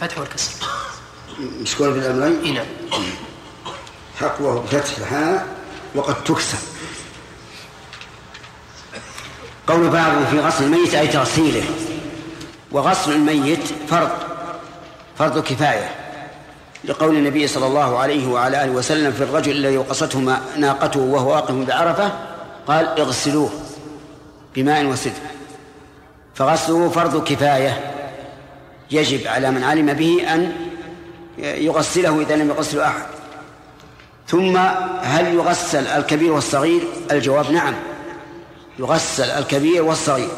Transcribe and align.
بالفتح 0.00 0.18
والكسر. 0.18 0.52
مشكور 1.38 1.90
بالأمرين 1.90 2.40
إي 2.44 2.52
نعم. 2.52 2.66
حقوه 4.20 4.60
بفتح 4.60 4.98
الحاء 4.98 5.46
وقد 5.94 6.24
تكسر. 6.24 6.58
قول 9.66 9.88
بعض 9.88 10.24
في 10.30 10.40
غسل 10.40 10.64
الميت 10.64 10.94
أي 10.94 11.06
تغسيله. 11.06 11.64
وغسل 12.72 13.12
الميت 13.12 13.60
فرض 13.88 14.10
فرض 15.18 15.42
كفاية. 15.42 15.94
لقول 16.84 17.16
النبي 17.16 17.48
صلى 17.48 17.66
الله 17.66 17.98
عليه 17.98 18.26
وعلى 18.26 18.64
آله 18.64 18.72
وسلم 18.72 19.12
في 19.12 19.22
الرجل 19.22 19.52
الذي 19.52 19.76
وقصته 19.76 20.38
ناقته 20.56 21.00
وهو 21.00 21.30
واقف 21.30 21.54
بعرفة 21.54 22.12
قال 22.66 22.86
اغسلوه 23.00 23.50
بماء 24.54 24.84
وسدر. 24.84 25.12
فغسله 26.34 26.88
فرض 26.88 27.24
كفاية. 27.24 27.95
يجب 28.90 29.26
على 29.26 29.50
من 29.50 29.64
علم 29.64 29.92
به 29.92 30.34
أن 30.34 30.52
يغسله 31.38 32.20
إذا 32.20 32.36
لم 32.36 32.48
يغسله 32.48 32.86
أحد. 32.86 33.06
ثم 34.28 34.56
هل 35.02 35.34
يغسل 35.34 35.86
الكبير 35.86 36.32
والصغير؟ 36.32 36.82
الجواب 37.10 37.50
نعم. 37.50 37.74
يغسل 38.78 39.30
الكبير 39.30 39.82
والصغير. 39.82 40.28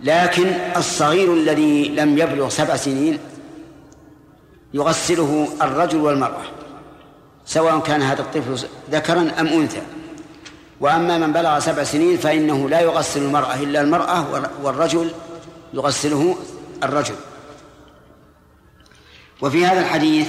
لكن 0.00 0.52
الصغير 0.76 1.34
الذي 1.34 1.88
لم 1.88 2.18
يبلغ 2.18 2.48
سبع 2.48 2.76
سنين 2.76 3.18
يغسله 4.74 5.48
الرجل 5.62 6.00
والمرأة 6.00 6.42
سواء 7.46 7.78
كان 7.78 8.02
هذا 8.02 8.22
الطفل 8.22 8.68
ذكرا 8.90 9.30
أم 9.40 9.46
أنثى. 9.46 9.82
وأما 10.80 11.18
من 11.18 11.32
بلغ 11.32 11.58
سبع 11.58 11.84
سنين 11.84 12.16
فإنه 12.16 12.68
لا 12.68 12.80
يغسل 12.80 13.22
المرأة 13.22 13.54
إلا 13.54 13.80
المرأة 13.80 14.26
والرجل 14.62 15.10
يغسله 15.74 16.36
الرجل. 16.82 17.14
وفي 19.44 19.66
هذا 19.66 19.80
الحديث 19.80 20.28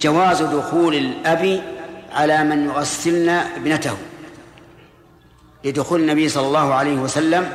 جواز 0.00 0.42
دخول 0.42 0.94
الأب 0.94 1.62
على 2.12 2.44
من 2.44 2.64
يغسلن 2.64 3.28
ابنته 3.28 3.96
لدخول 5.64 6.00
النبي 6.00 6.28
صلى 6.28 6.46
الله 6.46 6.74
عليه 6.74 6.94
وسلم 6.94 7.52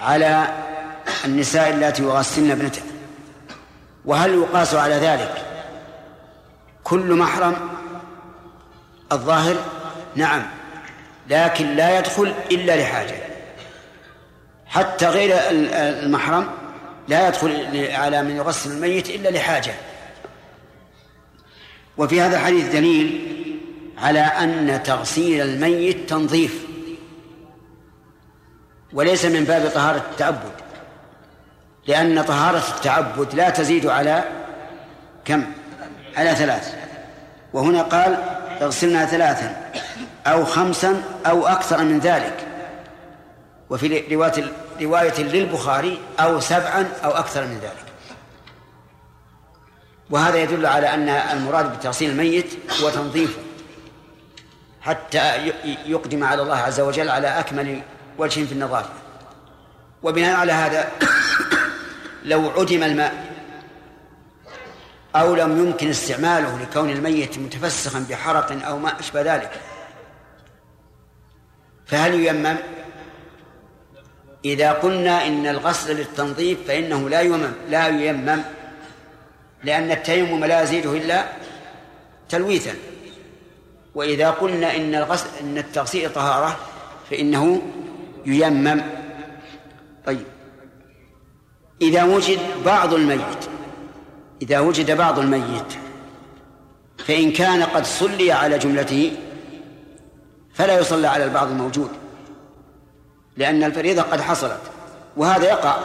على 0.00 0.48
النساء 1.24 1.70
اللاتي 1.70 2.02
يغسلن 2.02 2.50
ابنته. 2.50 2.82
وهل 4.04 4.34
يقاس 4.34 4.74
على 4.74 4.94
ذلك 4.94 5.44
كل 6.84 7.14
محرم 7.14 7.54
الظاهر؟ 9.12 9.56
نعم 10.16 10.42
لكن 11.30 11.76
لا 11.76 11.98
يدخل 11.98 12.34
إلا 12.52 12.82
لحاجة 12.82 13.16
حتى 14.66 15.06
غير 15.08 15.36
المحرم 15.50 16.48
لا 17.08 17.28
يدخل 17.28 17.90
على 17.92 18.22
من 18.22 18.36
يغسل 18.36 18.70
الميت 18.70 19.10
إلا 19.10 19.28
لحاجة. 19.28 19.74
وفي 21.98 22.20
هذا 22.20 22.36
الحديث 22.36 22.72
دليل 22.72 23.36
على 23.98 24.20
أن 24.20 24.82
تغسيل 24.84 25.40
الميت 25.40 26.10
تنظيف 26.10 26.66
وليس 28.92 29.24
من 29.24 29.44
باب 29.44 29.70
طهارة 29.70 30.04
التعبد 30.10 30.52
لأن 31.86 32.22
طهارة 32.22 32.62
التعبد 32.76 33.34
لا 33.34 33.50
تزيد 33.50 33.86
على 33.86 34.24
كم؟ 35.24 35.44
على 36.16 36.34
ثلاث. 36.34 36.74
وهنا 37.52 37.82
قال 37.82 38.16
اغسلنا 38.62 39.06
ثلاثا 39.06 39.70
أو 40.26 40.44
خمسا 40.44 41.02
أو 41.26 41.46
أكثر 41.46 41.84
من 41.84 41.98
ذلك. 41.98 42.46
وفي 43.70 44.14
رواية 44.14 44.52
رواية 44.80 45.22
للبخاري 45.22 46.00
أو 46.20 46.40
سبعا 46.40 46.88
أو 47.04 47.10
أكثر 47.10 47.44
من 47.44 47.58
ذلك 47.58 47.88
وهذا 50.10 50.36
يدل 50.36 50.66
على 50.66 50.94
أن 50.94 51.08
المراد 51.08 51.78
بتغسيل 51.78 52.10
الميت 52.10 52.46
هو 52.82 52.90
تنظيفه 52.90 53.40
حتى 54.80 55.52
يقدم 55.86 56.24
على 56.24 56.42
الله 56.42 56.56
عز 56.56 56.80
وجل 56.80 57.08
على 57.08 57.28
أكمل 57.28 57.82
وجه 58.18 58.44
في 58.44 58.52
النظافة 58.52 58.90
وبناء 60.02 60.36
على 60.36 60.52
هذا 60.52 60.88
لو 62.24 62.50
عدم 62.50 62.82
الماء 62.82 63.28
أو 65.16 65.34
لم 65.34 65.66
يمكن 65.66 65.90
استعماله 65.90 66.58
لكون 66.58 66.90
الميت 66.90 67.38
متفسخا 67.38 68.06
بحرق 68.10 68.66
أو 68.66 68.78
ما 68.78 69.00
أشبه 69.00 69.22
ذلك 69.22 69.60
فهل 71.86 72.14
ييمم؟ 72.14 72.56
إذا 74.44 74.72
قلنا 74.72 75.26
إن 75.26 75.46
الغسل 75.46 75.96
للتنظيف 75.96 76.58
فإنه 76.68 77.08
لا 77.08 77.20
ييمم 77.20 77.52
لا 77.70 77.88
ييمم 77.88 78.42
لأن 79.64 79.90
التيمم 79.90 80.44
لا 80.44 80.62
يزيده 80.62 80.92
إلا 80.92 81.24
تلويثا. 82.28 82.74
وإذا 83.94 84.30
قلنا 84.30 84.76
إن 84.76 84.94
الغسل 84.94 85.26
إن 85.40 85.58
التغسيل 85.58 86.12
طهارة 86.12 86.56
فإنه 87.10 87.62
ييمم. 88.26 88.82
طيب. 90.06 90.26
إذا 91.82 92.04
وجد 92.04 92.38
بعض 92.64 92.94
الميت 92.94 93.44
إذا 94.42 94.60
وجد 94.60 94.96
بعض 94.96 95.18
الميت 95.18 95.72
فإن 97.06 97.32
كان 97.32 97.62
قد 97.62 97.84
صلي 97.84 98.32
على 98.32 98.58
جملته 98.58 99.16
فلا 100.54 100.78
يصلى 100.78 101.06
على 101.06 101.24
البعض 101.24 101.48
الموجود. 101.48 101.90
لأن 103.38 103.64
الفريضة 103.64 104.02
قد 104.02 104.20
حصلت 104.20 104.60
وهذا 105.16 105.44
يقع 105.44 105.76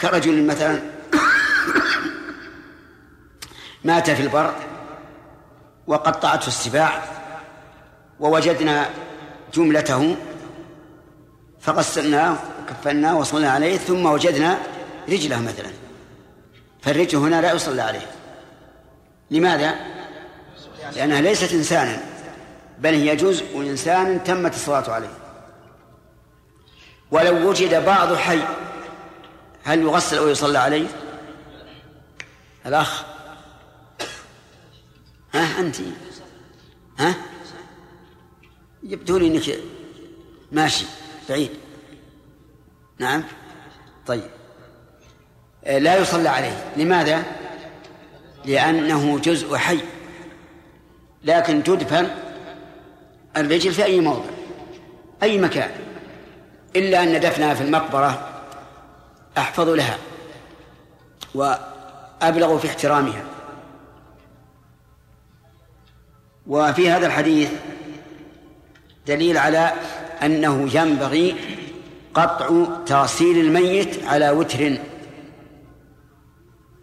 كرجل 0.00 0.46
مثلا 0.46 0.80
مات 3.84 4.10
في 4.10 4.22
البر 4.22 4.54
وقطعته 5.86 6.46
السباع 6.46 7.02
ووجدنا 8.20 8.88
جملته 9.54 10.16
فغسلناه 11.60 12.36
وكفناه 12.62 13.18
وصلنا 13.18 13.50
عليه 13.50 13.76
ثم 13.76 14.06
وجدنا 14.06 14.58
رجله 15.08 15.42
مثلا 15.42 15.70
فالرجل 16.82 17.18
هنا 17.18 17.40
لا 17.40 17.52
يصلى 17.52 17.82
عليه 17.82 18.06
لماذا؟ 19.30 19.74
لأنها 20.96 21.20
ليست 21.20 21.52
إنسانا 21.52 22.00
بل 22.78 22.94
هي 22.94 23.16
جزء 23.16 23.56
إنسان 23.56 24.24
تمت 24.24 24.54
الصلاة 24.54 24.90
عليه 24.90 25.23
ولو 27.14 27.48
وجد 27.48 27.84
بعض 27.84 28.14
حي 28.14 28.40
هل 29.64 29.82
يغسل 29.82 30.18
أو 30.18 30.28
يصلى 30.28 30.58
عليه؟ 30.58 30.86
الأخ. 32.66 33.04
ها 35.34 35.60
أنت. 35.60 35.76
ها؟ 36.98 37.14
يبدو 38.82 39.18
لي 39.18 39.26
أنك 39.26 39.58
ماشي 40.52 40.86
بعيد. 41.28 41.50
نعم. 42.98 43.24
طيب. 44.06 44.30
لا 45.66 45.96
يصلى 45.96 46.28
عليه. 46.28 46.72
لماذا؟ 46.76 47.24
لأنه 48.44 49.18
جزء 49.18 49.56
حي. 49.56 49.80
لكن 51.24 51.62
تدفن 51.62 52.10
الرجل 53.36 53.72
في 53.72 53.84
أي 53.84 54.00
موضع 54.00 54.30
أي 55.22 55.38
مكان. 55.38 55.93
إلا 56.76 57.02
أن 57.02 57.20
دفنها 57.20 57.54
في 57.54 57.62
المقبرة 57.62 58.28
أحفظ 59.38 59.68
لها 59.68 59.98
وأبلغ 61.34 62.58
في 62.58 62.68
احترامها. 62.68 63.24
وفي 66.46 66.90
هذا 66.90 67.06
الحديث 67.06 67.50
دليل 69.06 69.38
على 69.38 69.72
أنه 70.22 70.76
ينبغي 70.76 71.36
قطع 72.14 72.66
تغسيل 72.86 73.38
الميت 73.38 74.04
على 74.06 74.30
وتر 74.30 74.78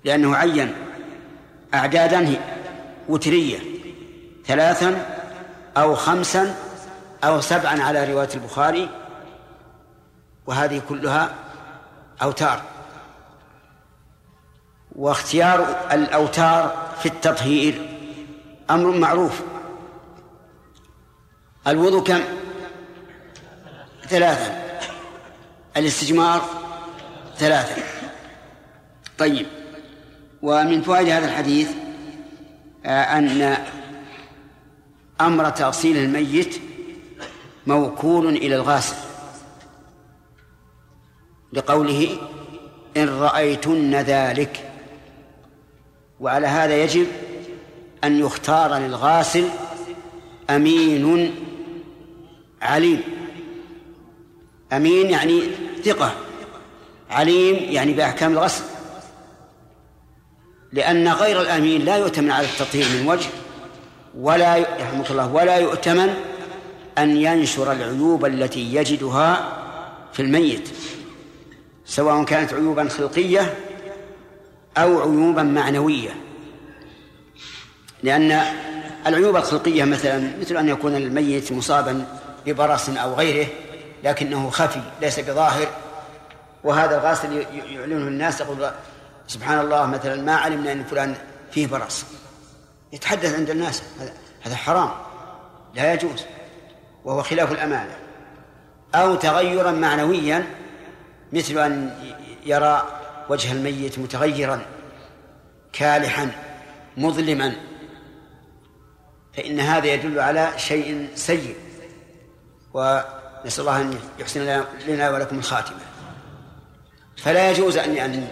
لأنه 0.04 0.36
عين 0.36 0.74
أعدادا 1.74 2.36
وترية 3.10 3.60
ثلاثا 4.46 5.06
أو 5.78 5.96
خمسا 5.96 6.56
أو 7.24 7.42
سبعا 7.42 7.82
على 7.82 8.14
رواية 8.14 8.30
البخاري. 8.36 8.90
وهذه 10.48 10.82
كلها 10.90 11.36
أوتار. 12.22 12.62
واختيار 14.96 15.88
الأوتار 15.92 16.92
في 17.00 17.06
التطهير 17.06 17.98
أمر 18.70 18.92
معروف. 18.92 19.42
الوضوء 21.68 22.04
كم؟ 22.04 22.22
ثلاثة. 24.08 24.62
الاستجمار 25.78 26.42
ثلاثة. 27.38 27.84
طيب. 29.18 29.48
ومن 30.42 30.82
فوائد 30.82 31.10
هذا 31.10 31.26
الحديث 31.26 31.70
آه، 32.86 33.18
أن 33.18 33.58
أمر 35.22 35.50
تغسيل 35.50 35.98
الميت 35.98 36.62
موكول 37.68 38.28
إلى 38.28 38.56
الغاسل. 38.56 39.11
لقوله 41.54 42.18
إن 42.98 43.10
رأيتن 43.10 43.96
ذلك. 43.96 44.72
وعلى 46.20 46.48
هذا 46.48 46.84
يجب 46.84 47.08
أن 48.04 48.20
يختار 48.20 48.78
للغاسل 48.78 49.48
أمين 50.50 51.36
عليم. 52.62 53.02
أمين 54.74 55.10
يعني 55.10 55.42
ثقة. 55.84 56.14
عليم 57.10 57.56
يعني 57.56 57.94
بأحكام 57.94 58.32
الغسل. 58.32 58.64
لأن 60.74 61.08
غير 61.08 61.42
الأمين 61.42 61.86
لا 61.86 61.98
يؤتمن 61.98 62.32
على 62.32 62.48
التطهير 62.48 62.86
من 62.86 63.08
وجه 63.08 63.30
ولا 64.18 64.56
يرحمك 64.56 65.12
الله 65.12 65.34
ولا 65.34 65.58
يؤتمن 65.58 66.14
أن 66.98 67.18
ينشر 67.18 67.72
العيوب 67.72 68.26
التي 68.26 68.76
يجدها 68.76 69.58
في 70.14 70.22
الميت. 70.22 70.70
سواء 71.92 72.24
كانت 72.24 72.54
عيوبا 72.54 72.90
خلقية 72.90 73.54
أو 74.78 75.02
عيوبا 75.02 75.44
معنوية. 75.44 76.10
لأن 78.04 78.42
العيوب 79.08 79.36
الخلقية 79.36 79.84
مثلا 79.84 80.32
مثل 80.42 80.58
أن 80.58 80.70
يكون 80.70 80.96
الميت 80.96 81.52
مصابا 81.52 82.06
ببرص 82.46 82.90
أو 82.90 83.14
غيره 83.14 83.48
لكنه 84.04 84.50
خفي 84.50 84.82
ليس 85.02 85.20
بظاهر. 85.20 85.68
وهذا 86.64 86.98
الغاسل 86.98 87.46
يعلنه 87.54 88.08
الناس 88.08 88.42
يقول 88.42 88.72
سبحان 89.28 89.60
الله 89.60 89.86
مثلا 89.86 90.22
ما 90.22 90.36
علمنا 90.36 90.72
أن 90.72 90.84
فلان 90.84 91.16
فيه 91.52 91.68
برص. 91.68 92.06
يتحدث 92.94 93.36
عند 93.36 93.50
الناس 93.50 93.84
هذا 94.42 94.56
حرام 94.56 94.90
لا 95.76 95.94
يجوز 95.94 96.26
وهو 97.06 97.24
خلاف 97.24 97.52
الأمانة. 97.52 97.96
أو 98.96 99.16
تغيرا 99.16 99.72
معنويا 99.72 100.46
مثل 101.34 101.58
أن 101.58 101.96
يرى 102.46 103.00
وجه 103.30 103.52
الميت 103.52 104.00
متغيرا 104.00 104.66
كالحا 105.74 106.32
مظلما. 106.98 107.56
فإن 109.34 109.60
هذا 109.60 109.88
يدل 109.88 110.20
على 110.20 110.54
شيء 110.58 111.10
سيء. 111.16 111.56
ونسأل 112.74 113.60
الله 113.60 113.82
أن 113.82 114.00
يحسن 114.20 114.64
لنا 114.88 115.10
ولكم 115.10 115.40
الخاتمة. 115.40 115.80
فلا 117.18 117.52
يجوز 117.52 117.78
أن 117.78 118.28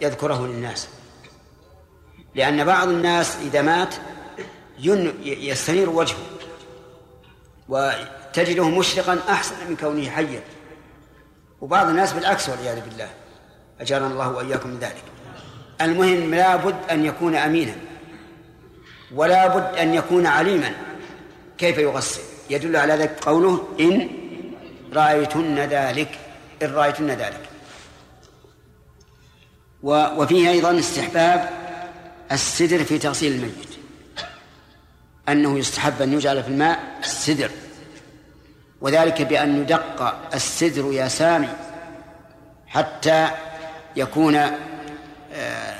يذكره 0.00 0.46
للناس. 0.46 0.88
لأن 2.34 2.64
بعض 2.64 2.88
الناس 2.88 3.36
إذا 3.36 3.62
مات 3.62 3.94
يستنير 5.24 5.90
وجهه 5.90 6.16
وتجده 7.68 8.68
مشرقا 8.68 9.18
أحسن 9.28 9.54
من 9.68 9.76
كونه 9.76 10.10
حيا. 10.10 10.42
وبعض 11.60 11.88
الناس 11.88 12.12
بالعكس 12.12 12.48
والعياذ 12.48 12.80
بالله. 12.80 13.08
أجارنا 13.80 14.06
الله 14.06 14.28
وإياكم 14.28 14.68
من 14.68 14.78
ذلك. 14.78 15.02
المهم 15.80 16.34
لا 16.34 16.56
بد 16.56 16.90
أن 16.90 17.04
يكون 17.04 17.36
أمينا. 17.36 17.74
ولا 19.14 19.46
بد 19.46 19.76
أن 19.76 19.94
يكون 19.94 20.26
عليما. 20.26 20.74
كيف 21.58 21.78
يغسل؟ 21.78 22.20
يدل 22.50 22.76
على 22.76 22.92
ذلك 22.92 23.24
قوله 23.24 23.68
إن 23.80 24.08
رأيتن 24.92 25.58
ذلك. 25.58 26.18
إن 26.62 26.74
رأيتن 26.74 27.10
ذلك. 27.10 27.48
وفيه 29.82 30.50
أيضا 30.50 30.78
استحباب 30.78 31.50
السدر 32.32 32.84
في 32.84 32.98
تغسيل 32.98 33.32
الميت. 33.32 33.70
أنه 35.28 35.58
يستحب 35.58 36.02
أن 36.02 36.12
يجعل 36.12 36.42
في 36.42 36.48
الماء 36.48 36.98
السدر. 37.00 37.50
وذلك 38.80 39.22
بأن 39.22 39.60
يدق 39.60 40.14
السدر 40.34 40.92
يا 40.92 41.08
سامي 41.08 41.48
حتى 42.66 43.28
يكون 43.96 44.36
آه، 45.32 45.74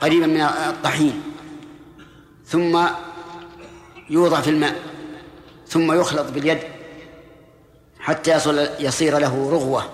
قريبا 0.00 0.26
من 0.26 0.40
الطحين 0.40 1.22
ثم 2.46 2.86
يوضع 4.10 4.40
في 4.40 4.50
الماء 4.50 4.74
ثم 5.68 6.00
يخلط 6.00 6.30
باليد 6.30 6.58
حتى 8.00 8.30
يصل 8.30 8.68
يصير 8.80 9.18
له 9.18 9.50
رغوة 9.50 9.90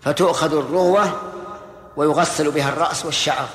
فتؤخذ 0.00 0.56
الرغوة 0.56 1.20
ويغسل 1.96 2.50
بها 2.50 2.68
الرأس 2.68 3.04
والشعر. 3.04 3.48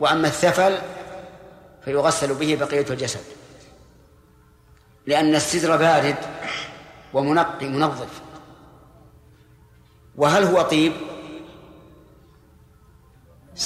وأما 0.00 0.28
الثفل 0.28 0.78
فيغسل 1.84 2.34
به 2.34 2.56
بقية 2.60 2.86
الجسد 2.90 3.20
لأن 5.06 5.34
السدر 5.34 5.76
بارد. 5.76 6.16
ومنقي 7.12 7.68
منظف. 7.68 8.22
وهل 10.16 10.44
هو 10.44 10.62
طيب؟ 10.62 10.92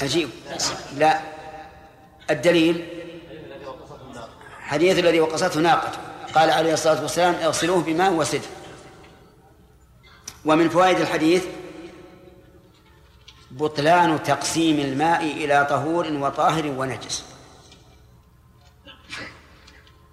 عجيب 0.03 0.29
لا. 0.97 1.21
الدليل؟ 2.31 2.87
حديث 4.61 4.99
الذي 4.99 5.21
وقصته 5.21 5.61
ناقته 5.61 5.99
قال 6.35 6.51
عليه 6.51 6.73
الصلاة 6.73 7.03
والسلام 7.03 7.35
اغسلوه 7.35 7.83
بماء 7.83 8.13
وسدر. 8.13 8.49
ومن 10.45 10.69
فوائد 10.69 11.01
الحديث 11.01 11.45
بطلان 13.51 14.23
تقسيم 14.23 14.81
الماء 14.81 15.25
إلى 15.25 15.67
طهور 15.71 16.13
وطاهر 16.13 16.67
ونجس. 16.67 17.25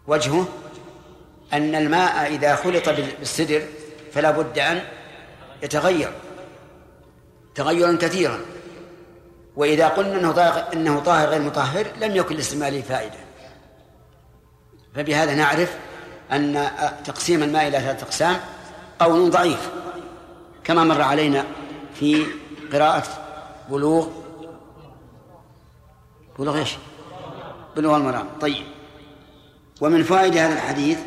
وجهه؟ 0.08 0.48
أن 1.54 1.76
الماء 1.76 2.28
إذا 2.28 2.56
خلط 2.56 2.90
بالسدر 2.90 3.64
فلا 4.14 4.32
بد 4.32 4.60
أن 4.60 4.82
يتغير 5.64 6.12
تغيرا 7.56 7.98
كثيرا. 8.02 8.40
وإذا 9.56 9.88
قلنا 9.88 10.18
أنه 10.20 10.32
طاهر, 10.32 10.74
إنه 10.74 11.00
طاهر 11.00 11.30
غير 11.30 11.42
مطهر 11.42 11.88
لم 12.02 12.16
يكن 12.16 12.36
لاستعماله 12.36 12.82
فائدة. 12.82 13.18
فبهذا 14.96 15.36
نعرف 15.36 15.78
أن 16.32 16.70
تقسيم 17.06 17.44
الماء 17.44 17.68
إلى 17.68 17.80
ثلاثة 17.80 18.06
أقسام 18.06 18.38
قول 19.00 19.30
ضعيف 19.30 19.70
كما 20.64 20.84
مر 20.84 21.02
علينا 21.02 21.46
في 21.94 22.26
قراءة 22.74 23.04
بلوغ 23.70 24.08
بلوغ 26.40 26.58
إيش؟ 26.58 26.76
بلوغ 27.76 27.96
المرام. 27.96 28.28
طيب. 28.42 28.66
ومن 29.82 30.04
فوائد 30.04 30.38
هذا 30.38 30.54
الحديث 30.54 31.00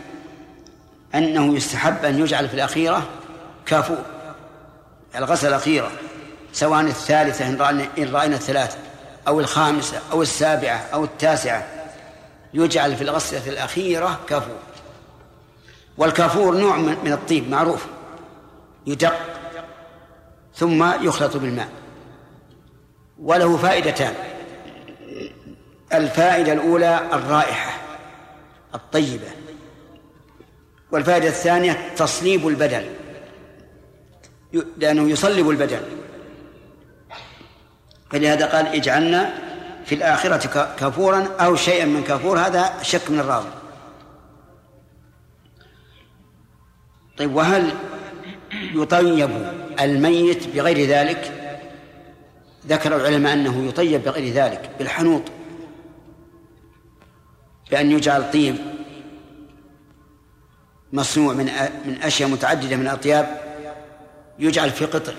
أنه 1.15 1.57
يستحب 1.57 2.05
أن 2.05 2.19
يجعل 2.19 2.49
في 2.49 2.55
الأخيرة 2.55 3.09
كافور 3.67 4.05
الغسل 5.17 5.49
الأخيرة 5.49 5.91
سواء 6.53 6.81
الثالثة 6.81 7.49
إن 7.49 7.57
رأينا, 7.57 7.89
إن 7.99 8.13
رأينا 8.13 8.37
الثلاثة 8.37 8.79
أو 9.29 9.41
الخامسة 9.41 10.01
أو 10.13 10.23
السابعة 10.23 10.77
أو 10.95 11.05
التاسعة 11.05 11.67
يجعل 12.55 12.97
في 12.97 13.03
الغسلة 13.05 13.49
الأخيرة 13.49 14.21
كافور. 14.29 14.57
والكافور 15.99 16.57
نوع 16.57 16.77
من 16.77 17.13
الطيب 17.13 17.51
معروف 17.51 17.87
يدق 18.87 19.15
ثم 20.57 21.05
يخلط 21.05 21.37
بالماء. 21.37 21.69
وله 23.23 23.57
فائدتان. 23.57 24.15
الفائدة 25.93 26.53
الأولى 26.53 27.01
الرائحة 27.13 27.73
الطيبة. 28.75 29.42
والفائدة 30.93 31.29
الثانية 31.29 31.95
تصليب 31.97 32.49
البدن. 32.49 32.85
لأنه 34.79 35.11
يصلب 35.11 35.51
البدن. 35.51 35.81
فلهذا 38.11 38.47
قال 38.47 38.67
اجعلنا 38.67 39.35
في 39.85 39.95
الآخرة 39.95 40.75
كافورا 40.79 41.29
أو 41.41 41.57
شيئا 41.57 41.85
من 41.85 42.05
كافور. 42.05 42.39
هذا 42.39 42.73
شك 42.83 43.11
من 43.11 43.21
الراوي. 43.21 43.51
طيب 47.19 47.35
وهل 47.35 47.75
يطيب 48.53 49.31
الميت 49.81 50.57
بغير 50.57 50.89
ذلك؟ 50.89 51.39
ذكر 52.67 52.97
العلماء 52.97 53.33
أنه 53.33 53.69
يطيب 53.69 54.05
بغير 54.05 54.33
ذلك 54.33 54.71
بالحنوط 54.79 55.23
بأن 57.71 57.91
يجعل 57.91 58.31
طيب. 58.31 58.72
مصنوع 60.93 61.33
من 61.35 61.45
من 61.85 62.03
أشياء 62.03 62.29
متعددة 62.29 62.77
من 62.77 62.83
الأطياب 62.83 63.41
يجعل 64.39 64.71
في 64.71 64.85
قطر 64.85 65.15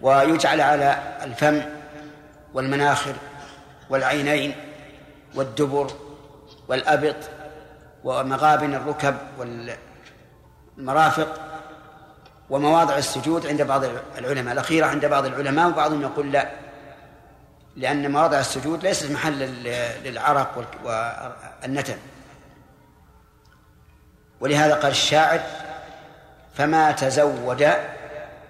ويجعل 0.00 0.60
على 0.60 1.18
الفم 1.22 1.60
والمناخر 2.54 3.14
والعينين 3.90 4.54
والدبر 5.34 5.90
والأبط 6.68 7.16
ومغابن 8.04 8.74
الركب 8.74 9.16
والمرافق 10.78 11.40
ومواضع 12.50 12.98
السجود 12.98 13.46
عند 13.46 13.62
بعض 13.62 13.84
العلماء. 14.18 14.52
الأخيرة 14.52 14.86
عند 14.86 15.06
بعض 15.06 15.26
العلماء 15.26 15.68
وبعضهم 15.68 16.02
يقول 16.02 16.32
لا 16.32 16.48
لأن 17.76 18.12
مواضع 18.12 18.40
السجود 18.40 18.82
ليست 18.82 19.10
محل 19.10 19.38
للعرق 20.04 20.64
والنتن. 20.84 21.96
ولهذا 24.40 24.74
قال 24.74 24.90
الشاعر 24.90 25.40
فما 26.54 26.92
تزود 26.92 27.68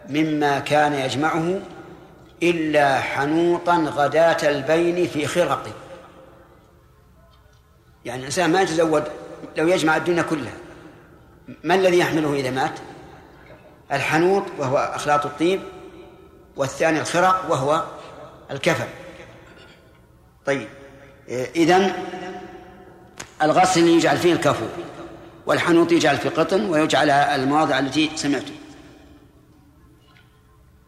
مما 0.08 0.58
كان 0.58 0.94
يجمعه 0.94 1.60
إلا 2.42 3.00
حنوطا 3.00 3.76
غداة 3.76 4.48
البين 4.48 5.08
في 5.08 5.26
خرق. 5.26 5.66
يعني 8.04 8.20
الإنسان 8.20 8.52
ما 8.52 8.62
يتزود 8.62 9.04
لو 9.56 9.68
يجمع 9.68 9.96
الدنيا 9.96 10.22
كلها 10.22 10.52
ما 11.64 11.74
الذي 11.74 11.98
يحمله 11.98 12.34
إذا 12.34 12.50
مات؟ 12.50 12.72
الحنوط 13.92 14.44
وهو 14.58 14.78
أخلاط 14.78 15.26
الطيب 15.26 15.60
والثاني 16.56 17.00
الخرق 17.00 17.50
وهو 17.50 17.84
الكفن. 18.50 18.88
طيب 20.46 20.68
إذن 21.28 21.92
الغسل 23.42 23.88
يجعل 23.88 24.18
فيه 24.18 24.32
الكفو. 24.32 24.66
والحنوط 25.48 25.92
يجعل 25.92 26.16
في 26.16 26.28
قطن 26.28 26.70
ويجعل 26.70 27.10
المواضع 27.10 27.78
التي 27.78 28.10
سمعتم. 28.14 28.54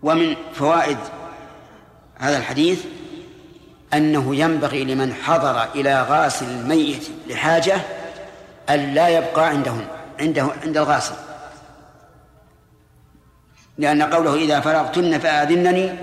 ومن 0.03 0.37
فوائد 0.55 0.99
هذا 2.19 2.39
الحديث 2.39 2.85
أنه 3.95 4.37
ينبغي 4.37 4.85
لمن 4.85 5.15
حضر 5.15 5.65
إلى 5.75 6.03
غاسل 6.03 6.47
الميت 6.47 7.09
لحاجة 7.27 7.81
أن 8.71 8.95
لا 8.95 9.09
يبقى 9.09 9.49
عندهم 9.49 9.87
عنده 10.21 10.49
عند 10.65 10.77
الغاسل 10.77 11.15
لأن 13.79 14.03
قوله 14.03 14.35
إذا 14.35 14.61
فرغتن 14.61 15.19
فآذنني 15.19 15.95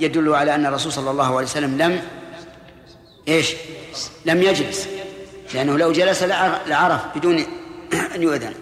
يدل 0.00 0.34
على 0.34 0.54
أن 0.54 0.66
الرسول 0.66 0.92
صلى 0.92 1.10
الله 1.10 1.36
عليه 1.36 1.46
وسلم 1.46 1.78
لم 1.78 2.02
إيش؟ 3.28 3.54
لم 4.24 4.42
يجلس. 4.42 4.88
لأنه 5.54 5.78
لو 5.78 5.92
جلس 5.92 6.22
لعرف 6.66 7.00
بدون 7.16 7.46
أن 8.14 8.22
يؤذن. 8.22 8.54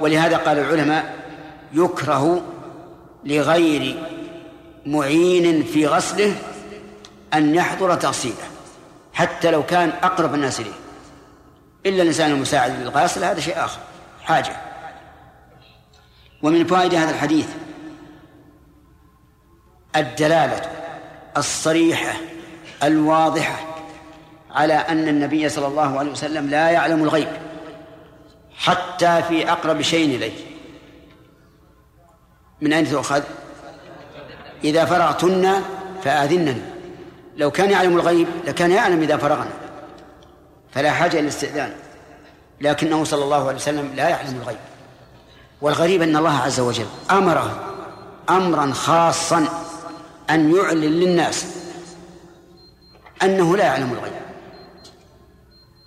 ولهذا 0.00 0.36
قال 0.36 0.58
العلماء 0.58 1.24
يكره 1.72 2.42
لغير 3.24 4.02
معين 4.86 5.62
في 5.62 5.86
غسله 5.86 6.36
أن 7.34 7.54
يحضر 7.54 7.94
تغسيله 7.94 8.48
حتى 9.12 9.50
لو 9.50 9.62
كان 9.62 9.88
أقرب 9.88 10.34
الناس 10.34 10.60
إليه. 10.60 10.72
إلا 11.86 12.02
الإنسان 12.02 12.30
المساعد 12.30 12.80
للغاسل 12.80 13.24
هذا 13.24 13.40
شيء 13.40 13.64
آخر 13.64 13.80
حاجة. 14.22 14.56
ومن 16.42 16.66
فوائد 16.66 16.94
هذا 16.94 17.10
الحديث 17.10 17.46
الدلالة 19.96 20.70
الصريحة 21.36 22.12
الواضحة 22.82 23.73
على 24.54 24.74
أن 24.74 25.08
النبي 25.08 25.48
صلى 25.48 25.66
الله 25.66 25.98
عليه 25.98 26.10
وسلم 26.10 26.50
لا 26.50 26.70
يعلم 26.70 27.02
الغيب 27.02 27.28
حتى 28.56 29.22
في 29.28 29.50
أقرب 29.50 29.82
شيء 29.82 30.16
إليه. 30.16 30.32
من 32.60 32.72
أين 32.72 32.88
تؤخذ؟ 32.88 33.22
إذا 34.64 34.84
فرغتن 34.84 35.62
فآذنني. 36.04 36.62
لو 37.36 37.50
كان 37.50 37.70
يعلم 37.70 37.96
الغيب 37.96 38.28
لكان 38.46 38.70
يعلم 38.70 39.02
إذا 39.02 39.16
فرغنا. 39.16 39.50
فلا 40.72 40.92
حاجة 40.92 41.12
إلى 41.12 41.20
الاستئذان. 41.20 41.72
لكنه 42.60 43.04
صلى 43.04 43.24
الله 43.24 43.46
عليه 43.48 43.56
وسلم 43.56 43.92
لا 43.96 44.08
يعلم 44.08 44.36
الغيب. 44.42 44.58
والغريب 45.60 46.02
أن 46.02 46.16
الله 46.16 46.38
عز 46.38 46.60
وجل 46.60 46.86
أمره 47.10 47.74
أمرا 48.30 48.72
خاصا 48.72 49.48
أن 50.30 50.54
يعلن 50.56 50.80
للناس 50.80 51.46
أنه 53.22 53.56
لا 53.56 53.64
يعلم 53.64 53.92
الغيب. 53.92 54.23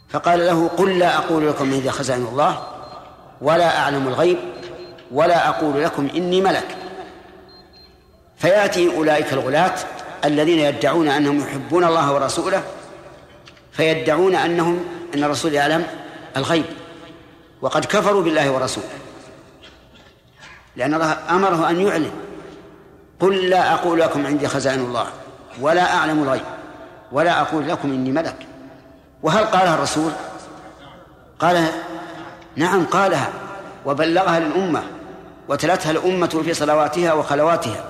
فقال 0.09 0.39
له 0.39 0.67
قل 0.67 0.99
لا 0.99 1.17
أقول 1.17 1.47
لكم 1.47 1.73
إذا 1.73 1.91
خزائن 1.91 2.25
الله 2.25 2.63
ولا 3.41 3.79
أعلم 3.79 4.07
الغيب 4.07 4.37
ولا 5.11 5.49
أقول 5.49 5.83
لكم 5.83 6.09
إني 6.15 6.41
ملك. 6.41 6.77
فيأتي 8.37 8.95
أولئك 8.95 9.33
الغلاة 9.33 9.75
الذين 10.25 10.59
يدعون 10.59 11.07
أنهم 11.07 11.39
يحبون 11.39 11.83
الله 11.83 12.13
ورسوله 12.13 12.63
فيدعون 13.71 14.35
أنهم 14.35 14.85
أن 15.15 15.23
الرسول 15.23 15.53
يعلم 15.53 15.87
الغيب. 16.37 16.65
وقد 17.61 17.85
كفروا 17.85 18.23
بالله 18.23 18.51
ورسوله 18.51 18.87
لأن 20.75 20.93
الله 20.93 21.17
أمره 21.29 21.69
أن 21.69 21.81
يعلن. 21.81 22.11
قل 23.19 23.49
لا 23.49 23.73
أقول 23.73 23.99
لكم 23.99 24.25
عندي 24.25 24.47
خزائن 24.47 24.79
الله 24.79 25.07
ولا 25.61 25.95
أعلم 25.95 26.23
الغيب 26.23 26.45
ولا 27.11 27.41
أقول 27.41 27.69
لكم 27.69 27.91
إني 27.91 28.11
ملك. 28.11 28.47
وهل 29.23 29.45
قالها 29.45 29.75
الرسول؟ 29.75 30.11
قال 31.39 31.67
نعم 32.55 32.85
قالها 32.85 33.29
وبلغها 33.85 34.39
للأمة 34.39 34.83
وتلتها 35.47 35.91
الأمة 35.91 36.41
في 36.45 36.53
صلواتها 36.53 37.13
وخلواتها. 37.13 37.83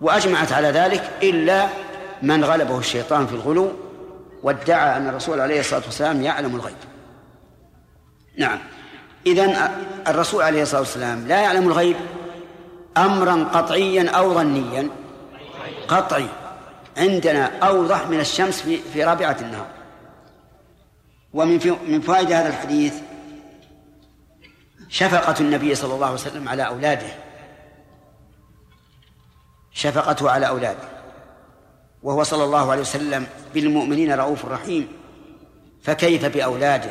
وأجمعت 0.00 0.52
على 0.52 0.68
ذلك 0.68 1.10
إلا 1.22 1.66
من 2.22 2.44
غلبه 2.44 2.78
الشيطان 2.78 3.26
في 3.26 3.34
الغلو 3.34 3.72
وادعى 4.42 4.96
أن 4.96 5.08
الرسول 5.08 5.40
عليه 5.40 5.60
الصلاة 5.60 5.82
والسلام 5.84 6.22
يعلم 6.22 6.56
الغيب. 6.56 6.76
نعم. 8.38 8.58
إذن 9.26 9.56
الرسول 10.08 10.42
عليه 10.42 10.62
الصلاة 10.62 10.80
والسلام 10.80 11.28
لا 11.28 11.40
يعلم 11.40 11.68
الغيب 11.68 11.96
أمرا 12.96 13.44
قطعيا 13.52 14.10
أو 14.10 14.34
ظنيا. 14.34 14.88
قطعي. 15.88 16.26
عندنا 16.96 17.58
أوضح 17.58 18.08
من 18.08 18.20
الشمس 18.20 18.62
في, 18.62 18.76
في 18.76 19.04
رابعة 19.04 19.36
النهار. 19.40 19.66
ومن 21.32 21.76
من 21.88 22.00
فوائد 22.00 22.32
هذا 22.32 22.48
الحديث 22.48 22.94
شفقة 24.88 25.40
النبي 25.40 25.74
صلى 25.74 25.94
الله 25.94 26.06
عليه 26.06 26.14
وسلم 26.14 26.48
على 26.48 26.66
أولاده. 26.66 27.06
شفقته 29.72 30.30
على 30.30 30.48
أولاده. 30.48 30.88
وهو 32.02 32.22
صلى 32.22 32.44
الله 32.44 32.70
عليه 32.70 32.80
وسلم 32.80 33.26
بالمؤمنين 33.54 34.12
رؤوف 34.12 34.44
رحيم. 34.44 34.88
فكيف 35.82 36.26
بأولاده؟ 36.26 36.90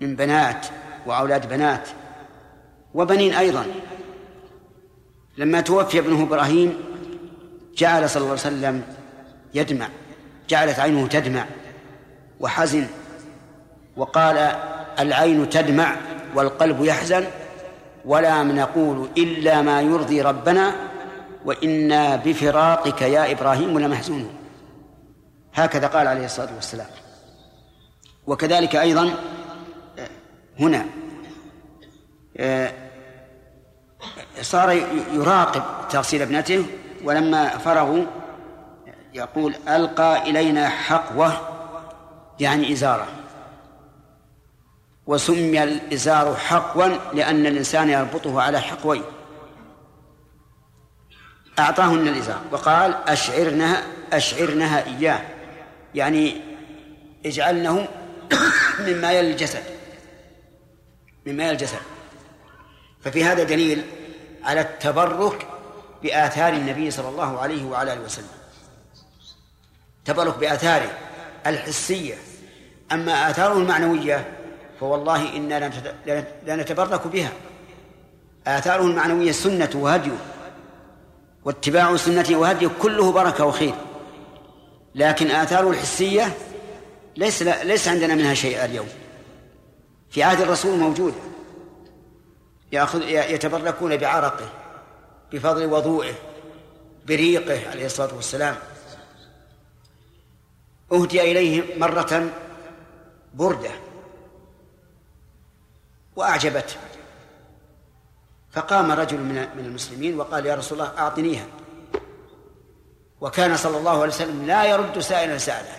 من 0.00 0.16
بنات 0.16 0.66
وأولاد 1.06 1.48
بنات. 1.48 1.88
وبنين 2.94 3.34
أيضا. 3.34 3.66
لما 5.38 5.60
توفي 5.60 5.98
ابنه 5.98 6.22
إبراهيم 6.22 6.95
جعل 7.76 8.10
صلى 8.10 8.20
الله 8.20 8.30
عليه 8.30 8.40
وسلم 8.40 8.82
يدمع 9.54 9.88
جعلت 10.48 10.78
عينه 10.78 11.06
تدمع 11.06 11.46
وحزن 12.40 12.86
وقال 13.96 14.36
العين 14.98 15.50
تدمع 15.50 15.96
والقلب 16.34 16.84
يحزن 16.84 17.24
ولا 18.04 18.42
نقول 18.42 19.08
إلا 19.18 19.62
ما 19.62 19.80
يرضي 19.80 20.22
ربنا 20.22 20.74
وإنا 21.44 22.16
بفراقك 22.16 23.02
يا 23.02 23.32
إبراهيم 23.32 23.78
لمحزونون 23.78 24.34
هكذا 25.54 25.86
قال 25.86 26.06
عليه 26.06 26.24
الصلاة 26.24 26.54
والسلام. 26.54 26.86
وكذلك 28.26 28.76
أيضا 28.76 29.14
هنا 30.60 30.86
آه، 32.36 32.72
صار 34.42 34.70
يراقب 35.12 35.62
تغسيل 35.90 36.22
ابنته 36.22 36.66
ولما 37.04 37.48
فرغوا 37.48 38.04
يقول 39.14 39.54
ألقى 39.68 40.30
إلينا 40.30 40.68
حقوة 40.68 41.32
يعني 42.40 42.72
إزارة. 42.72 43.06
وسمي 45.06 45.62
الإزار 45.62 46.36
حقوا 46.36 47.14
لأن 47.14 47.46
الإنسان 47.46 47.90
يربطه 47.90 48.42
على 48.42 48.60
حقوين. 48.60 49.02
أعطاهن 51.58 52.08
الإزار 52.08 52.40
وقال 52.52 52.94
أشعرنها 53.06 53.82
أشعرنها 54.12 54.86
إياه. 54.86 55.22
يعني 55.94 56.40
اجعلنه 57.26 57.88
مما 58.80 59.12
يلي 59.12 59.30
الجسد 59.30 59.62
مما 61.26 61.42
يلي 61.44 61.52
الجسد. 61.52 61.78
ففي 63.00 63.24
هذا 63.24 63.42
دليل 63.42 63.82
على 64.44 64.60
التبرك 64.60 65.46
بآثار 66.02 66.52
النبي 66.52 66.90
صلى 66.90 67.08
الله 67.08 67.38
عليه 67.40 67.64
وعلى 67.64 67.92
آله 67.92 68.00
وسلم. 68.00 68.28
تبرك 70.04 70.38
بآثاره 70.38 70.90
الحسية. 71.46 72.14
أما 72.92 73.30
آثاره 73.30 73.58
المعنوية 73.58 74.38
فوالله 74.80 75.36
إنا 75.36 75.72
لا 76.46 76.56
نتبرك 76.56 77.06
بها. 77.06 77.32
آثاره 78.46 78.82
المعنوية 78.82 79.32
سنة 79.32 79.70
وهديه 79.74 80.18
واتباع 81.44 81.96
سنته 81.96 82.36
وهديه 82.36 82.70
كله 82.82 83.12
بركة 83.12 83.44
وخير. 83.44 83.74
لكن 84.94 85.30
آثاره 85.30 85.70
الحسية 85.70 86.34
ليس 87.16 87.42
ليس 87.42 87.88
عندنا 87.88 88.14
منها 88.14 88.34
شيء 88.34 88.64
اليوم. 88.64 88.88
في 90.10 90.22
عهد 90.22 90.40
الرسول 90.40 90.78
موجودة 90.78 91.16
يأخذ 92.72 93.02
يتبركون 93.08 93.96
بعرقه. 93.96 94.48
بفضل 95.32 95.66
وضوئه 95.66 96.14
بريقه 97.06 97.70
عليه 97.70 97.86
الصلاة 97.86 98.14
والسلام. 98.14 98.56
أهدي 100.92 101.20
إليه 101.20 101.78
مرة 101.78 102.30
بردة 103.34 103.70
وأعجبته. 106.16 106.76
فقام 108.52 108.90
رجل 108.90 109.18
من 109.18 109.64
المسلمين 109.66 110.20
وقال 110.20 110.46
يا 110.46 110.54
رسول 110.54 110.80
الله 110.80 110.98
أعطنيها. 110.98 111.46
وكان 113.20 113.56
صلى 113.56 113.78
الله 113.78 114.02
عليه 114.02 114.12
وسلم 114.12 114.46
لا 114.46 114.64
يرد 114.64 114.98
سائلا 114.98 115.38
سأله. 115.38 115.76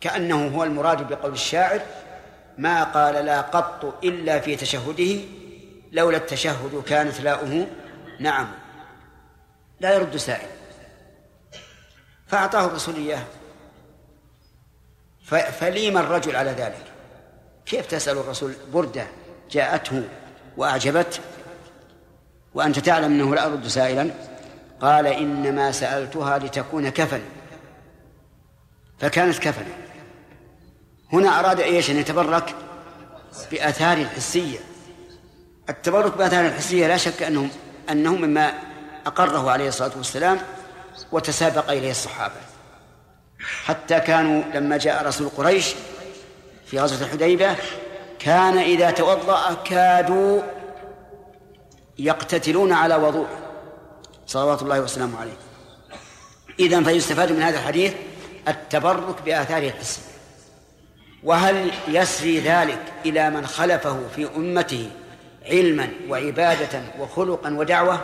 كأنه 0.00 0.48
هو 0.48 0.64
المراد 0.64 1.08
بقول 1.08 1.32
الشاعر 1.32 1.80
ما 2.58 2.84
قال 2.84 3.14
لا 3.24 3.40
قط 3.40 4.04
إلا 4.04 4.40
في 4.40 4.56
تشهده 4.56 5.20
لولا 5.96 6.16
التشهد 6.16 6.82
كانت 6.86 7.20
لاؤه 7.20 7.66
نعم. 8.20 8.48
لا 9.80 9.94
يرد 9.94 10.16
سائل. 10.16 10.48
فأعطاه 12.26 12.66
الرسول 12.66 12.94
إياه. 12.94 13.22
فليم 15.50 15.98
الرجل 15.98 16.36
على 16.36 16.50
ذلك؟ 16.50 16.84
كيف 17.66 17.86
تسأل 17.86 18.18
الرسول 18.18 18.54
بردة 18.72 19.06
جاءته 19.50 20.08
وأعجبته 20.56 21.20
وأنت 22.54 22.78
تعلم 22.78 23.04
أنه 23.04 23.34
لا 23.34 23.46
أرد 23.46 23.66
سائلا؟ 23.66 24.10
قال 24.80 25.06
إنما 25.06 25.72
سألتها 25.72 26.38
لتكون 26.38 26.88
كفن. 26.88 27.22
فكانت 28.98 29.38
كفنا 29.38 29.74
هنا 31.12 31.40
أراد 31.40 31.60
إيش؟ 31.60 31.90
أن 31.90 31.96
يتبرك 31.96 32.54
بآثار 33.50 33.96
الحسية. 33.96 34.75
التبرك 35.70 36.16
بآثار 36.16 36.46
الحسية 36.46 36.86
لا 36.86 36.96
شك 36.96 37.22
أنه 37.22 37.48
أنه 37.90 38.16
مما 38.16 38.52
أقره 39.06 39.50
عليه 39.50 39.68
الصلاة 39.68 39.90
والسلام 39.96 40.38
وتسابق 41.12 41.70
إليه 41.70 41.90
الصحابة. 41.90 42.34
حتى 43.64 44.00
كانوا 44.00 44.42
لما 44.54 44.76
جاء 44.76 45.06
رسول 45.06 45.28
قريش 45.28 45.74
في 46.66 46.80
غزوة 46.80 47.06
الحديبة 47.06 47.56
كان 48.18 48.58
إذا 48.58 48.90
توضأ 48.90 49.54
كادوا 49.64 50.42
يقتتلون 51.98 52.72
على 52.72 52.96
وضوء. 52.96 53.26
صلوات 54.26 54.62
الله 54.62 54.80
وسلامه 54.80 55.20
عليه. 55.20 55.36
إذا 56.60 56.82
فيستفاد 56.82 57.32
من 57.32 57.42
هذا 57.42 57.58
الحديث 57.58 57.92
التبرك 58.48 59.22
بآثاره 59.22 59.68
الحسية 59.68 60.02
وهل 61.22 61.70
يسري 61.88 62.40
ذلك 62.40 62.80
إلى 63.04 63.30
من 63.30 63.46
خلفه 63.46 64.00
في 64.16 64.28
أمته 64.36 64.90
علما 65.46 65.88
وعبادة 66.08 66.82
وخلقا 66.98 67.54
ودعوة؟ 67.54 68.00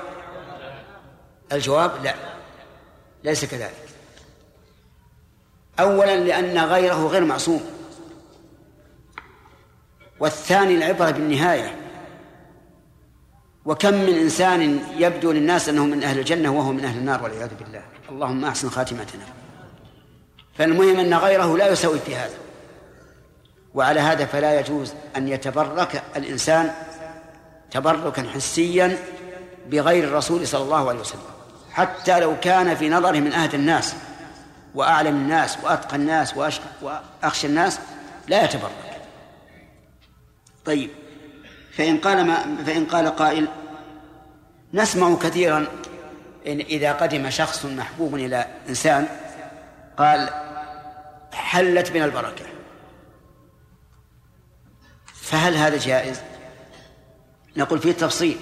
الجواب 1.53 2.05
لا. 2.05 2.15
ليس 3.25 3.45
كذلك. 3.45 3.89
أولا 5.81 6.17
لأن 6.17 6.59
غيره 6.59 7.07
غير 7.07 7.25
معصوم. 7.25 7.63
والثاني 10.21 10.75
العبرة 10.75 11.11
بالنهاية. 11.11 11.77
وكم 13.65 13.95
من 13.95 14.15
إنسان 14.15 14.81
يبدو 14.97 15.33
للناس 15.33 15.69
أنه 15.69 15.87
من 15.87 16.03
أهل 16.03 16.19
الجنة 16.19 16.51
وهو 16.51 16.73
من 16.73 16.85
أهل 16.85 16.99
النار 16.99 17.23
والعياذ 17.23 17.51
بالله. 17.61 17.83
اللهم 18.11 18.45
أحسن 18.45 18.71
خاتمتنا. 18.71 19.25
فالمهم 20.55 20.99
أن 20.99 21.15
غيره 21.15 21.59
لا 21.59 21.69
يسوي 21.69 21.99
في 21.99 22.17
هذا 22.17 22.35
وعلى 23.75 24.01
هذا 24.01 24.25
فلا 24.25 24.61
يجوز 24.61 24.95
أن 25.17 25.29
يتبرك 25.29 26.03
الإنسان 26.17 26.71
تبركا 27.73 28.23
حسيا 28.35 28.99
بغير 29.67 30.05
الرسول 30.05 30.47
صلى 30.47 30.62
الله 30.62 30.88
عليه 30.88 31.00
وسلم. 31.00 31.21
حتى 31.73 32.21
لو 32.21 32.41
كان 32.41 32.75
في 32.75 32.88
نظره 32.88 33.21
من 33.21 33.33
أهد 33.33 33.55
الناس 33.55 33.95
وأعلم 34.75 35.17
الناس 35.17 35.59
وأتقى 35.62 35.97
الناس 35.97 36.35
وأخشى 36.83 37.47
الناس 37.47 37.81
لا 38.29 38.45
يتبرك. 38.45 39.00
طيب 40.64 40.91
فإن 41.76 41.99
قال 41.99 42.26
ما 42.26 42.64
فإن 42.67 42.87
قال 42.87 43.17
قائل 43.17 43.49
نسمع 44.75 45.14
كثيرا 45.14 45.67
إن 46.47 46.61
إذا 46.61 46.93
قدم 46.93 47.31
شخص 47.31 47.64
محبوب 47.64 48.14
إلى 48.14 48.47
إنسان 48.69 49.08
قال 49.97 50.30
حلت 51.32 51.91
من 51.93 52.02
البركة. 52.02 52.45
فهل 55.15 55.54
هذا 55.54 55.78
جائز؟ 55.78 56.21
نقول 57.56 57.78
فيه 57.78 57.93
تفصيل 57.93 58.36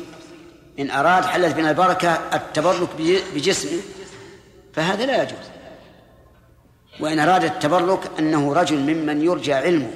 إن 0.78 0.90
أراد 0.90 1.24
حلت 1.24 1.56
من 1.56 1.66
البركة 1.66 2.18
التبرك 2.34 2.88
بجسمه 3.34 3.80
فهذا 4.72 5.06
لا 5.06 5.22
يجوز. 5.22 5.50
وإن 7.00 7.18
أراد 7.18 7.44
التبرك 7.44 8.10
أنه 8.18 8.52
رجل 8.54 8.76
ممن 8.76 9.24
يرجى 9.24 9.54
علمه 9.54 9.90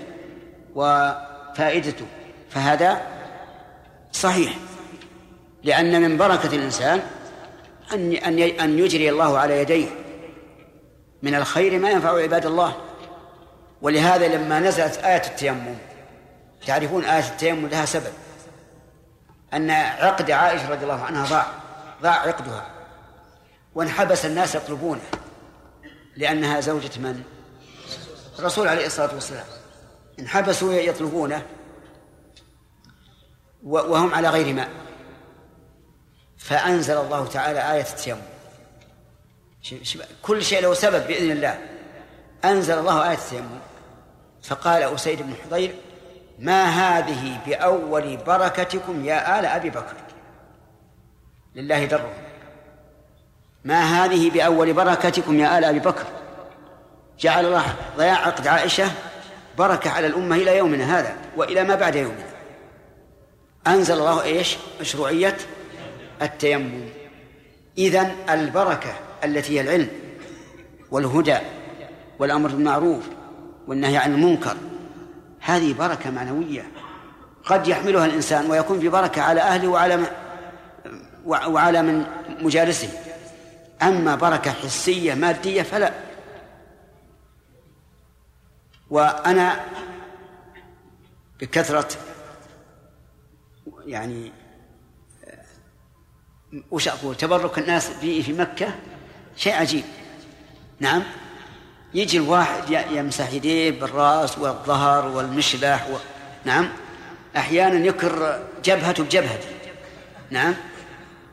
وفائدته 0.74 2.06
فهذا 2.50 3.02
صحيح. 4.12 4.54
لأن 5.62 6.02
من 6.02 6.16
بركة 6.16 6.56
الإنسان 6.56 7.00
أن 7.92 8.12
أن 8.12 8.38
أن 8.38 8.78
يجري 8.78 9.10
الله 9.10 9.38
على 9.38 9.60
يديه. 9.60 9.86
من 11.22 11.34
الخير 11.34 11.78
ما 11.78 11.90
ينفع 11.90 12.22
عباد 12.22 12.46
الله. 12.46 12.76
ولهذا 13.82 14.28
لما 14.28 14.60
نزلت 14.60 14.96
آية 14.96 15.22
التيمم 15.26 15.74
تعرفون 16.66 17.04
آية 17.04 17.28
التيمم 17.28 17.66
لها 17.66 17.84
سبب. 17.84 18.12
أن 19.54 19.70
عقد 19.70 20.30
عائشة 20.30 20.70
رضي 20.70 20.82
الله 20.82 21.02
عنها 21.02 21.26
ضاع 21.26 21.46
ضاع 22.02 22.12
عقدها. 22.12 22.66
وانحبس 23.74 24.26
الناس 24.26 24.54
يطلبونه. 24.54 25.02
لأنها 26.16 26.60
زوجة 26.60 26.98
من؟ 26.98 27.22
الرسول 28.38 28.68
عليه 28.68 28.86
الصلاة 28.86 29.14
والسلام. 29.14 29.46
انحبسوا 30.18 30.72
يطلبونه 30.72 31.46
وهم 33.62 34.14
على 34.14 34.28
غير 34.28 34.54
ماء. 34.54 34.68
فأنزل 36.38 36.96
الله 36.96 37.26
تعالى 37.26 37.72
آية 37.72 37.80
التيمم 37.80 38.22
كل 40.22 40.44
شيء 40.44 40.62
له 40.62 40.74
سبب 40.74 41.06
بإذن 41.06 41.30
الله. 41.30 41.58
أنزل 42.44 42.78
الله 42.78 43.10
آية 43.10 43.14
التيمم 43.14 43.58
فقال 44.42 44.82
أسيد 44.82 45.22
بن 45.22 45.34
حضير 45.44 45.76
ما 46.38 46.64
هذه 46.64 47.38
بأول 47.46 48.16
بركتكم 48.16 49.04
يا 49.04 49.40
آل 49.40 49.46
أبي 49.46 49.70
بكر؟ 49.70 49.94
لله 51.54 51.84
دره 51.84 52.10
ما 53.64 53.80
هذه 53.80 54.30
بأول 54.30 54.72
بركتكم 54.72 55.40
يا 55.40 55.58
آل 55.58 55.64
أبي 55.64 55.78
بكر؟ 55.78 56.04
جعل 57.20 57.46
الله 57.46 57.64
ضياع 57.96 58.26
عقد 58.26 58.46
عائشة 58.46 58.90
بركة 59.58 59.90
على 59.90 60.06
الأمة 60.06 60.36
إلى 60.36 60.58
يومنا 60.58 60.98
هذا 60.98 61.16
وإلى 61.36 61.64
ما 61.64 61.74
بعد 61.74 61.96
يومنا. 61.96 62.26
أنزل 63.66 63.94
الله 63.94 64.22
إيش؟ 64.22 64.56
مشروعية 64.80 65.36
التيمم. 66.22 66.88
إذن 67.78 68.12
البركة 68.30 68.94
التي 69.24 69.56
هي 69.56 69.60
العلم 69.60 69.88
والهدى 70.90 71.38
والأمر 72.18 72.48
بالمعروف 72.48 73.08
والنهي 73.66 73.96
عن 73.96 74.14
المنكر 74.14 74.56
هذه 75.44 75.72
بركة 75.72 76.10
معنوية. 76.10 76.70
قد 77.44 77.68
يحملها 77.68 78.06
الإنسان 78.06 78.50
ويكون 78.50 78.80
في 78.80 78.88
بركة 78.88 79.22
على 79.22 79.40
أهله 79.40 79.68
وعلى 79.68 80.06
وعلى 81.26 81.82
من 81.82 82.06
مجالسه. 82.40 82.88
أما 83.82 84.14
بركة 84.14 84.50
حسية 84.50 85.14
مادية 85.14 85.62
فلا. 85.62 85.92
وأنا 88.90 89.60
بكثرة 91.40 91.88
يعني 93.86 94.32
وش 96.70 96.88
أقول؟ 96.88 97.16
تبرك 97.16 97.58
الناس 97.58 97.90
به 98.02 98.22
في 98.26 98.32
مكة 98.32 98.74
شيء 99.36 99.54
عجيب. 99.54 99.84
نعم؟ 100.80 101.02
يجي 101.94 102.18
الواحد 102.18 102.84
يمسح 102.90 103.32
يديه 103.32 103.70
بالراس 103.70 104.38
والظهر 104.38 105.08
والمشلح 105.08 105.88
و... 105.90 105.96
نعم. 106.44 106.68
أحيانا 107.36 107.86
يكر 107.86 108.42
جبهته 108.64 109.04
بجبهته. 109.04 109.48
نعم. 110.30 110.54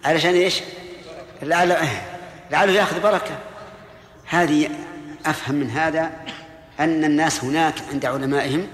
علشان 0.05 0.33
إيش؟ 0.33 0.61
لعله 1.41 2.01
لعله 2.51 2.71
يأخذ 2.71 3.01
بركة. 3.01 3.37
هذه 4.25 4.69
أفهم 5.25 5.55
من 5.55 5.69
هذا 5.69 6.11
أن 6.79 7.03
الناس 7.03 7.43
هناك 7.43 7.75
عند 7.91 8.05
علمائهم 8.05 8.67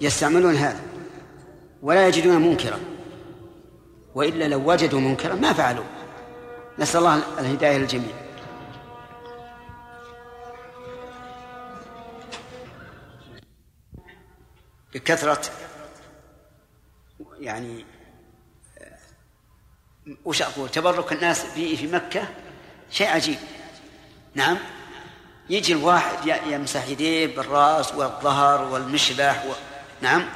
يستعملون 0.00 0.56
هذا 0.56 0.80
ولا 1.82 2.08
يجدون 2.08 2.42
منكرا. 2.42 2.78
وإلا 4.14 4.44
لو 4.44 4.70
وجدوا 4.72 5.00
منكرا 5.00 5.34
ما 5.34 5.52
فعلوا. 5.52 5.84
نسأل 6.78 7.00
الله 7.00 7.22
الهداية 7.38 7.78
للجميع. 7.78 8.19
بكثرة 14.94 15.50
يعني 17.40 17.84
وش 20.24 20.42
أقول؟ 20.42 20.68
تبرك 20.68 21.12
الناس 21.12 21.44
به 21.56 21.76
في 21.80 21.86
مكة 21.86 22.28
شيء 22.90 23.08
عجيب. 23.08 23.38
نعم. 24.34 24.58
يجي 25.50 25.72
الواحد 25.72 26.40
يمسح 26.46 26.88
يديه 26.88 27.36
بالرأس 27.36 27.94
والظهر 27.94 28.64
والمشلح 28.64 29.44
و... 29.44 29.52
نعم. 30.00 30.28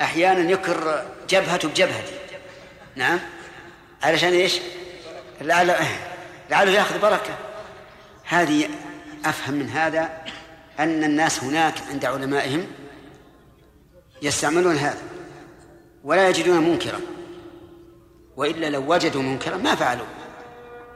أحيانا 0.00 0.50
يكر 0.50 1.06
جبهته 1.28 1.68
بجبهتي. 1.68 2.14
نعم. 2.96 3.18
علشان 4.02 4.32
إيش؟ 4.32 4.60
لعله 5.40 5.86
لعله 6.50 6.70
ياخذ 6.70 6.98
بركة. 6.98 7.38
هذه 8.24 8.68
أفهم 9.24 9.54
من 9.54 9.70
هذا 9.70 10.24
أن 10.78 11.04
الناس 11.04 11.44
هناك 11.44 11.74
عند 11.90 12.04
علمائهم 12.04 12.66
يستعملون 14.22 14.76
هذا 14.76 15.02
ولا 16.04 16.28
يجدون 16.28 16.70
منكرا. 16.70 17.00
وإلا 18.36 18.70
لو 18.70 18.92
وجدوا 18.92 19.22
منكرا 19.22 19.56
ما 19.56 19.74
فعلوا. 19.74 20.06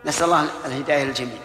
نسأل 0.04 0.24
الله 0.24 0.48
الهداية 0.64 1.04
للجميع. 1.04 1.38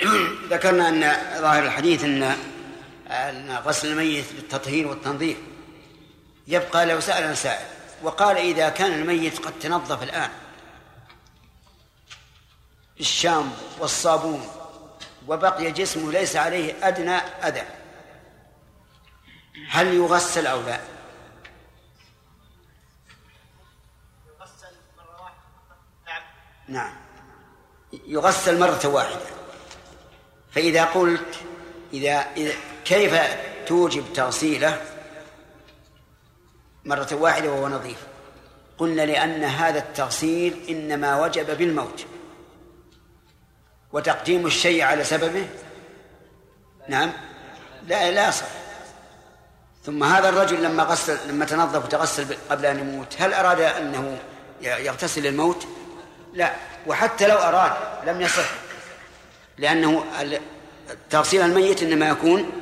ذكرنا 0.50 0.88
أن 0.88 1.00
ظاهر 1.40 1.64
الحديث 1.64 2.04
أن 2.04 2.36
أن 3.08 3.56
غسل 3.64 3.88
الميت 3.88 4.32
بالتطهير 4.32 4.86
والتنظيف. 4.86 5.36
يبقى 6.48 6.86
لو 6.86 7.00
سأل 7.00 7.36
سائل 7.36 7.66
وقال 8.02 8.36
إذا 8.36 8.68
كان 8.68 8.92
الميت 8.92 9.38
قد 9.38 9.52
تنظف 9.60 10.02
الآن 10.02 10.30
بالشام 13.00 13.52
والصابون 13.78 14.48
وبقي 15.28 15.72
جسمه 15.72 16.12
ليس 16.12 16.36
عليه 16.36 16.88
أدنى 16.88 17.16
أذى. 17.16 17.62
هل 19.68 19.94
يغسل 19.94 20.46
أو 20.46 20.60
لا؟ 20.60 20.80
نعم. 26.68 26.92
يغسل 28.06 28.60
مرة 28.60 28.86
واحدة. 28.86 29.20
فإذا 30.50 30.84
قلت 30.84 31.40
إذا, 31.92 32.12
إذا 32.36 32.52
كيف 32.84 33.14
توجب 33.66 34.12
تغسيله؟ 34.12 34.82
مرة 36.84 37.08
واحدة 37.12 37.50
وهو 37.50 37.68
نظيف. 37.68 38.06
قلنا 38.78 39.02
لأن 39.02 39.44
هذا 39.44 39.78
التغسيل 39.78 40.66
إنما 40.68 41.24
وجب 41.24 41.58
بالموت. 41.58 42.06
وتقديم 43.92 44.46
الشيء 44.46 44.82
على 44.82 45.04
سببه؟ 45.04 45.46
نعم. 46.88 47.12
لا 47.86 48.10
لا 48.10 48.28
يصح 48.28 48.46
ثم 49.86 50.04
هذا 50.04 50.28
الرجل 50.28 50.62
لما 50.62 50.82
غسل 50.82 51.28
لما 51.28 51.44
تنظف 51.44 51.84
وتغسل 51.84 52.36
قبل 52.50 52.66
أن 52.66 52.78
يموت 52.78 53.16
هل 53.18 53.34
أراد 53.34 53.60
أنه 53.60 54.18
يغتسل 54.62 55.26
الموت؟ 55.26 55.66
لا. 56.32 56.54
وحتى 56.86 57.26
لو 57.26 57.36
أراد 57.36 57.72
لم 58.06 58.20
يصح. 58.20 58.50
لأنه 59.58 60.04
تغسيل 61.10 61.42
الميت 61.42 61.82
إنما 61.82 62.08
يكون 62.08 62.52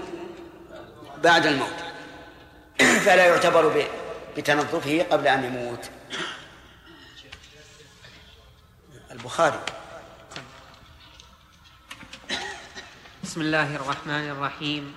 بعد 1.22 1.46
الموت. 1.46 1.76
فلا 3.04 3.26
يعتبر 3.26 3.86
بتنظفه 4.36 5.06
قبل 5.10 5.28
أن 5.28 5.44
يموت. 5.44 5.90
البخاري. 9.10 9.60
بسم 13.28 13.40
الله 13.40 13.76
الرحمن 13.76 14.30
الرحيم. 14.30 14.92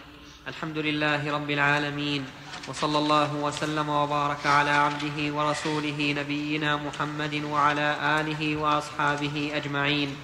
الحمد 0.47 0.77
لله 0.77 1.31
رب 1.35 1.49
العالمين. 1.51 2.25
وصلى 2.67 2.97
الله 2.97 3.35
وسلم 3.35 3.89
وبارك 3.89 4.45
على 4.47 4.69
عبده 4.69 5.35
ورسوله 5.35 6.15
نبينا 6.17 6.75
محمد 6.75 7.43
وعلى 7.43 7.87
آله 8.19 8.55
وأصحابه 8.55 9.51
أجمعين. 9.55 10.15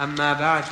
أما 0.00 0.32
بعد 0.32 0.64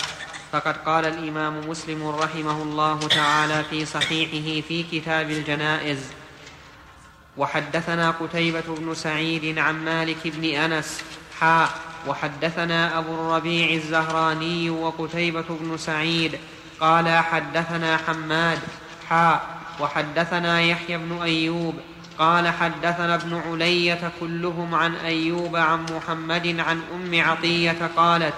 فقد 0.53 0.77
قال 0.87 1.05
الإمام 1.07 1.69
مسلم 1.69 2.07
رحمه 2.07 2.63
الله 2.63 2.99
تعالى 3.09 3.65
في 3.71 3.87
صحيحه 3.87 4.69
في 4.69 4.83
كتاب 4.83 5.31
الجنائز 5.31 5.99
وحدثنا 7.37 8.11
قتيبة 8.11 8.69
بن 8.79 8.95
سعيد 8.95 9.59
عن 9.59 9.85
مالك 9.85 10.23
بن 10.25 10.45
أنس 10.45 11.03
حاء 11.41 11.71
وحدثنا 12.07 12.99
أبو 12.99 13.15
الربيع 13.15 13.71
الزهراني 13.75 14.71
وقتيبة 14.71 15.45
بن 15.51 15.77
سعيد 15.77 16.39
قال 16.81 17.09
حدثنا 17.09 17.97
حماد 17.97 18.59
حاء 19.09 19.61
وحدثنا 19.81 20.61
يحيى 20.61 20.99
بن 20.99 21.23
أيوب 21.23 21.75
قال 22.19 22.49
حدثنا 22.49 23.15
ابن 23.15 23.43
علية 23.51 24.13
كلهم 24.21 24.75
عن 24.75 24.95
أيوب 24.95 25.57
عن 25.57 25.87
محمد 25.97 26.61
عن 26.61 26.83
أم 26.95 27.21
عطية 27.21 27.91
قالت 27.97 28.35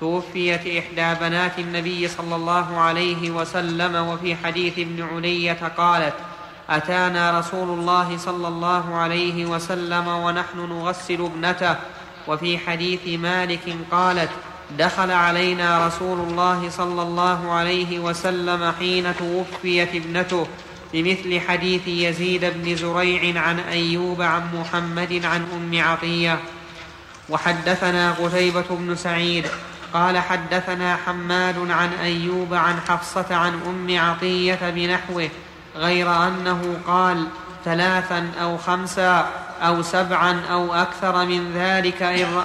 توفيت 0.00 0.60
إحدى 0.60 1.20
بنات 1.20 1.58
النبي 1.58 2.08
صلى 2.08 2.34
الله 2.34 2.80
عليه 2.80 3.30
وسلم 3.30 4.08
وفي 4.08 4.36
حديث 4.36 4.78
ابن 4.78 5.02
علية 5.02 5.72
قالت 5.76 6.14
أتانا 6.70 7.38
رسول 7.38 7.78
الله 7.78 8.18
صلى 8.18 8.48
الله 8.48 8.94
عليه 8.94 9.46
وسلم 9.46 10.08
ونحن 10.08 10.58
نغسل 10.58 11.20
ابنته 11.20 11.76
وفي 12.28 12.58
حديث 12.58 13.20
مالك 13.20 13.76
قالت 13.90 14.30
دخل 14.78 15.10
علينا 15.10 15.86
رسول 15.86 16.18
الله 16.18 16.70
صلى 16.70 17.02
الله 17.02 17.52
عليه 17.52 17.98
وسلم 17.98 18.72
حين 18.78 19.12
توفيت 19.16 19.94
ابنته 19.94 20.46
بمثل 20.92 21.40
حديث 21.40 21.88
يزيد 21.88 22.44
بن 22.44 22.76
زريع 22.76 23.42
عن 23.42 23.60
أيوب 23.60 24.22
عن 24.22 24.42
محمد 24.54 25.24
عن 25.24 25.46
أم 25.54 25.82
عطية. 25.82 26.38
وحدثنا 27.28 28.12
قتيبة 28.12 28.64
بن 28.70 28.96
سعيد 28.96 29.46
قال 29.94 30.18
حدثنا 30.18 30.96
حماد 30.96 31.70
عن 31.70 31.92
أيوب 32.02 32.54
عن 32.54 32.80
حفصة 32.88 33.36
عن 33.36 33.60
أم 33.66 33.98
عطية 33.98 34.58
بنحوه 34.62 35.28
غير 35.76 36.26
أنه 36.26 36.76
قال 36.86 37.26
ثلاثا 37.64 38.30
أو 38.42 38.58
خمسا 38.58 39.30
أو 39.62 39.82
سبعا 39.82 40.40
أو 40.50 40.74
أكثر 40.74 41.24
من 41.26 41.52
ذلك 41.54 42.02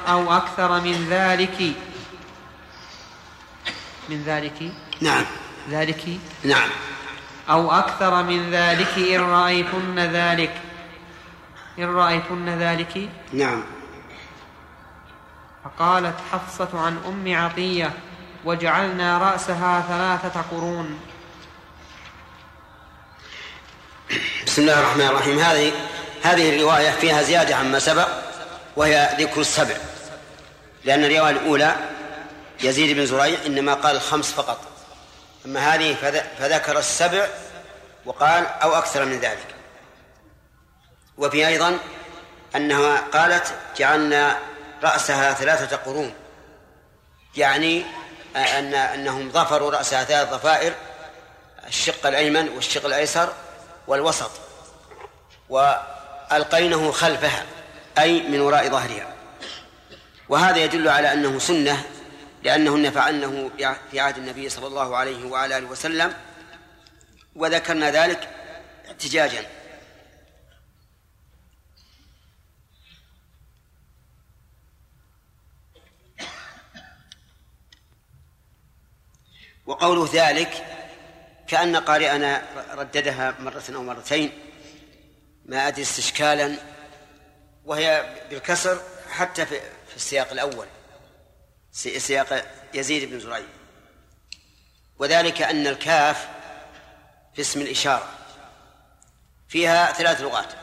أو 0.07 0.33
أكثر 0.33 0.81
من 0.81 1.07
ذلك 1.09 1.73
من 4.09 4.23
ذلك؟ 4.23 4.71
نعم. 5.01 5.25
ذلك؟ 5.69 6.03
نعم. 6.43 6.69
أو 7.49 7.71
أكثر 7.71 8.23
من 8.23 8.51
ذلك 8.51 8.97
إن 8.97 9.19
رأيتن 9.19 9.99
ذلك. 9.99 10.51
إن 11.79 11.95
رأيتن 11.95 12.49
ذلك؟ 12.49 13.09
نعم. 13.33 13.63
فقالت 15.63 16.15
حفصة 16.31 16.69
عن 16.73 16.97
أم 17.07 17.35
عطية 17.35 17.93
وجعلنا 18.45 19.17
رأسها 19.17 19.81
ثلاثة 19.81 20.41
قرون. 20.51 20.99
بسم 24.45 24.61
الله 24.61 24.79
الرحمن 24.79 25.05
الرحيم. 25.05 25.39
هذه 25.39 25.71
هذه 26.23 26.55
الرواية 26.55 26.91
فيها 26.91 27.21
زيادة 27.21 27.55
عما 27.55 27.79
سبق 27.79 28.07
وهي 28.75 29.17
ذكر 29.19 29.41
السبع. 29.41 29.75
لأن 30.85 31.03
الرواية 31.03 31.29
الأولى 31.29 31.94
يزيد 32.65 32.95
بن 32.95 33.05
زريع 33.05 33.39
إنما 33.45 33.73
قال 33.73 33.95
الخمس 33.95 34.31
فقط. 34.31 34.59
أما 35.45 35.75
هذه 35.75 35.95
فذكر 36.39 36.79
السبع 36.79 37.27
وقال 38.05 38.47
أو 38.47 38.75
أكثر 38.75 39.05
من 39.05 39.19
ذلك. 39.19 39.47
وفي 41.17 41.47
أيضا 41.47 41.77
أنها 42.55 43.01
قالت 43.13 43.53
جعلنا 43.77 44.37
رأسها 44.83 45.33
ثلاثة 45.33 45.75
قرون. 45.75 46.13
يعني 47.37 47.85
أن 48.35 48.73
أنهم 48.73 49.31
ظفروا 49.31 49.71
رأسها 49.71 50.03
ثلاث 50.03 50.29
ضفائر 50.29 50.73
الشق 51.67 52.07
الأيمن 52.07 52.49
والشق 52.49 52.85
الأيسر 52.85 53.33
والوسط 53.87 54.31
وألقينه 55.49 56.91
خلفها 56.91 57.45
أي 57.99 58.21
من 58.21 58.41
وراء 58.41 58.69
ظهرها. 58.69 59.13
وهذا 60.29 60.57
يدل 60.57 60.89
على 60.89 61.13
أنه 61.13 61.39
سنة 61.39 61.83
لأنهن 62.45 62.91
فعلنه 62.91 63.51
في 63.91 63.99
عهد 63.99 64.17
النبي 64.17 64.49
صلى 64.49 64.67
الله 64.67 64.97
عليه 64.97 65.25
وعلى 65.25 65.57
آله 65.57 65.67
وسلم 65.67 66.13
وذكرنا 67.35 67.91
ذلك 67.91 68.29
احتجاجا. 68.87 69.45
وقوله 79.65 80.09
ذلك 80.13 80.65
كأن 81.47 81.75
قارئنا 81.75 82.43
رددها 82.73 83.35
مرة 83.39 83.63
أو 83.69 83.83
مرتين 83.83 84.31
ما 85.45 85.67
أدري 85.67 85.81
استشكالا 85.81 86.57
وهي 87.65 88.15
بالكسر 88.29 88.81
حتى 89.09 89.45
في 89.45 89.61
السياق 89.95 90.31
الأول. 90.31 90.67
سياق 91.75 92.45
يزيد 92.73 93.09
بن 93.09 93.19
زريع. 93.19 93.45
وذلك 94.99 95.41
أن 95.41 95.67
الكاف 95.67 96.29
في 97.33 97.41
اسم 97.41 97.61
الإشارة. 97.61 98.09
فيها 99.47 99.93
ثلاث 99.93 100.21
لغات. 100.21 100.53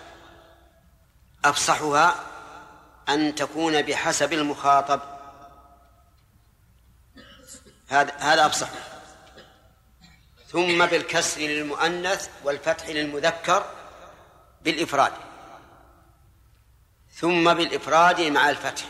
أفصحها 1.45 2.25
أن 3.09 3.35
تكون 3.35 3.83
بحسب 3.83 4.33
المخاطب. 4.33 5.01
هذا 7.89 8.13
هذا 8.19 8.47
أفصح. 8.47 8.69
ثم 10.49 10.87
بالكسر 10.87 11.41
للمؤنث 11.41 12.29
والفتح 12.45 12.89
للمذكر 12.89 13.67
بالإفراد. 14.63 15.13
ثم 17.15 17.55
بالإفراد 17.55 18.21
مع 18.21 18.51
الفتح 18.51 18.85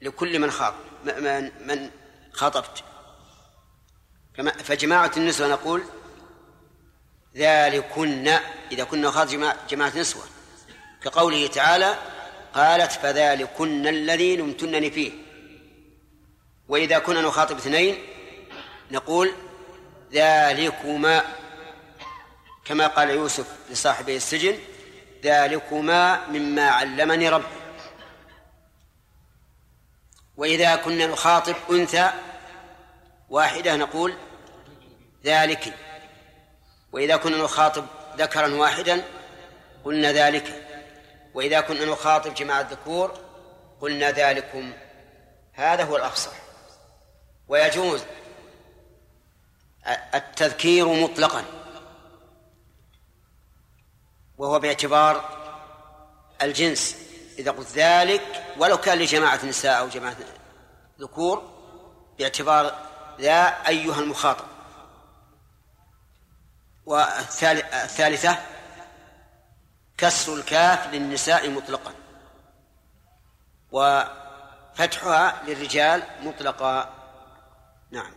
لكل 0.00 0.38
من 0.38 0.50
خاطب 0.50 0.91
من 1.04 1.50
من 1.66 1.90
خاطبت 2.32 2.84
كما 4.36 4.50
فجماعة 4.50 5.12
النسوة 5.16 5.48
نقول 5.48 5.82
ذلكن 7.36 8.28
إذا 8.72 8.84
كنا 8.84 9.10
خاطب 9.10 9.52
جماعة 9.68 9.98
نسوة 9.98 10.22
كقوله 11.02 11.46
تعالى 11.46 11.98
قالت 12.54 12.92
فذلكن 12.92 13.86
الذي 13.86 14.36
لمتنني 14.36 14.90
فيه. 14.90 15.12
وإذا 16.68 16.98
كنا 16.98 17.20
نخاطب 17.20 17.56
اثنين 17.56 17.98
نقول 18.90 19.32
ذلكما 20.12 21.24
كما 22.64 22.86
قال 22.86 23.10
يوسف 23.10 23.46
لصاحبي 23.70 24.16
السجن 24.16 24.58
ذلكما 25.24 26.28
مما 26.28 26.70
علمني 26.70 27.28
ربي. 27.28 27.61
وإذا 30.36 30.76
كنا 30.76 31.06
نخاطب 31.06 31.54
أنثى 31.70 32.10
واحدة 33.28 33.76
نقول 33.76 34.16
ذلك. 35.24 35.74
وإذا 36.92 37.16
كنا 37.16 37.36
نخاطب 37.36 37.86
ذكرا 38.16 38.54
واحدا 38.54 39.04
قلنا 39.84 40.12
ذلك. 40.12 40.68
وإذا 41.34 41.60
كنا 41.60 41.84
نخاطب 41.84 42.34
جماعة 42.34 42.60
الذكور 42.60 43.18
قلنا 43.80 44.10
ذلكم. 44.10 44.72
هذا 45.52 45.84
هو 45.84 45.96
الأفصح. 45.96 46.32
ويجوز 47.48 48.02
التذكير 50.14 50.88
مطلقا. 50.88 51.44
وهو 54.38 54.58
باعتبار 54.58 55.38
الجنس. 56.42 57.01
إذا 57.38 57.50
قلت 57.50 57.68
ذلك 57.68 58.44
ولو 58.58 58.76
كان 58.76 58.98
لجماعة 58.98 59.46
نساء 59.46 59.78
أو 59.78 59.88
جماعة 59.88 60.16
ذكور 61.00 61.52
باعتبار 62.18 62.88
ذا 63.20 63.68
أيها 63.68 64.00
المخاطب. 64.00 64.44
والثالثة 66.86 68.38
كسر 69.98 70.34
الكاف 70.34 70.94
للنساء 70.94 71.50
مطلقا. 71.50 71.94
وفتحها 73.72 75.42
للرجال 75.46 76.02
مطلقا. 76.22 76.94
نعم. 77.90 78.12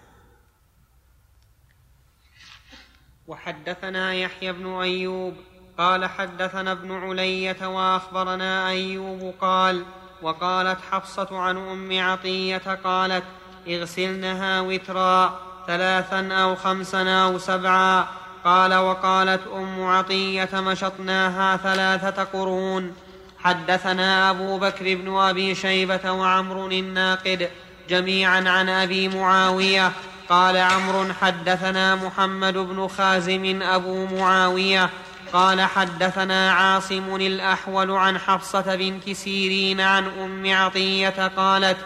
وحدثنا 3.28 4.13
يحيى 4.13 4.51
بن 4.51 4.82
أيوب 4.82 5.36
قال 5.77 6.05
حدثنا 6.05 6.71
ابن 6.71 6.91
علية 6.91 7.67
وأخبرنا 7.67 8.69
أيوب 8.69 9.33
قال 9.41 9.83
وقالت 10.21 10.77
حفصة 10.91 11.27
عن 11.31 11.57
أم 11.57 11.99
عطية 11.99 12.79
قالت 12.83 13.23
اغسلنها 13.67 14.61
وترا 14.61 15.39
ثلاثا 15.67 16.33
أو 16.33 16.55
خمسا 16.55 17.23
أو 17.23 17.38
سبعا. 17.38 18.07
قال 18.45 18.73
وقالت 18.73 19.41
أم 19.47 19.83
عطية 19.83 20.49
مشطناها 20.53 21.57
ثلاثة 21.57 22.23
قرون. 22.23 22.95
حدثنا 23.39 24.29
أبو 24.29 24.57
بكر 24.59 24.95
بن 24.95 25.17
أبي 25.17 25.55
شيبة 25.55 26.11
وعمر 26.11 26.67
الناقد 26.67 27.49
جميعا 27.89 28.49
عن 28.49 28.69
أبي 28.69 29.07
معاوية. 29.07 29.91
قال 30.29 30.57
عمرو 30.57 31.13
حدثنا 31.21 31.95
محمد 31.95 32.57
بن 32.57 32.88
خازم 32.88 33.61
أبو 33.61 34.05
معاوية. 34.05 34.89
قال 35.36 35.62
حدثنا 35.62 36.52
عاصم 36.52 37.15
الأحول 37.15 37.91
عن 37.91 38.17
حفصة 38.17 38.76
بنت 38.76 39.10
سيرين 39.10 39.82
عن 39.82 40.06
أم 40.06 40.54
عطية 40.54 41.28
قالت 41.28 41.78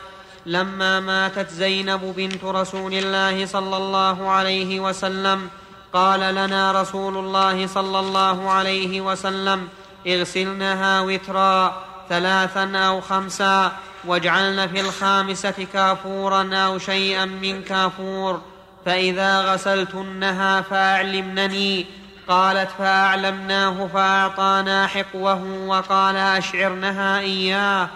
لما 0.46 1.00
ماتت 1.00 1.50
زينب 1.50 2.14
بنت 2.18 2.44
رسول 2.44 2.94
الله 2.94 3.46
صلى 3.46 3.78
الله 3.78 4.30
عليه 4.30 4.80
وسلم 4.80 5.50
قال 5.94 6.36
لنا 6.36 6.82
رسول 6.82 7.18
الله 7.18 7.68
صلى 7.68 8.00
الله 8.00 8.52
عليه 8.52 9.02
وسلم 9.02 9.68
اغسلنها 10.08 11.02
وترا 11.02 11.84
ثلاثا 12.10 12.78
أو 12.78 13.02
خمسا 13.02 13.72
واجعلن 14.06 14.68
في 14.68 14.82
الخامسة 14.82 15.68
كافورا 15.74 16.56
أو 16.56 16.78
شيئا 16.78 17.26
من 17.26 17.62
كافور 17.64 18.42
فإذا 18.86 19.42
غسلتنها 19.42 20.62
فأعلمنني 20.62 21.99
قالت 22.30 22.70
فأعلمناه 22.78 23.88
فأعطانا 23.88 24.88
حقوه 24.88 25.44
وقال 25.68 26.15
أشعرنها 26.15 27.20
إياه. 27.20 27.89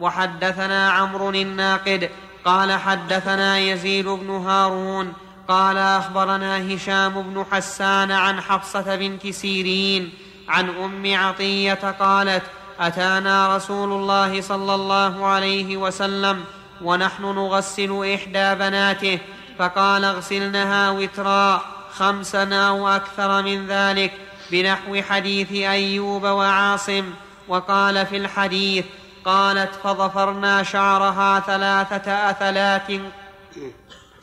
وحدثنا 0.00 0.90
عمرو 0.90 1.30
الناقد 1.30 2.10
قال 2.44 2.72
حدثنا 2.72 3.58
يزيد 3.58 4.08
بن 4.08 4.30
هارون 4.30 5.12
قال 5.48 5.78
أخبرنا 5.78 6.74
هشام 6.74 7.22
بن 7.22 7.44
حسان 7.52 8.10
عن 8.10 8.40
حفصة 8.40 8.96
بنت 8.96 9.26
سيرين 9.26 10.12
عن 10.48 10.68
أم 10.68 11.16
عطية 11.16 11.94
قالت 12.00 12.42
أتانا 12.80 13.56
رسول 13.56 13.92
الله 13.92 14.40
صلى 14.40 14.74
الله 14.74 15.26
عليه 15.26 15.76
وسلم 15.76 16.44
ونحن 16.82 17.22
نغسل 17.22 18.14
إحدى 18.14 18.54
بناته 18.54 19.18
فقال 19.58 20.04
اغسلنها 20.04 20.90
وترا. 20.90 21.81
خمسا 21.92 22.54
أو 22.54 22.88
أكثر 22.88 23.42
من 23.42 23.66
ذلك 23.66 24.12
بنحو 24.50 25.02
حديث 25.02 25.52
أيوب 25.52 26.22
وعاصم 26.22 27.14
وقال 27.48 28.06
في 28.06 28.16
الحديث 28.16 28.84
قالت 29.24 29.74
فظفرنا 29.74 30.62
شعرها 30.62 31.40
ثلاثة 31.40 32.30
اثلات 32.30 32.88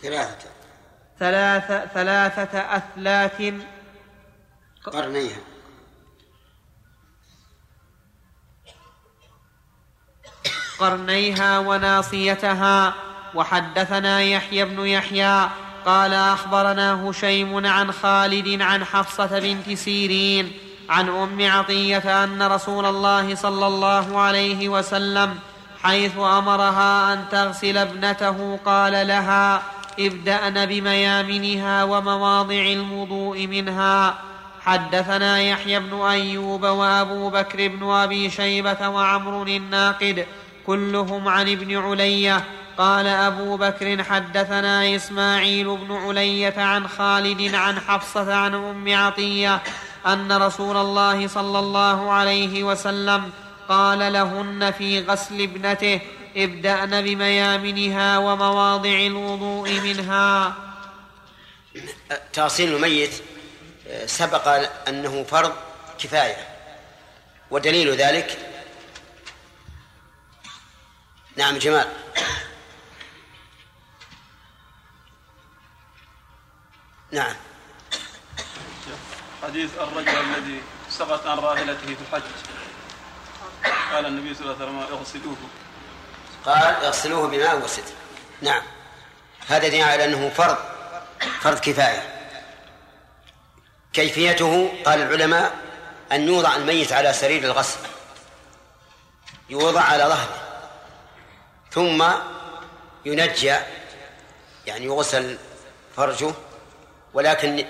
ثلاثة. 0.02 0.50
ثلاثة, 1.20 1.86
ثلاثة 1.86 2.60
أثلات 2.60 3.54
قرنيها. 4.84 5.40
قرنيها 10.80 11.60
وناصيتها 11.60 12.94
وحدثنا 13.36 14.22
يحيى 14.22 14.66
بن 14.66 14.86
يحيى 14.86 15.50
قال 15.90 16.14
أخبرنا 16.14 17.10
هشيم 17.10 17.66
عن 17.66 17.92
خالد 17.92 18.62
عن 18.62 18.86
حفصة 18.86 19.40
بنت 19.40 19.78
سيرين 19.78 20.52
عن 20.90 21.10
أم 21.10 21.38
عطية 21.42 22.24
أن 22.24 22.44
رسول 22.44 22.86
الله 22.86 23.36
صلى 23.36 23.68
الله 23.68 24.20
عليه 24.20 24.70
وسلم 24.70 25.36
حيث 25.84 26.18
أمرها 26.18 27.14
أن 27.14 27.26
تغسل 27.32 27.78
ابنته 27.78 28.60
قال 28.66 29.08
لها 29.08 29.62
ابدأن 30.00 30.66
بميامنها 30.66 31.84
ومواضع 31.84 32.62
الوضوء 32.62 33.48
منها. 33.48 34.18
حدثنا 34.62 35.42
يحيى 35.42 35.80
بن 35.80 36.02
أيوب 36.02 36.64
وأبو 36.64 37.30
بكر 37.30 37.68
بن 37.68 37.92
أبي 37.92 38.30
شيبة 38.30 38.90
وعمر 38.90 39.48
الناقد 39.48 40.26
كلهم 40.68 41.28
عن 41.28 41.50
ابن 41.50 41.78
علية 41.78 42.44
قال 42.80 43.08
أبو 43.08 43.58
بكر 43.58 44.04
حدثنا 44.04 44.96
إسماعيل 44.96 45.78
بن 45.78 45.92
علية 45.92 46.54
عن 46.58 46.88
خالد 46.88 47.56
عن 47.56 47.80
حفصة 47.80 48.34
عن 48.34 48.56
أم 48.56 48.96
عطية 48.96 49.62
أن 50.06 50.32
رسول 50.32 50.78
الله 50.78 51.28
صلى 51.28 51.60
الله 51.60 52.12
عليه 52.12 52.64
وسلم 52.64 53.32
قال 53.70 54.14
لهن 54.14 54.72
في 54.72 55.00
غسل 55.02 55.42
ابنته 55.42 56.02
ابدأن 56.38 57.02
بميامنها 57.02 58.18
ومواضع 58.18 59.00
الوضوء 59.00 59.80
منها. 59.80 60.54
تغسيل 62.34 62.76
الميت 62.76 63.14
سبق 64.06 64.48
أنه 64.88 65.24
فرض 65.24 65.54
كفاية 66.00 66.48
ودليل 67.52 67.96
ذلك؟ 67.96 68.38
نعم 71.36 71.58
جمال 71.58 71.88
نعم. 77.12 77.36
حديث 79.44 79.70
الرجل 79.80 80.10
الذي 80.10 80.62
سقط 80.90 81.28
عن 81.28 81.38
راحلته 81.38 81.86
في 81.86 82.02
الحج. 82.02 82.24
قال 83.94 84.06
النبي 84.06 84.34
صلى 84.34 84.44
الله 84.44 84.56
عليه 84.56 84.66
وسلم 84.66 84.98
اغسلوه. 84.98 85.38
قال 86.46 86.86
اغسلوه 86.86 87.28
بماء 87.28 87.64
وسدر 87.64 87.92
نعم. 88.42 88.62
هذا 89.48 89.68
دليل 89.68 89.84
على 89.84 90.06
أنه 90.06 90.30
فرض 90.30 90.58
فرض 91.42 91.60
كفاية. 91.60 92.30
كيفيته؟ 93.94 94.74
قال 94.86 95.02
العلماء 95.02 95.56
أن 96.12 96.28
يوضع 96.28 96.56
الميت 96.56 96.94
على 96.94 97.14
سرير 97.14 97.44
الغسل. 97.44 97.80
يوضع 99.50 99.82
على 99.82 100.04
ظهره. 100.04 100.38
ثم 101.72 102.06
ينجى 103.06 103.56
يعني 104.66 104.86
يغسل 104.86 105.38
فرجه. 105.96 106.34
ولكن 107.14 107.66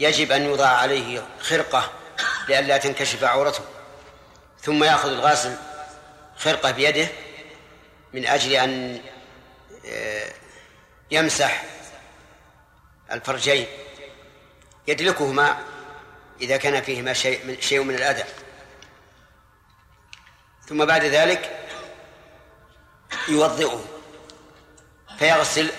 يجب 0.00 0.32
أن 0.32 0.42
يوضع 0.42 0.66
عليه 0.66 1.26
خرقة 1.40 1.92
لئلا 2.48 2.78
تنكشف 2.78 3.24
عورته 3.24 3.64
ثم 4.60 4.84
يأخذ 4.84 5.08
الغاسل 5.08 5.56
خرقة 6.36 6.70
بيده 6.70 7.08
من 8.12 8.26
أجل 8.26 8.52
أن 8.52 9.00
آه، 9.86 10.32
يمسح 11.10 11.64
الفرجين. 13.12 13.66
يدلكهما 14.88 15.58
إذا 16.40 16.56
كان 16.56 16.82
فيهما 16.82 17.12
شيء 17.12 17.60
شيء 17.60 17.82
من 17.82 17.94
الأذى. 17.94 18.24
ثم 20.68 20.84
بعد 20.84 21.04
ذلك 21.04 21.50
يوضئه 23.28 23.84
فيغسل 25.18 25.70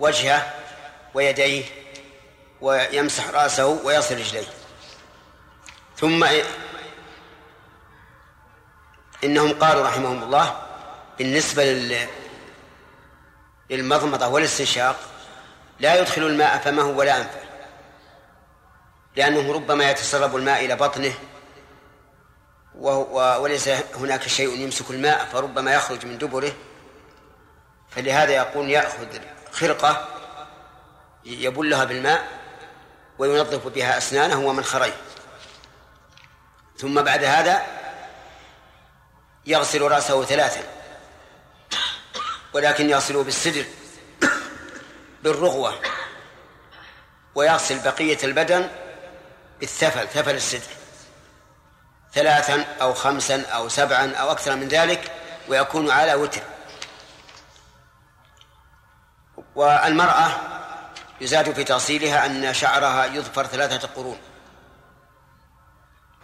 وجهه 0.00 0.54
ويديه 1.14 1.64
ويمسح 2.64 3.30
رأسه 3.30 3.66
ويصل 3.66 4.14
رجليه. 4.14 4.46
ثم 5.96 6.26
إنهم 9.24 9.52
قالوا 9.52 9.86
رحمهم 9.86 10.22
الله 10.22 10.62
بالنسبة 11.18 11.64
لل 11.64 12.08
للمضمضة 13.70 14.28
والاستنشاق 14.28 14.96
لا 15.80 16.00
يدخل 16.00 16.22
الماء 16.22 16.58
فمه 16.58 16.84
ولا 16.84 17.16
أنفه. 17.16 17.40
لأنه 19.16 19.52
ربما 19.52 19.90
يتسرب 19.90 20.36
الماء 20.36 20.64
إلى 20.64 20.76
بطنه 20.76 21.12
وليس 23.40 23.68
هناك 23.94 24.28
شيء 24.28 24.60
يمسك 24.60 24.90
الماء 24.90 25.24
فربما 25.24 25.74
يخرج 25.74 26.06
من 26.06 26.18
دبره. 26.18 26.52
فلهذا 27.90 28.32
يقول 28.32 28.70
يأخذ 28.70 29.06
خرقة 29.52 30.08
يبلها 31.24 31.84
بالماء 31.84 32.43
وينظف 33.18 33.66
بها 33.66 33.98
أسنانه 33.98 34.40
ومنخريه 34.40 34.96
ثم 36.78 37.02
بعد 37.02 37.24
هذا 37.24 37.62
يغسل 39.46 39.82
رأسه 39.82 40.24
ثلاثا 40.24 40.62
ولكن 42.52 42.90
يغسله 42.90 43.24
بالسدر 43.24 43.64
بالرغوة 45.22 45.74
ويغسل 47.34 47.78
بقية 47.78 48.18
البدن 48.24 48.68
بالثفل 49.60 50.08
ثفل 50.08 50.34
السدر 50.34 50.70
ثلاثا 52.12 52.64
أو 52.80 52.94
خمسا 52.94 53.42
أو 53.42 53.68
سبعا 53.68 54.14
أو 54.14 54.30
أكثر 54.32 54.56
من 54.56 54.68
ذلك 54.68 55.12
ويكون 55.48 55.90
على 55.90 56.14
وتر. 56.14 56.42
والمرأة 59.54 60.53
يزاد 61.20 61.52
في 61.52 61.64
تغسيلها 61.64 62.26
أن 62.26 62.54
شعرها 62.54 63.06
يظفر 63.06 63.46
ثلاثة 63.46 63.88
قرون. 63.88 64.18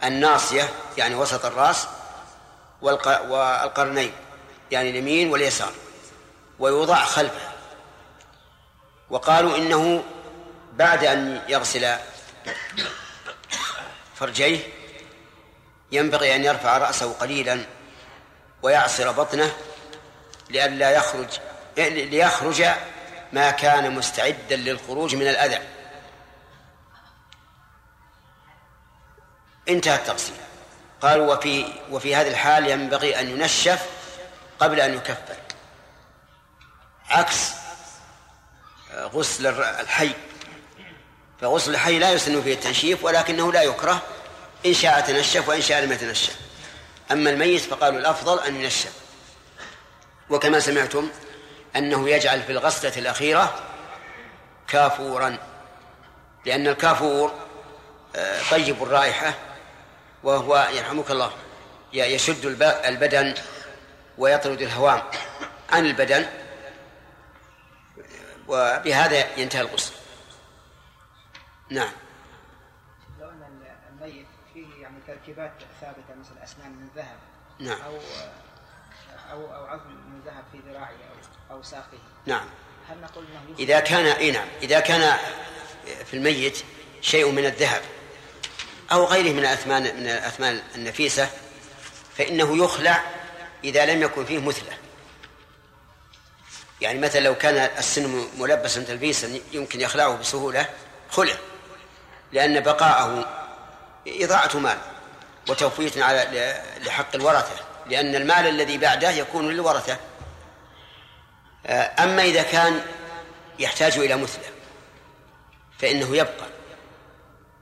الناصية 0.03 0.69
يعني 0.97 1.15
وسط 1.15 1.45
الرأس 1.45 1.87
والقرنين 2.81 4.13
يعني 4.71 4.89
اليمين 4.89 5.31
واليسار 5.31 5.71
ويوضع 6.59 7.05
خلفه. 7.05 7.51
وقالوا 9.09 9.57
إنه 9.57 10.03
بعد 10.73 11.03
أن 11.03 11.41
يغسل 11.47 11.95
فرجيه 14.15 14.59
ينبغي 15.91 16.35
أن 16.35 16.43
يرفع 16.43 16.77
رأسه 16.77 17.13
قليلا 17.13 17.65
ويعصر 18.61 19.11
بطنه 19.11 19.53
لئلا 20.49 20.91
يخرج 20.91 21.27
ليخرج 21.77 22.65
ما 23.33 23.51
كان 23.51 23.91
مستعدا 23.91 24.55
للخروج 24.55 25.15
من 25.15 25.27
الأذى. 25.27 25.59
انتهى 29.69 29.95
التغسيل 29.95 30.35
قالوا 31.01 31.35
وفي 31.35 31.73
وفي 31.91 32.15
هذه 32.15 32.27
الحال 32.27 32.67
ينبغي 32.67 33.19
أن 33.19 33.29
ينشف 33.29 33.89
قبل 34.59 34.79
أن 34.81 34.93
يكفر. 34.93 35.35
عكس 37.09 37.51
غسل 38.93 39.47
الحي. 39.61 40.11
فغسل 41.41 41.71
الحي 41.71 41.99
لا 41.99 42.11
يسن 42.11 42.41
فيه 42.41 42.53
التنشيف 42.53 43.03
ولكنه 43.03 43.53
لا 43.53 43.61
يكره 43.61 44.01
إن 44.65 44.73
شاء 44.73 45.01
تنشف 45.01 45.49
وإن 45.49 45.61
شاء 45.61 45.81
لم 45.81 45.91
يتنشف. 45.91 46.35
أما 47.11 47.29
الميت 47.29 47.61
فقالوا 47.61 47.99
الأفضل 47.99 48.39
أن 48.39 48.55
ينشف. 48.55 48.93
وكما 50.29 50.59
سمعتم 50.59 51.09
أنه 51.75 52.09
يجعل 52.09 52.41
في 52.41 52.51
الغسلة 52.51 52.97
الأخيرة 52.97 53.55
كافورا 54.67 55.37
لأن 56.45 56.67
الكافور 56.67 57.33
آه، 58.15 58.41
طيب 58.51 58.83
الرائحة 58.83 59.33
وهو 60.23 60.67
يرحمك 60.73 61.11
الله 61.11 61.31
يشد 61.93 62.45
البدن 62.85 63.33
ويطرد 64.17 64.61
الهوام 64.61 65.01
عن 65.69 65.85
البدن 65.85 66.25
وبهذا 68.47 69.37
ينتهي 69.37 69.61
الغسل 69.61 69.93
نعم. 71.69 71.91
لو 73.19 73.29
ان 73.29 73.61
الميت 73.89 74.27
فيه 74.53 74.81
يعني 74.81 74.97
تركيبات 75.07 75.53
ثابتة 75.81 76.15
مثل 76.19 76.43
أسنان 76.43 76.71
من 76.71 76.89
ذهب 76.95 77.17
نعم. 77.59 77.81
أو 77.81 77.99
أو 79.31 79.55
أو 79.55 79.65
عظم 79.65 79.89
من 79.89 80.21
ذهب 80.25 80.43
في 80.51 80.59
ذراعه 80.69 80.91
ساقه 81.63 81.97
نعم. 82.25 82.45
هل 82.89 82.97
نقول 83.01 83.25
إنه 83.25 83.55
إذا 83.59 83.79
كان 83.79 84.05
إي 84.05 84.31
نعم. 84.31 84.47
إذا 84.61 84.79
كان 84.79 85.17
في 86.05 86.13
الميت 86.13 86.63
شيء 87.01 87.31
من 87.31 87.45
الذهب 87.45 87.81
أو 88.91 89.05
غيره 89.05 89.33
من 89.33 89.39
الاثمان 89.39 89.83
من 89.83 90.07
الأثمان 90.07 90.61
النفيسة 90.75 91.29
فإنه 92.17 92.63
يخلع 92.63 93.03
إذا 93.63 93.85
لم 93.85 94.01
يكن 94.01 94.25
فيه 94.25 94.39
مثله. 94.39 94.77
يعني 96.81 96.99
مثلا 96.99 97.19
لو 97.19 97.35
كان 97.35 97.69
السن 97.77 98.27
ملبسا 98.37 98.83
تلبيسا 98.83 99.39
يمكن 99.51 99.81
يخلعه 99.81 100.17
بسهولة 100.17 100.69
خلع. 101.09 101.35
لأن 102.31 102.59
بقاءه 102.59 103.29
إضاعة 104.07 104.57
مال 104.57 104.77
وتوفيت 105.49 105.97
على 105.97 106.61
لحق 106.81 107.15
الورثة. 107.15 107.55
لأن 107.85 108.15
المال 108.15 108.47
الذي 108.47 108.77
بعده 108.77 109.09
يكون 109.09 109.49
للورثة. 109.49 109.97
أما 111.65 112.23
إذا 112.23 112.43
كان 112.43 112.81
يحتاج 113.59 113.97
إلى 113.97 114.15
مثله 114.15 114.45
فإنه 115.79 116.15
يبقى. 116.15 116.47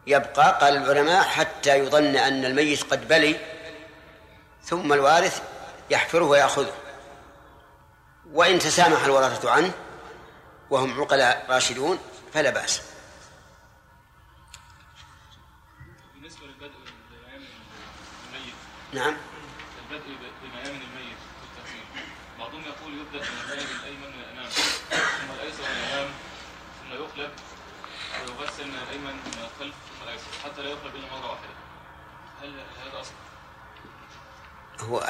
يبقى 0.07 0.59
قال 0.62 0.77
العلماء 0.77 1.23
حتى 1.23 1.77
يظن 1.77 2.15
أن 2.15 2.45
الميت 2.45 2.83
قد 2.83 3.07
بلي 3.07 3.35
ثم 4.63 4.93
الوارث 4.93 5.41
يحفره 5.89 6.25
ويأخذه. 6.25 6.73
وإن 8.31 8.59
تسامح 8.59 9.03
الورثة 9.03 9.51
عنه 9.51 9.71
وهم 10.69 11.01
عقلاء 11.01 11.45
راشدون 11.49 11.99
فلا 12.33 12.49
بأس. 12.49 12.81
بالنسبة 16.15 16.45
للبدء 16.45 16.79
بميامن 17.09 17.45
الميت 18.27 18.55
نعم. 18.93 19.17
البدء 19.91 20.05
بميامن 20.43 20.81
الميت 20.81 21.17
في 21.39 21.45
التغسيل 21.49 22.05
بعضهم 22.39 22.63
يقول 22.65 22.93
يبدأ 22.93 23.19
بالميامن 23.19 23.79
الأيمن 23.79 24.07
من 24.17 24.23
الأمام 24.23 24.49
ثم 24.49 25.31
الأيسر 25.35 25.63
من 25.63 25.77
الأمام 25.77 26.09
يقلب 27.17 27.31
ويغسل 28.39 28.67
من 28.67 28.75
الأيمن 28.87 29.13
من 29.13 29.43
الخلف 29.43 29.75
الأيسر 30.03 30.23
حتى 30.43 30.61
لا 30.61 30.69
يقلب 30.69 30.95
إلا 30.95 31.05
مرة 31.05 31.29
واحدة. 31.29 31.49
هل 32.41 32.53
هذا 32.87 33.01
أصل؟ 33.01 33.11
هو 34.79 35.03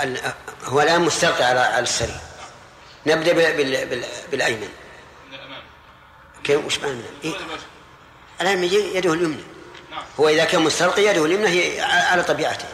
هو 0.63 0.81
الآن 0.81 1.01
مستلقي 1.01 1.43
على 1.43 1.59
على 1.59 1.83
السرير 1.83 2.15
نبدأ 3.05 3.33
بال... 3.33 3.85
بال... 3.85 4.05
بالأيمن. 4.31 4.69
من 5.29 5.33
الأمام. 5.33 5.61
كيف؟ 6.43 6.65
وش 6.65 6.79
معنى؟ 6.79 7.01
إيه؟ 7.23 7.33
الآن 8.41 8.63
يده 8.63 9.13
اليمنى. 9.13 9.43
نعم. 9.91 10.03
هو 10.19 10.29
إذا 10.29 10.45
كان 10.45 10.61
مستلقي 10.61 11.03
يده 11.03 11.25
اليمنى 11.25 11.47
هي 11.47 11.81
على 11.81 12.23
طبيعته. 12.23 12.65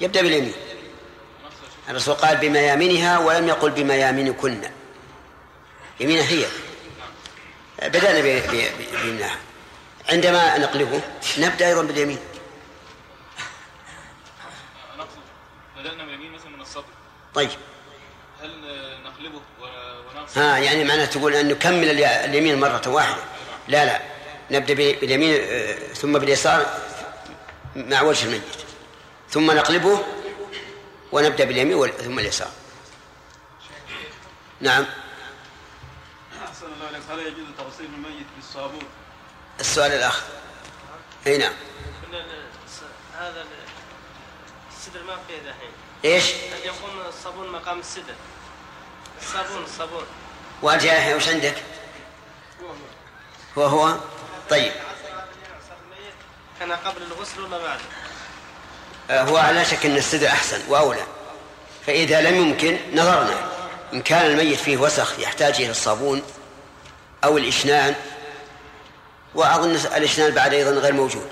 يبدأ 0.00 0.22
باليمين. 0.22 0.54
الرسول 1.88 2.14
قال 2.14 2.36
بميامنها 2.36 3.18
ولم 3.18 3.48
يقل 3.48 3.70
بميامنكن 3.70 4.70
يمينها 6.00 6.24
هي. 6.24 6.46
بدأنا 7.82 8.20
ب- 8.20 8.24
ب- 8.24 8.50
ب- 8.78 8.96
بيمناها 9.02 9.36
عندما 10.08 10.58
نقلبه 10.58 11.00
نبدأ 11.38 11.68
أيضا 11.68 11.82
باليمين. 11.82 12.18
أنا 14.94 15.02
أقصد 15.02 15.18
بدأنا 15.78 16.02
من 16.04 16.08
اليمين 16.08 16.32
مثلا 16.32 16.48
من 16.48 16.60
الصدر. 16.60 16.84
طيب. 17.34 17.50
هل 18.42 18.50
نقلبه 19.04 19.40
و- 19.60 19.64
ونغسل 20.18 20.40
ها 20.40 20.58
يعني 20.58 20.84
معناه 20.84 21.04
تقول 21.04 21.34
أن 21.34 21.48
نكمل 21.48 21.90
الي- 21.90 22.24
اليمين 22.24 22.60
مرة 22.60 22.82
واحدة. 22.88 23.22
لا 23.68 23.84
لا. 23.84 24.00
نبدأ 24.50 24.74
باليمين 24.74 25.40
آه، 25.42 25.72
ثم 25.94 26.18
باليسار 26.18 26.66
مع 27.76 28.02
وجه 28.02 28.24
الميت. 28.26 28.42
ثم 29.30 29.50
نقلبه 29.50 30.02
ونبدأ 31.12 31.44
باليمين 31.44 31.90
ثم 31.92 32.18
اليسار. 32.18 32.48
نعم. 34.60 34.86
هل 36.94 37.18
يجوز 37.18 37.46
تغسيل 37.58 37.86
الميت 37.86 38.26
بالصابون؟ 38.36 38.82
السؤال 39.60 39.92
الآخر. 39.92 40.22
أي 41.26 41.38
نعم. 41.38 41.52
كنا 42.06 42.24
هذا 43.18 43.44
السدر 44.76 45.02
ما 45.02 45.16
فيه 45.28 45.38
دحين. 45.38 45.70
إيش؟ 46.04 46.24
قد 46.32 46.64
يكون 46.64 46.90
الصابون 47.08 47.48
مقام 47.48 47.80
السدر. 47.80 48.14
الصابون 49.22 49.64
الصابون. 49.64 50.04
يا 50.62 50.94
يحيى 50.94 51.14
وش 51.14 51.28
عندك؟ 51.28 51.54
هو 53.58 53.64
هو. 53.64 53.96
طيب. 54.50 54.72
كان 56.60 56.72
قبل 56.72 57.02
الغسل 57.02 57.40
ولا 57.40 57.58
بعد؟ 57.58 57.80
آه، 59.10 59.22
هو 59.22 59.36
على 59.36 59.64
شك 59.64 59.86
أن 59.86 59.96
السدر 59.96 60.26
أحسن 60.28 60.62
وأولى. 60.68 61.06
فإذا 61.86 62.20
لم 62.20 62.36
يمكن 62.36 62.78
نظرنا. 62.92 63.48
إن 63.92 64.02
كان 64.02 64.26
الميت 64.26 64.58
فيه 64.58 64.76
وسخ 64.76 65.18
يحتاج 65.18 65.54
إلى 65.54 65.70
الصابون 65.70 66.22
أو 67.24 67.38
الإشنان 67.38 67.94
وأظن 69.34 69.70
الإشنان 69.70 70.30
بعد 70.30 70.54
أيضا 70.54 70.70
غير 70.70 70.92
موجود. 70.92 71.30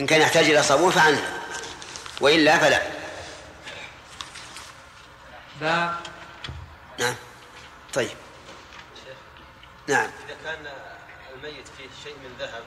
إن 0.00 0.06
كان 0.06 0.20
يحتاج 0.20 0.44
إلى 0.44 0.62
صابون 0.62 0.90
فعنه 0.90 1.42
وإلا 2.20 2.58
فلا. 2.58 2.82
باب. 5.60 5.94
نعم. 6.98 7.14
طيب. 7.94 8.16
نعم. 9.88 10.10
إذا 10.26 10.36
كان 10.44 10.66
الميت 11.34 11.68
فيه 11.78 11.88
شيء 12.04 12.14
من 12.24 12.36
ذهب 12.38 12.62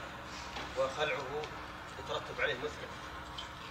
وخلعه 0.78 1.42
يترتب 1.98 2.40
عليه 2.40 2.54
مثله 2.54 2.88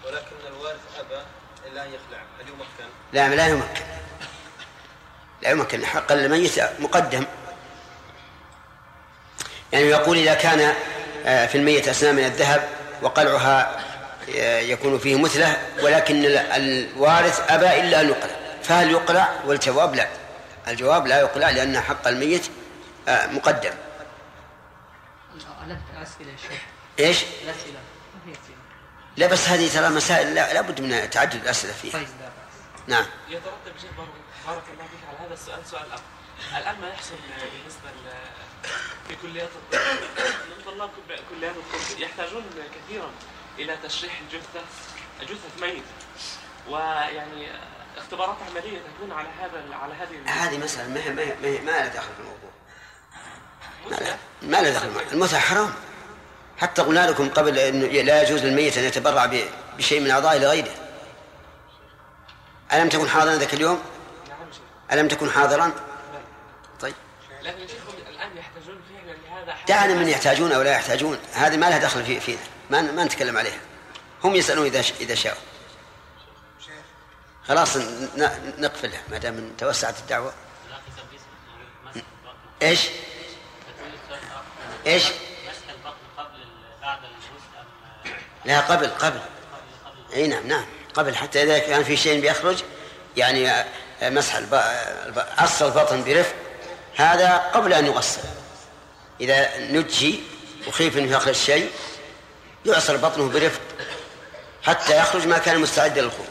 ولكن 0.06 0.36
الوارث 0.48 0.80
أبى 1.00 1.22
إلا 1.68 1.84
أن 1.86 1.88
يخلع 1.88 2.24
هل 2.40 2.50
يمكن؟ 2.50 2.90
لا 3.14 3.36
لا 3.36 3.48
يمكن. 3.48 3.86
لا 5.42 5.50
يمكن. 5.50 5.86
حق 5.86 6.12
الميت 6.12 6.60
مقدم. 6.80 7.26
يعني 9.74 9.86
يقول 9.86 10.18
إذا 10.18 10.34
كان 10.34 10.74
آه، 11.26 11.46
في 11.46 11.58
الميت 11.58 11.88
أسنان 11.88 12.16
من 12.16 12.26
الذهب 12.26 12.70
وقلعها 13.02 13.84
آه، 14.36 14.60
يكون 14.60 15.00
فيه 15.00 15.16
مثله 15.16 15.58
ولكن 15.84 16.26
الوارث 16.26 17.52
أبى 17.52 17.80
إلا 17.80 18.02
أن 18.02 18.10
يقلع. 18.10 18.36
فهل 18.64 18.92
يقلع؟ 18.92 19.30
والجواب 19.46 19.96
لا. 19.96 20.08
الجواب 20.68 21.08
لا 21.08 21.20
يقلع 21.20 21.50
لأن 21.50 21.80
حق 21.80 22.08
الميت 22.08 22.46
آه، 23.08 23.28
مقدم. 23.28 23.74
إيش؟ 27.00 27.24
الأسئلة 27.44 27.80
لا 29.18 29.28
بس 29.28 29.50
هذه 29.50 29.74
ترى 29.74 29.90
مسائل 29.90 30.36
لا 30.36 30.54
لابد 30.54 30.82
من 30.82 31.10
تعدد 31.10 31.36
الأسئلة 31.36 31.74
فيها. 31.74 31.94
طيب 31.94 32.02
لا 32.02 32.26
بأس. 32.26 32.88
نعم. 32.88 33.06
يترتب 33.30 33.80
شيخ 33.82 33.92
بارك 34.48 34.64
الله 34.74 34.84
فيك 34.84 35.10
على 35.10 35.28
هذا 35.28 35.34
السؤال. 35.34 35.60
سؤال 35.72 35.92
آخر. 35.94 36.02
الآن 36.58 36.82
ما 36.82 36.88
يحصل 36.90 37.16
بالنسبة 37.28 37.90
ل- 37.90 38.38
في 39.08 39.16
كليات 39.22 39.50
الطب. 39.56 39.80
ان 40.18 40.64
طلاب 40.66 40.90
كليات 41.30 41.56
الطب 41.56 42.00
يحتاجون 42.00 42.44
كثيرا 42.76 43.10
إلى 43.60 43.78
تشريح 43.84 44.20
الجثه 44.20 44.62
جثه 45.22 45.62
ميت. 45.68 45.84
ويعني 46.70 47.48
اختبارات 47.98 48.38
عملية 48.50 48.80
تكون 48.98 49.12
على 49.12 49.28
هذا 49.42 49.76
على 49.76 49.94
هذه 49.94 50.46
هذه 50.46 50.58
مسألة 50.58 50.90
ما 50.90 51.00
هي 51.04 51.10
ما 51.14 51.48
هي 51.48 51.62
ما, 51.62 51.72
لها 51.72 51.88
دخل 51.88 52.08
في 52.14 52.20
الموضوع. 52.20 52.50
ما 54.42 54.58
لها 54.62 54.72
دخل 54.72 54.92
المتعة 55.12 55.40
حرام. 55.40 55.74
حتى 56.58 56.82
قلنا 56.82 57.10
لكم 57.10 57.30
قبل 57.30 57.60
انه 57.60 57.86
لا 57.88 58.24
يجوز 58.24 58.44
للميت 58.46 58.78
أن 58.78 58.84
يتبرع 58.84 59.32
بشيء 59.78 60.00
من 60.02 60.12
اعضائه 60.12 60.40
لغيره 60.40 60.72
ألم 62.74 62.90
تكن 62.90 63.10
حاضرا 63.10 63.36
ذاك 63.36 63.54
اليوم؟ 63.54 63.82
نعم 64.30 64.38
ألم 65.00 65.08
تكن 65.08 65.30
حاضرا؟ 65.30 65.72
لكن 67.48 67.62
يا 67.62 67.68
شيخ 67.68 67.78
هم 67.88 67.96
الآن 68.10 68.38
يحتاجون 68.38 68.82
فعلا 68.90 69.18
لهذا 69.18 69.54
حتى- 69.54 69.68
دعنا 69.68 69.94
من 69.94 70.08
يحتاجون 70.08 70.52
أو 70.52 70.62
لا 70.62 70.72
يحتاجون. 70.72 71.18
هذه 71.34 71.58
ما 71.58 71.70
لها 71.70 71.78
دخل 71.78 72.06
في 72.06 72.20
فينا 72.20 72.40
ما 72.70 72.82
ما 72.82 73.04
نتكلم 73.04 73.38
عليها. 73.38 73.60
هم 74.24 74.36
يسألون 74.36 74.66
إذا 74.66 74.84
إذا 75.00 75.16
شاءوا. 75.16 75.40
خلاص 77.48 77.78
نقفلها 78.58 79.02
ما 79.10 79.18
دام 79.18 79.52
توسعت 79.58 80.00
الدعوة. 80.00 80.34
إيش؟ 82.62 82.82
إيش؟ 84.88 85.04
لا 88.46 88.60
قبل 88.60 88.88
قبل. 88.88 89.20
إي 90.14 90.28
نعم 90.28 90.48
نعم. 90.48 90.66
قبل. 90.94 91.16
حتى 91.16 91.44
إذا 91.44 91.60
كان 91.60 91.84
في 91.84 91.98
شيء 91.98 92.22
بيخرج 92.22 92.64
يعني 93.18 93.50
آه، 93.52 93.66
مسح 94.02 94.36
الب- 94.36 94.54
الب- 95.06 95.26
عص 95.38 95.62
البطن 95.62 96.04
برفق. 96.04 96.36
هذا 96.98 97.38
قبل 97.38 97.74
أن 97.74 97.86
يغسل. 97.86 98.22
إذا 99.22 99.58
نجي 99.58 100.24
وخيف 100.68 100.98
إنه 100.98 101.12
يخرج 101.12 101.36
شيء 101.36 101.72
يعصر 102.66 102.98
بطنه 102.98 103.30
برفق 103.30 103.62
حتى 104.64 104.98
يخرج 104.98 105.28
ما 105.28 105.38
كان 105.38 105.60
مستعدا 105.60 106.02
للخروج. 106.02 106.28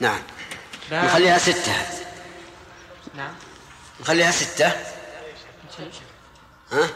نعم. 0.00 0.22
نخليها 0.92 1.38
ستة. 1.38 1.74
نعم. 3.14 3.34
نخليها 4.00 4.30
ستة. 4.30 4.72
ها؟ 6.72 6.88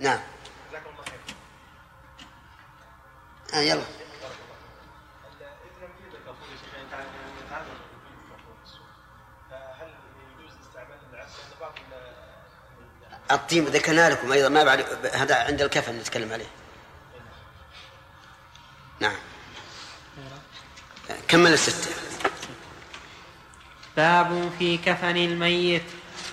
نعم. 0.00 0.20
آه 3.54 3.60
يلا. 3.60 3.82
الطيب 13.32 13.68
ذكرنا 13.68 14.10
لكم 14.10 14.32
أيضا 14.32 14.48
ما 14.48 14.64
بعد 14.64 14.84
هذا 15.14 15.34
عند 15.34 15.62
الكفن 15.62 15.98
نتكلم 15.98 16.32
عليه. 16.32 16.50
نعم. 19.00 19.16
كمل 21.28 21.52
الستة. 21.52 21.90
باب 23.96 24.50
في 24.58 24.76
كفن 24.76 25.16
الميت. 25.16 25.82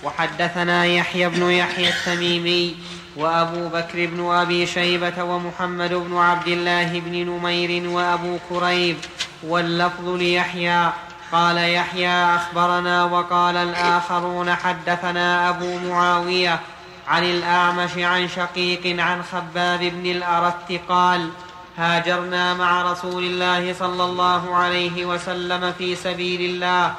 وحدثنا 0.02 0.84
يحيى 0.84 1.28
بن 1.28 1.50
يحيى 1.50 1.88
التميمي 1.88 2.76
وأبو 3.16 3.68
بكر 3.68 4.06
بن 4.06 4.30
أبي 4.30 4.66
شيبة 4.66 5.22
ومحمد 5.22 5.94
بن 5.94 6.16
عبد 6.16 6.48
الله 6.48 7.00
بن 7.00 7.12
نمير 7.12 7.88
وأبو 7.88 8.38
كريب 8.48 8.96
واللفظ 9.42 10.08
ليحيى. 10.08 10.92
قال 11.32 11.56
يحيى 11.56 12.36
أخبرنا 12.36 13.04
وقال 13.04 13.56
الآخرون 13.56 14.54
حدثنا 14.54 15.48
أبو 15.48 15.78
معاوية 15.78 16.60
عن 17.08 17.24
الأعمش 17.24 17.98
عن 17.98 18.28
شقيق 18.28 19.00
عن 19.00 19.22
خباب 19.22 19.80
بن 19.80 20.10
الارت 20.10 20.80
قال 20.88 21.30
هاجرنا 21.78 22.54
مع 22.54 22.92
رسول 22.92 23.24
الله 23.24 23.74
صلى 23.74 24.04
الله 24.04 24.54
عليه 24.54 25.06
وسلم 25.06 25.72
في 25.78 25.94
سبيل 25.94 26.40
الله 26.40 26.94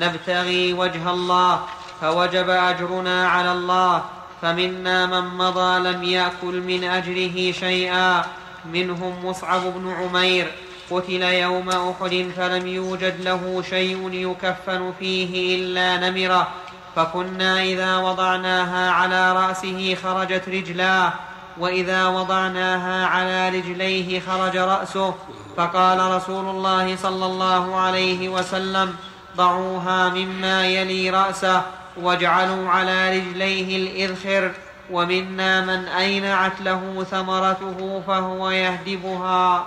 نبتغي 0.00 0.72
وجه 0.72 1.10
الله 1.10 1.60
فوجب 2.00 2.50
أجرنا 2.50 3.28
على 3.28 3.52
الله 3.52 4.04
فمنا 4.42 5.06
من 5.06 5.28
مضى 5.38 5.78
لم 5.78 6.02
يأكل 6.02 6.60
من 6.60 6.84
أجره 6.84 7.52
شيئا 7.52 8.24
منهم 8.72 9.26
مصعب 9.26 9.62
بن 9.62 9.92
عمير 9.92 10.52
قتل 10.90 11.22
يوم 11.22 11.68
أحد 11.68 12.30
فلم 12.36 12.66
يوجد 12.66 13.20
له 13.20 13.62
شيء 13.70 14.10
يكفن 14.12 14.92
فيه 14.98 15.56
إلا 15.56 16.10
نمرة 16.10 16.48
فكنا 16.96 17.62
إذا 17.62 17.96
وضعناها 17.96 18.90
على 18.90 19.32
رأسه 19.32 19.96
خرجت 20.02 20.48
رجلاه 20.48 21.12
وإذا 21.58 22.06
وضعناها 22.06 23.06
على 23.06 23.48
رجليه 23.48 24.20
خرج 24.20 24.56
رأسه 24.56 25.14
فقال 25.56 26.10
رسول 26.16 26.44
الله 26.44 26.96
صلى 26.96 27.26
الله 27.26 27.80
عليه 27.80 28.28
وسلم 28.28 28.96
ضعوها 29.36 30.08
مما 30.08 30.66
يلي 30.66 31.10
رأسه 31.10 31.62
واجعلوا 31.96 32.70
على 32.70 33.18
رجليه 33.18 33.76
الإذخر 33.76 34.52
ومنا 34.90 35.60
من 35.60 35.88
أينعت 35.88 36.60
له 36.60 37.06
ثمرته 37.10 38.02
فهو 38.06 38.50
يهدبها. 38.50 39.66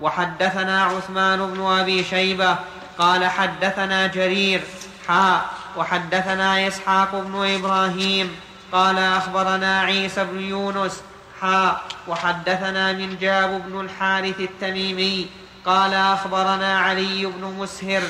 وحدثنا 0.00 0.84
عثمان 0.84 1.46
بن 1.46 1.66
أبي 1.66 2.04
شيبة 2.04 2.56
قال 2.98 3.24
حدثنا 3.24 4.06
جرير 4.06 4.62
حاء 5.08 5.55
وحدثنا 5.76 6.68
إسحاق 6.68 7.14
بن 7.14 7.54
إبراهيم 7.54 8.36
قال 8.72 8.98
أخبرنا 8.98 9.80
عيسى 9.80 10.24
بن 10.24 10.40
يونس 10.40 11.00
حاء 11.40 11.82
وحدثنا 12.08 12.92
من 12.92 13.18
جاب 13.18 13.62
بن 13.68 13.80
الحارث 13.80 14.40
التميمي 14.40 15.26
قال 15.66 15.94
أخبرنا 15.94 16.78
علي 16.80 17.26
بن 17.26 17.44
مسهر 17.58 18.02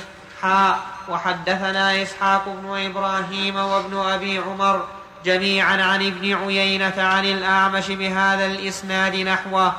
حاء 0.43 0.79
وحدثنا 1.09 2.03
إسحاق 2.03 2.45
بن 2.49 2.87
إبراهيم 2.87 3.57
وابن 3.57 3.97
أبي 3.97 4.39
عمر 4.39 4.85
جميعا 5.25 5.83
عن 5.83 6.07
ابن 6.07 6.35
عيينة 6.35 6.95
عن 6.99 7.25
الأعمش 7.25 7.87
بهذا 7.91 8.47
الإسناد 8.47 9.17
نحوه. 9.17 9.73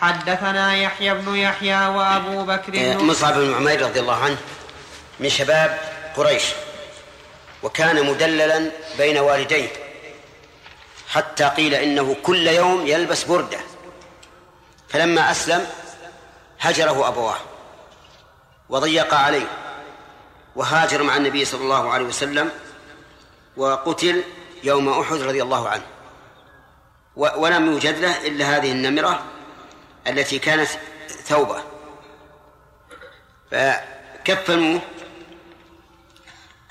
حدثنا 0.00 0.76
يحيى 0.76 1.14
بن 1.14 1.36
يحيى 1.36 1.86
وأبو 1.86 2.44
بكر 2.44 2.72
بن 2.72 3.04
مصعب 3.04 3.34
بن 3.34 3.54
عمير 3.54 3.82
رضي 3.82 4.00
الله 4.00 4.24
عنه 4.24 4.36
من 5.20 5.28
شباب 5.28 5.78
قريش. 6.16 6.42
وكان 7.62 8.06
مدللا 8.06 8.70
بين 8.98 9.18
والديه 9.18 9.68
حتى 11.08 11.44
قيل 11.44 11.74
إنه 11.74 12.16
كل 12.22 12.46
يوم 12.46 12.86
يلبس 12.86 13.24
بردة. 13.24 13.58
فلما 14.88 15.30
أسلم 15.30 15.66
هجره 16.60 17.08
أبواه 17.08 17.36
وضيق 18.68 19.14
عليه 19.14 19.46
وهاجر 20.56 21.02
مع 21.02 21.16
النبي 21.16 21.44
صلى 21.44 21.60
الله 21.60 21.90
عليه 21.90 22.04
وسلم 22.04 22.50
وقتل 23.56 24.22
يوم 24.64 24.88
أحد 25.00 25.16
رضي 25.16 25.42
الله 25.42 25.68
عنه. 25.68 25.86
ولم 27.16 27.72
يوجد 27.72 27.98
له 27.98 28.26
إلا 28.26 28.56
هذه 28.56 28.72
النمرة 28.72 29.24
التي 30.06 30.38
كانت 30.38 30.68
ثوبة. 31.08 31.62
فكفنوه 33.50 34.80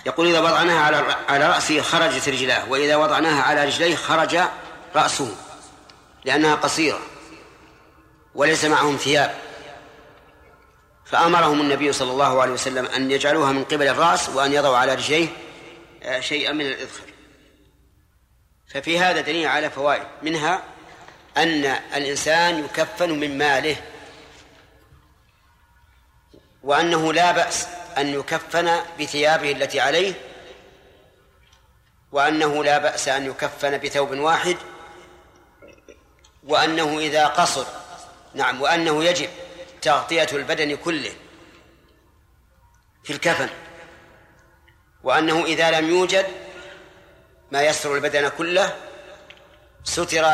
يقول 0.07 0.27
إذا 0.27 0.39
وضعناها 0.39 0.79
على 0.79 1.15
على 1.29 1.49
رأسه 1.49 1.81
خرجت 1.81 2.29
رجلاه 2.29 2.69
وإذا 2.69 2.95
وضعناها 2.95 3.41
على 3.41 3.65
رجليه 3.65 3.95
خرج 3.95 4.39
رأسه 4.95 5.35
لأنها 6.25 6.55
قصيرة 6.55 6.99
وليس 8.35 8.65
معهم 8.65 8.97
ثياب. 8.97 9.35
فأمرهم 11.05 11.61
النبي 11.61 11.93
صلى 11.93 12.11
الله 12.11 12.41
عليه 12.41 12.51
وسلم 12.51 12.85
أن 12.85 13.11
يجعلوها 13.11 13.51
من 13.51 13.63
قبل 13.63 13.87
الرأس 13.87 14.29
وأن 14.29 14.53
يضعوا 14.53 14.77
على 14.77 14.93
رجليه 14.93 15.27
آه، 16.03 16.19
شيئا 16.19 16.51
من 16.51 16.65
الإذخر 16.65 17.03
ففي 18.67 18.99
هذا 18.99 19.21
دليل 19.21 19.47
على 19.47 19.69
فوائد 19.69 20.07
منها 20.21 20.63
أن 21.37 21.65
الإنسان 21.95 22.65
يكفن 22.65 23.19
من 23.19 23.37
ماله 23.37 23.75
وأنه 26.63 27.13
لا 27.13 27.31
بأس 27.31 27.67
أن 27.97 28.07
يكفن 28.07 28.79
بثيابه 28.99 29.51
التي 29.51 29.79
عليه 29.79 30.13
وأنه 32.11 32.63
لا 32.63 32.77
بأس 32.77 33.07
أن 33.07 33.25
يكفن 33.25 33.77
بثوب 33.77 34.11
واحد 34.11 34.57
وأنه 36.43 36.99
إذا 36.99 37.27
قصر 37.27 37.65
نعم 38.33 38.61
وأنه 38.61 39.03
يجب 39.03 39.29
تغطية 39.81 40.27
البدن 40.33 40.75
كله 40.75 41.11
في 43.03 43.13
الكفن 43.13 43.49
وأنه 45.03 45.45
إذا 45.45 45.71
لم 45.71 45.89
يوجد 45.89 46.25
ما 47.51 47.61
يستر 47.61 47.95
البدن 47.95 48.27
كله 48.29 48.75
ستر 49.83 50.25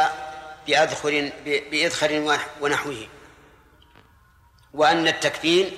بأذخر 0.67 1.31
بإذخر 1.45 2.39
ونحوه 2.61 3.07
وأن 4.73 5.07
التكفين 5.07 5.71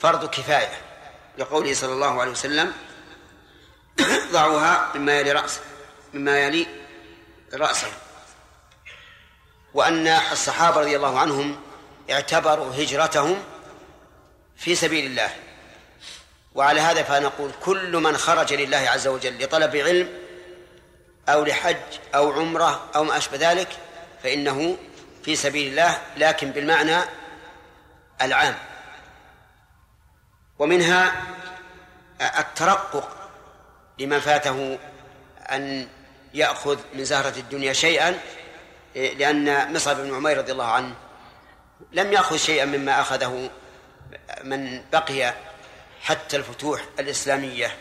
فرض 0.00 0.30
كفاية. 0.30 0.87
لقوله 1.38 1.74
صلى 1.74 1.92
الله 1.92 2.20
عليه 2.20 2.30
وسلم 2.30 2.72
ضعوها 4.32 4.92
مما 4.94 5.20
يلي 5.20 5.32
رأسه 5.32 5.60
مما 6.14 6.38
يلي 6.38 6.66
رأسه. 7.54 7.88
وأن 9.74 10.06
الصحابة 10.06 10.80
رضي 10.80 10.96
الله 10.96 11.18
عنهم 11.18 11.60
اعتبروا 12.10 12.74
هجرتهم 12.74 13.42
في 14.56 14.74
سبيل 14.74 15.06
الله. 15.06 15.30
وعلى 16.54 16.80
هذا 16.80 17.02
فنقول 17.02 17.50
كل 17.64 17.96
من 17.96 18.16
خرج 18.16 18.54
لله 18.54 18.76
عز 18.76 19.06
وجل 19.08 19.44
لطلب 19.44 19.76
علم 19.76 20.08
أو 21.28 21.44
لحج 21.44 21.76
أو 22.14 22.32
عمرة 22.32 22.90
أو 22.96 23.04
ما 23.04 23.16
أشبه 23.16 23.50
ذلك 23.50 23.68
فإنه 24.22 24.76
في 25.24 25.36
سبيل 25.36 25.70
الله 25.70 26.02
لكن 26.16 26.50
بالمعنى 26.50 26.98
العام. 28.22 28.58
ومنها 30.58 31.22
الترقق 32.20 33.30
لمن 33.98 34.20
فاته 34.20 34.78
أن 35.40 35.88
يأخذ 36.34 36.78
من 36.94 37.04
زهرة 37.04 37.38
الدنيا 37.38 37.72
شيئا 37.72 38.18
لأن 38.94 39.72
مصعب 39.72 39.96
بن 39.96 40.14
عمير 40.14 40.38
رضي 40.38 40.52
الله 40.52 40.64
عنه 40.64 40.94
لم 41.92 42.12
يأخذ 42.12 42.36
شيئا 42.36 42.64
مما 42.64 43.00
أخذه 43.00 43.50
من 44.44 44.82
بقي 44.92 45.34
حتى 46.02 46.36
الفتوح 46.36 46.84
الإسلامية 46.98 47.76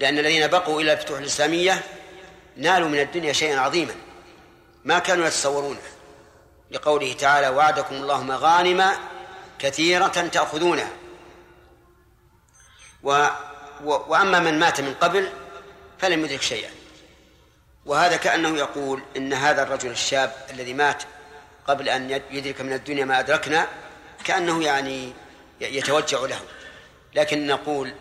لأن 0.00 0.18
الذين 0.18 0.46
بقوا 0.46 0.80
إلى 0.80 0.92
الفتوح 0.92 1.18
الإسلامية 1.18 1.82
نالوا 2.56 2.88
من 2.88 3.00
الدنيا 3.00 3.32
شيئا 3.32 3.60
عظيما 3.60 3.94
ما 4.84 4.98
كانوا 4.98 5.26
يتصورونه. 5.26 5.80
لقوله 6.70 7.12
تعالى 7.12 7.48
وعدكم 7.48 7.94
الله 7.94 8.22
مغانم 8.22 8.90
كثيرة 9.58 10.06
تأخذونها 10.32 10.88
و 13.02 13.26
وأما 13.84 14.40
من 14.40 14.58
مات 14.58 14.80
من 14.80 14.94
قبل 14.94 15.32
فلم 15.98 16.24
يدرك 16.24 16.42
شيئا. 16.42 16.70
وهذا 17.86 18.16
كأنه 18.16 18.58
يقول 18.58 19.02
إن 19.16 19.32
هذا 19.32 19.62
الرجل 19.62 19.90
الشاب 19.90 20.32
الذي 20.50 20.74
مات 20.74 21.02
قبل 21.66 21.88
أن 21.88 22.22
يدرك 22.30 22.60
من 22.60 22.72
الدنيا 22.72 23.04
ما 23.04 23.20
أدركنا 23.20 23.66
كأنه 24.24 24.64
يعني 24.64 25.12
يتوجع 25.60 26.18
له. 26.18 26.40
لكن 27.14 27.46
نقول 27.46 27.94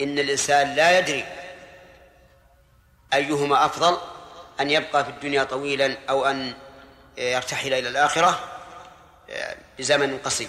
إن 0.00 0.18
الإنسان 0.18 0.74
لا 0.74 0.98
يدري 0.98 1.24
أيهما 3.14 3.64
أفضل 3.64 3.98
أن 4.60 4.70
يبقى 4.70 5.04
في 5.04 5.10
الدنيا 5.10 5.44
طويلا 5.44 5.96
أو 6.08 6.26
أن 6.26 6.54
يرتحل 7.18 7.72
إلى 7.74 7.88
الآخرة 7.88 8.40
بزمن 9.78 10.18
قصير. 10.18 10.48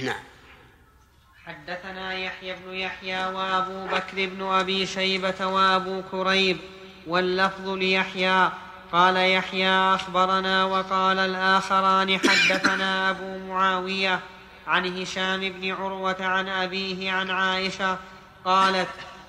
نعم. 0.00 0.22
حدثنا 1.46 2.14
يحيى 2.14 2.56
بن 2.66 2.74
يحيى 2.74 3.26
وابو 3.26 3.86
بكر 3.86 4.26
بن 4.26 4.42
ابي 4.42 4.86
شيبة 4.86 5.46
وابو 5.46 6.02
كريب 6.10 6.56
واللفظ 7.06 7.68
ليحيى. 7.68 8.50
قال 8.92 9.16
يحيى 9.16 9.70
أخبرنا 9.70 10.64
وقال 10.64 11.18
الآخران 11.18 12.18
حدثنا 12.18 13.10
أبو 13.10 13.38
معاوية 13.38 14.20
عن 14.66 15.02
هشام 15.02 15.40
بن 15.40 15.70
عروة 15.70 16.16
عن 16.20 16.48
أبيه 16.48 17.12
عن 17.12 17.30
عائشة 17.30 17.98
قالت 18.44 18.88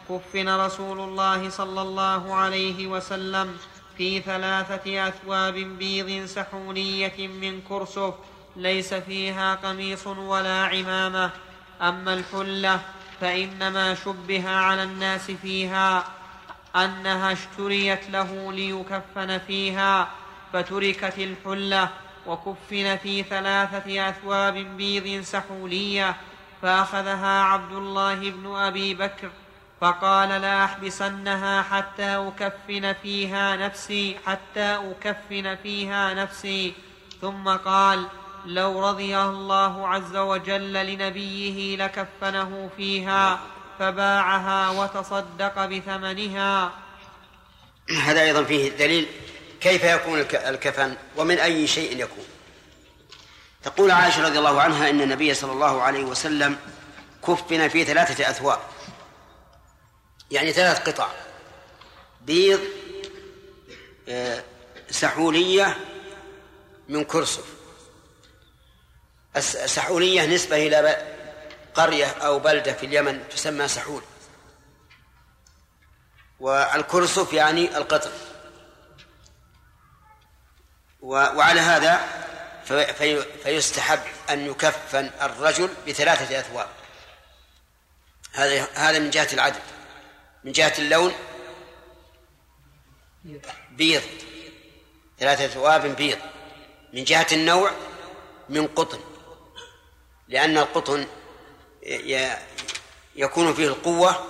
كفن 0.10 0.50
رسول 0.50 1.00
الله 1.00 1.50
صلى 1.50 1.82
الله 1.82 2.36
عليه 2.36 2.88
وسلم 2.88 3.58
في 3.98 4.22
ثلاثة 4.22 5.08
أثواب 5.08 5.54
بيض 5.54 6.26
سحونية 6.26 7.28
من 7.28 7.62
كرسف 7.70 8.14
ليس 8.56 8.94
فيها 8.94 9.56
قميص 9.56 10.08
ولا 10.08 10.66
عمامة. 10.66 11.30
أما 11.82 12.14
الحلة 12.14 12.80
فإنما 13.22 13.96
شبه 13.96 14.50
على 14.50 14.84
الناس 14.84 15.32
فيها 15.32 16.04
أنها 16.76 17.32
اشتريت 17.32 18.10
له 18.10 18.54
ليكفن 18.54 19.38
فيها 19.38 20.08
فتركت 20.54 21.20
الحلة 21.20 21.90
وكفن 22.28 22.98
في 22.98 23.24
ثلاثة 23.24 24.10
أثواب 24.10 24.54
بيض 24.54 25.24
سحولية 25.24 26.16
فأخذها 26.62 27.42
عبد 27.42 27.72
الله 27.72 28.16
بن 28.16 28.56
أبي 28.56 28.94
بكر 28.94 29.30
فقال 29.82 30.30
لا 30.30 30.66
أحبسنها 30.66 31.62
حتى 31.62 32.16
أكفن 32.16 32.94
فيها 33.04 33.56
نفسي 33.56 34.18
حتى 34.26 34.76
أكفن 34.92 35.56
فيها 35.64 36.14
نفسي. 36.14 36.74
ثم 37.22 37.50
قال 37.50 38.06
لو 38.46 38.90
رضي 38.90 39.18
الله 39.18 39.88
عز 39.88 40.16
وجل 40.16 40.74
لنبيه 40.74 41.78
لكفنه 41.78 42.70
فيها 42.78 43.40
فباعها 43.80 44.70
وتصدق 44.70 45.66
بثمنها. 45.66 46.72
هذا 48.04 48.22
أيضا 48.22 48.44
فيه 48.44 48.70
دليل 48.70 49.08
كيف 49.62 49.84
يكون 49.84 50.20
الكفن 50.20 50.96
ومن 51.18 51.40
أي 51.40 51.68
شيء 51.68 52.04
يكون. 52.04 52.26
تقول 53.64 53.92
عائشة 53.92 54.24
رضي 54.24 54.40
الله 54.40 54.62
عنها 54.62 54.90
إن 54.90 55.02
النبي 55.02 55.34
صلى 55.34 55.52
الله 55.52 55.82
عليه 55.82 56.04
وسلم 56.04 56.58
كفن 57.28 57.68
في 57.68 57.84
ثلاثة 57.84 58.30
أثواب. 58.30 58.60
يعني 60.32 60.54
ثلاث 60.54 60.90
قطع. 60.90 61.08
بيض 62.22 62.60
آه، 64.10 64.44
سحولية 64.92 65.78
من 66.90 67.04
كرسف. 67.04 67.63
السحولية 69.36 70.26
نسبة 70.26 70.68
إلى 70.68 70.98
قرية 71.74 72.06
أو 72.06 72.40
بلدة 72.40 72.74
في 72.74 72.86
اليمن 72.86 73.30
تسمى 73.30 73.68
سحول 73.68 74.02
والكرسف 76.40 77.34
يعني 77.34 77.78
القطر 77.78 78.12
وعلى 81.02 81.60
هذا 81.60 82.24
فيستحب 83.44 84.00
أن 84.30 84.46
يكفن 84.46 85.12
الرجل 85.22 85.70
بثلاثة 85.88 86.40
أثواب. 86.40 86.68
هذا 88.34 88.68
هذا 88.74 89.00
من 89.00 89.10
جهة 89.10 89.28
العدد 89.34 89.62
من 90.44 90.52
جهة 90.52 90.74
اللون 90.80 91.14
بيض. 93.72 94.02
ثلاثة 95.20 95.46
أثواب 95.46 95.96
بيض. 95.96 96.20
من 96.94 97.04
جهة 97.04 97.28
النوع 97.32 97.72
من 98.50 98.68
قطن. 98.68 99.00
لأن 100.34 100.58
القطن 100.58 101.08
يكون 103.16 103.54
فيه 103.54 103.68
القوة 103.68 104.26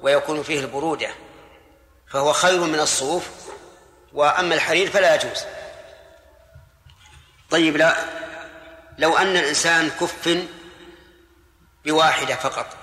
ويكون 0.00 0.42
فيه 0.42 0.60
البرودة 0.60 1.10
فهو 2.10 2.32
خير 2.32 2.60
من 2.60 2.80
الصوف 2.80 3.28
وأما 4.12 4.54
الحرير 4.54 4.90
فلا 4.90 5.14
يجوز. 5.14 5.44
طيب 7.50 7.76
لا 7.76 7.96
لو 8.98 9.16
أن 9.16 9.36
الإنسان 9.36 9.90
كف 9.90 10.38
بواحدة 11.84 12.34
فقط 12.34 12.76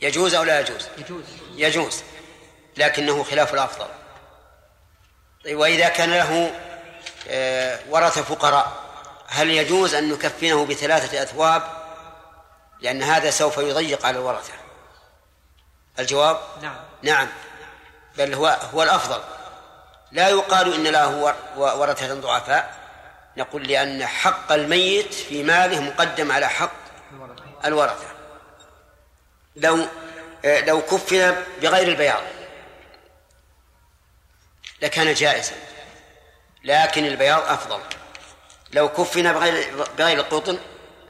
يجوز 0.00 0.34
أو 0.34 0.42
لا 0.42 0.60
يجوز؟ 0.60 0.88
يجوز. 0.98 1.24
يجوز 1.54 2.02
لكنه 2.76 3.22
خلاف 3.22 3.54
الأفضل. 3.54 3.88
طيب 5.44 5.58
وإذا 5.58 5.88
كان 5.88 6.10
له 6.10 6.60
آه، 7.28 7.80
ورث 7.90 8.18
فقراء 8.18 8.89
هل 9.32 9.50
يجوز 9.50 9.94
أن 9.94 10.12
نكفنه 10.12 10.66
بثلاثة 10.66 11.22
أثواب؟ 11.22 11.62
لأن 12.80 13.02
هذا 13.02 13.30
سوف 13.30 13.58
يضيق 13.58 14.06
على 14.06 14.18
الورثة 14.18 14.52
الجواب؟ 15.98 16.40
نعم. 16.62 16.76
نعم. 17.02 17.28
بل 18.16 18.34
هو 18.34 18.46
هو 18.74 18.82
الأفضل. 18.82 19.22
لا 20.12 20.28
يقال 20.28 20.74
إن 20.74 20.86
له 20.86 21.34
ورثة 21.56 22.14
ضعفاء. 22.14 22.74
نقول 23.36 23.68
لأن 23.68 24.06
حق 24.06 24.52
الميت 24.52 25.14
في 25.14 25.42
ماله 25.42 25.80
مقدم 25.80 26.32
على 26.32 26.48
حق 26.48 26.72
الورثة. 27.64 28.06
لو 29.56 29.86
لو 30.44 30.82
كفن 30.82 31.44
بغير 31.62 31.88
البياض 31.88 32.22
لكان 34.82 35.14
جائزا. 35.14 35.54
لكن 36.64 37.06
البياض 37.06 37.42
أفضل. 37.42 37.80
لو 38.72 38.88
كفن 38.88 39.32
بغير 39.32 39.84
بغير 39.98 40.18
القطن 40.18 40.58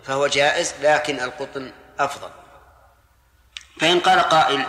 فهو 0.07 0.27
جائز 0.27 0.75
لكن 0.83 1.21
القطن 1.21 1.73
أفضل. 1.99 2.31
فإن 3.81 4.01
قال 4.01 4.21
قائل 4.21 4.67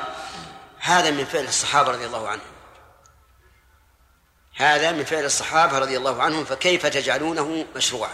هذا 0.79 1.11
من 1.11 1.25
فعل 1.25 1.43
الصحابة 1.45 1.91
رضي 1.91 2.05
الله 2.05 2.29
عنهم. 2.29 2.51
هذا 4.55 4.91
من 4.91 5.03
فعل 5.03 5.25
الصحابة 5.25 5.79
رضي 5.79 5.97
الله 5.97 6.23
عنهم 6.23 6.45
فكيف 6.45 6.85
تجعلونه 6.85 7.65
مشروعا؟ 7.75 8.13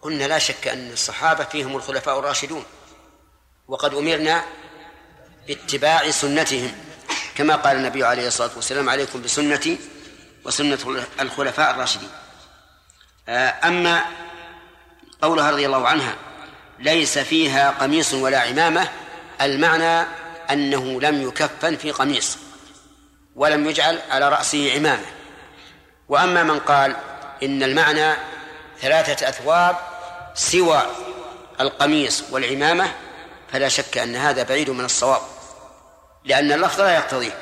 قلنا 0.00 0.24
لا 0.24 0.38
شك 0.38 0.68
أن 0.68 0.90
الصحابة 0.90 1.44
فيهم 1.44 1.76
الخلفاء 1.76 2.18
الراشدون 2.18 2.64
وقد 3.68 3.94
أمرنا 3.94 4.44
باتباع 5.46 6.10
سنتهم. 6.10 6.74
كما 7.34 7.56
قال 7.56 7.76
النبي 7.76 8.04
عليه 8.04 8.26
الصلاة 8.26 8.50
والسلام 8.56 8.90
عليكم 8.90 9.22
بسنتي 9.22 9.78
وسنة 10.44 11.06
الخلفاء 11.20 11.70
الراشدين. 11.70 12.10
أما 13.28 14.04
قولها 15.22 15.50
رضي 15.50 15.66
الله 15.66 15.88
عنها 15.88 16.16
ليس 16.78 17.18
فيها 17.18 17.70
قميص 17.70 18.14
ولا 18.14 18.40
عمامة 18.40 18.88
المعنى 19.40 20.06
أنه 20.50 21.00
لم 21.00 21.22
يكفن 21.22 21.76
في 21.76 21.90
قميص 21.90 22.38
ولم 23.36 23.68
يجعل 23.68 23.98
على 24.10 24.28
رأسه 24.28 24.74
عمامة. 24.74 25.06
وأما 26.08 26.42
من 26.42 26.58
قال 26.58 26.96
إن 27.42 27.62
المعنى 27.62 28.14
ثلاثة 28.80 29.28
أثواب 29.28 29.76
سوى 30.34 30.82
القميص 31.60 32.24
والعمامة 32.30 32.92
فلا 33.52 33.68
شك 33.68 33.98
أن 33.98 34.16
هذا 34.16 34.42
بعيد 34.42 34.70
من 34.70 34.84
الصواب 34.84 35.22
لأن 36.24 36.52
اللفظ 36.52 36.80
لا 36.80 36.94
يقتضيه. 36.94 37.38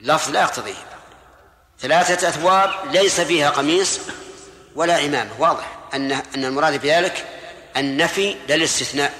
اللفظ 0.00 0.30
لا 0.30 0.40
يقتضيه. 0.40 0.74
ثلاثة 1.80 2.28
أثواب 2.28 2.70
ليس 2.90 3.20
فيها 3.20 3.50
قميص 3.50 4.00
ولا 4.74 4.96
عمامة 4.96 5.30
واضح 5.38 5.78
أن 5.94 6.12
أن 6.12 6.44
المراد 6.44 6.80
بذلك 6.80 7.26
النفي 7.76 8.36
للاستثناء 8.48 9.12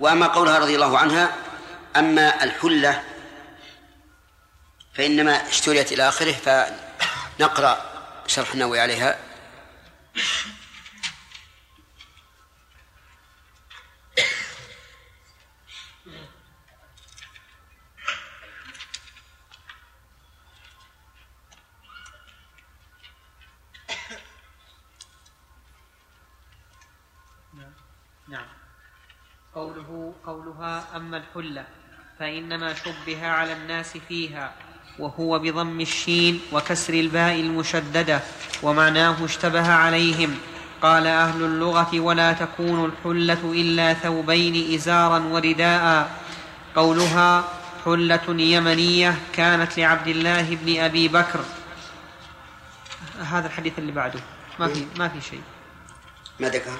وأما 0.00 0.26
قولها 0.26 0.58
رضي 0.58 0.74
الله 0.74 0.98
عنها 0.98 1.34
أما 1.96 2.44
الحلة 2.44 3.02
فإنما 4.94 5.48
اشتريت 5.48 5.92
إلى 5.92 6.08
آخره 6.08 6.32
فنقرأ 6.32 7.84
شرح 8.26 8.52
النووي 8.52 8.80
عليها. 8.80 9.18
قوله 29.56 30.14
قولها 30.26 30.84
أما 30.96 31.16
الحلة 31.16 31.64
فإنما 32.18 32.74
شبه 32.74 33.26
على 33.26 33.52
الناس 33.52 33.96
فيها 33.96 34.52
وهو 34.98 35.38
بضم 35.38 35.80
الشين 35.80 36.40
وكسر 36.52 36.94
الباء 36.94 37.40
المشددة 37.40 38.20
ومعناه 38.62 39.24
اشتبه 39.24 39.72
عليهم. 39.72 40.38
قال 40.82 41.06
أهل 41.06 41.42
اللغة 41.42 42.00
ولا 42.00 42.32
تكون 42.32 42.84
الحلة 42.84 43.52
إلا 43.52 43.94
ثوبين 43.94 44.74
إزارا 44.74 45.18
ورداء. 45.18 46.16
قولها 46.74 47.44
حلة 47.84 48.28
يمنية 48.28 49.18
كانت 49.32 49.78
لعبد 49.78 50.08
الله 50.08 50.56
بن 50.56 50.80
أبي 50.80 51.08
بكر. 51.08 51.40
هذا 53.20 53.46
الحديث 53.46 53.78
اللي 53.78 53.92
بعده. 53.92 54.20
ما 54.58 54.68
في 54.68 54.86
ما 54.98 55.08
في 55.08 55.20
شيء. 55.20 55.42
ما 56.40 56.48
ذكر؟ 56.48 56.78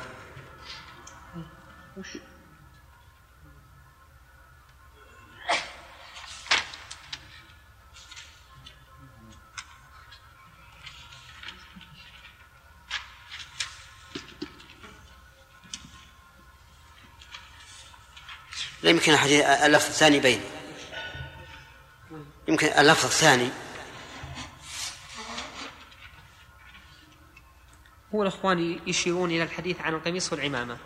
لا 18.86 18.92
يمكن 18.92 19.12
اللفظ 19.12 19.86
الثاني 19.86 20.20
بين. 20.20 20.40
يمكن 22.48 22.66
اللفظ 22.66 23.04
الثاني 23.04 23.48
هو 28.14 28.22
الإخوان 28.22 28.80
يشيرون 28.86 29.30
إلى 29.30 29.42
الحديث 29.42 29.80
عن 29.80 29.94
القميص 29.94 30.32
والعمامة. 30.32 30.78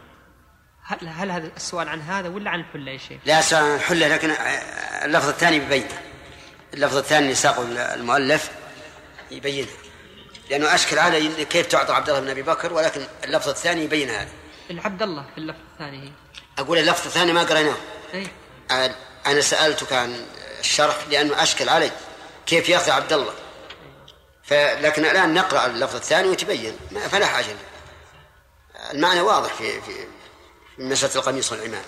هل, 0.82 1.08
هل 1.08 1.30
هذا 1.30 1.50
السؤال 1.56 1.88
عن 1.88 2.00
هذا 2.00 2.28
ولا 2.28 2.50
عن 2.50 2.60
الحلة 2.60 2.92
يا 2.92 2.98
شيخ؟ 2.98 3.20
لا 3.24 3.40
سؤال 3.40 3.62
عن 3.64 3.74
الحلة 3.74 4.08
لكن 4.08 4.30
اللفظ 5.04 5.28
الثاني 5.28 5.60
ببين. 5.60 5.88
اللفظ 6.74 6.96
الثاني 6.96 7.24
اللي 7.24 7.34
ساقه 7.34 7.94
المؤلف 7.94 8.50
يبينها 9.30 9.70
لأنه 10.50 10.74
أشكل 10.74 10.98
علي 10.98 11.44
كيف 11.44 11.66
تعطى 11.66 11.92
عبد 11.92 12.08
الله 12.08 12.20
بن 12.20 12.28
أبي 12.28 12.42
بكر 12.42 12.72
ولكن 12.72 13.00
اللفظ 13.24 13.48
الثاني 13.48 13.84
يبين 13.84 14.10
هذا. 14.10 14.30
العبد 14.70 15.02
الله 15.02 15.26
في 15.34 15.38
اللفظ 15.38 15.60
الثاني. 15.72 16.12
أقول 16.60 16.78
اللفظ 16.78 17.06
الثاني 17.06 17.32
ما 17.32 17.42
قريناه 17.42 17.76
أي 18.14 18.94
أنا 19.26 19.40
سألتك 19.40 19.92
عن 19.92 20.26
الشرح 20.60 20.96
لأنه 21.10 21.42
أشكل 21.42 21.68
علي. 21.68 21.90
كيف 22.46 22.68
يأخذ 22.68 22.90
عبد 22.90 23.12
الله؟ 23.12 23.32
فلكن 24.44 25.04
الآن 25.04 25.34
نقرأ 25.34 25.66
اللفظ 25.66 25.96
الثاني 25.96 26.28
وتبين. 26.28 26.76
فلا 27.10 27.26
حاجة. 27.26 27.56
المعنى 28.92 29.20
واضح 29.20 29.54
في 29.54 29.80
في 29.80 29.92
في 30.76 30.82
مسألة 30.82 31.14
القميص 31.14 31.52
والعمامة 31.52 31.84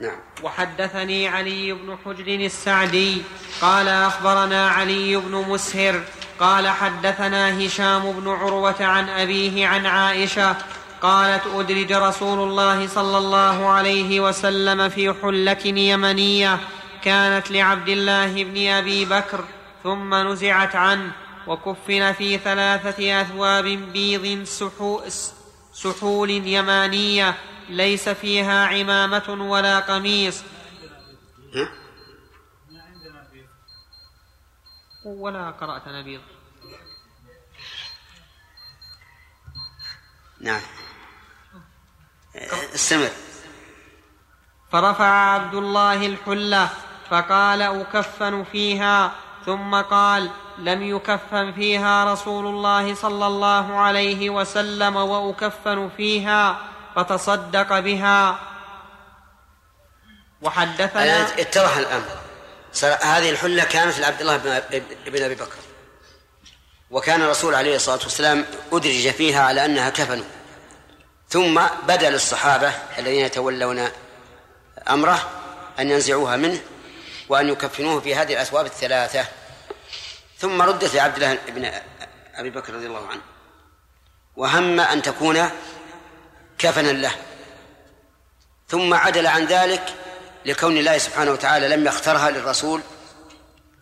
نعم. 0.00 0.20
وحدثني 0.42 1.28
علي 1.28 1.72
بن 1.72 1.98
حجر 2.04 2.26
السعدي. 2.26 3.22
قال 3.60 3.88
أخبرنا 3.88 4.70
علي 4.70 5.16
بن 5.16 5.32
مسهر. 5.32 6.04
قال 6.40 6.68
حدثنا 6.68 7.66
هشام 7.66 8.12
بن 8.12 8.28
عروة 8.28 8.84
عن 8.84 9.08
أبيه 9.08 9.66
عن 9.66 9.86
عائشة 9.86 10.56
قالت 11.02 11.46
أدرج 11.46 11.92
رسول 11.92 12.48
الله 12.48 12.88
صلى 12.88 13.18
الله 13.18 13.66
عليه 13.68 14.20
وسلم 14.20 14.88
في 14.88 15.14
حلة 15.22 15.66
يمنية 15.66 16.60
كانت 17.02 17.50
لعبد 17.50 17.88
الله 17.88 18.44
بن 18.44 18.68
أبي 18.68 19.04
بكر 19.04 19.44
ثم 19.82 20.14
نزعت 20.14 20.76
عنه 20.76 21.12
وكفن 21.46 22.12
في 22.12 22.38
ثلاثة 22.38 23.20
أثواب 23.20 23.64
بيض 23.64 24.44
سحول 25.72 26.30
يمانية 26.30 27.34
ليس 27.68 28.08
فيها 28.08 28.66
عمامة 28.66 29.50
ولا 29.50 29.80
قميص. 29.80 30.42
ولا 35.04 35.50
قرأت 35.50 35.88
نبيض. 35.88 36.20
نعم. 40.40 40.60
استمر 42.74 43.10
فرفع 44.72 45.04
عبد 45.04 45.54
الله 45.54 46.06
الحلة 46.06 46.68
فقال 47.10 47.62
أكفن 47.62 48.44
فيها 48.52 49.12
ثم 49.46 49.74
قال 49.74 50.30
لم 50.58 50.82
يكفن 50.82 51.52
فيها 51.52 52.12
رسول 52.12 52.46
الله 52.46 52.94
صلى 52.94 53.26
الله 53.26 53.78
عليه 53.78 54.30
وسلم 54.30 54.96
وأكفن 54.96 55.90
فيها 55.96 56.60
فتصدق 56.96 57.78
بها. 57.78 58.38
وحدثنا 60.42 61.04
الآن 61.04 61.26
اتضح 61.38 61.76
الأمر. 61.76 62.08
هذه 63.02 63.30
الحلة 63.30 63.64
كانت 63.64 63.98
لعبد 63.98 64.20
الله 64.20 64.36
بن 65.06 65.24
أبي 65.24 65.34
بكر. 65.34 65.58
وكان 66.90 67.22
الرسول 67.22 67.54
عليه 67.54 67.76
الصلاة 67.76 68.00
والسلام 68.02 68.44
أدرج 68.72 69.10
فيها 69.10 69.42
على 69.42 69.64
أنها 69.64 69.90
كفن 69.90 70.24
ثم 71.30 71.60
بدا 71.88 72.10
للصحابة 72.10 72.72
الذين 72.98 73.24
يتولون 73.24 73.88
أمره 74.90 75.30
أن 75.78 75.90
ينزعوها 75.90 76.36
منه 76.36 76.60
وأن 77.28 77.48
يكفنوه 77.48 78.00
في 78.00 78.14
هذه 78.14 78.32
الأثواب 78.32 78.66
الثلاثة. 78.66 79.24
ثم 80.38 80.62
ردت 80.62 80.94
لعبد 80.94 81.16
الله 81.16 81.38
بن 81.48 81.72
أبي 82.34 82.50
بكر 82.50 82.74
رضي 82.74 82.86
الله 82.86 83.06
عنه. 83.08 83.20
وهم 84.36 84.80
أن 84.80 85.02
تكون 85.02 85.50
كفنا 86.58 86.90
له. 86.90 87.12
ثم 88.68 88.94
عدل 88.94 89.26
عن 89.26 89.46
ذلك 89.46 89.94
لكون 90.46 90.76
الله 90.76 90.98
سبحانه 90.98 91.30
وتعالى 91.30 91.68
لم 91.68 91.86
يخترها 91.86 92.30
للرسول 92.30 92.80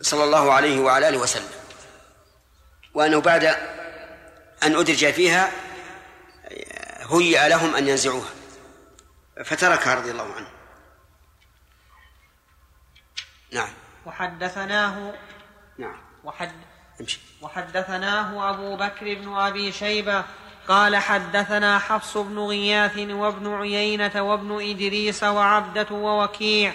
صلى 0.01 0.23
الله 0.23 0.53
عليه 0.53 0.79
وعلى 0.79 1.09
آله 1.09 1.17
وسلم. 1.17 1.49
وأنه 2.93 3.21
بعد 3.21 3.45
أن 4.63 4.75
أدرج 4.75 5.11
فيها 5.11 5.51
هيئ 7.11 7.49
لهم 7.49 7.75
أن 7.75 7.87
ينزعوها. 7.87 8.29
فتركها 9.45 9.95
رضي 9.95 10.11
الله 10.11 10.33
عنه. 10.33 10.47
نعم. 13.51 13.69
وحدثناه 14.05 15.13
نعم. 15.77 15.97
وحد 16.23 16.51
امشي. 17.01 17.19
وحدثناه 17.41 18.49
أبو 18.49 18.75
بكر 18.75 19.15
بن 19.15 19.33
أبي 19.33 19.71
شيبة 19.71 20.23
قال 20.67 20.95
حدثنا 20.95 21.79
حفص 21.79 22.17
بن 22.17 22.39
غياث 22.39 22.97
وابن 22.97 23.53
عيينة 23.53 24.21
وابن 24.21 24.69
إدريس 24.69 25.23
وعبدة 25.23 25.87
ووكيع. 25.91 26.73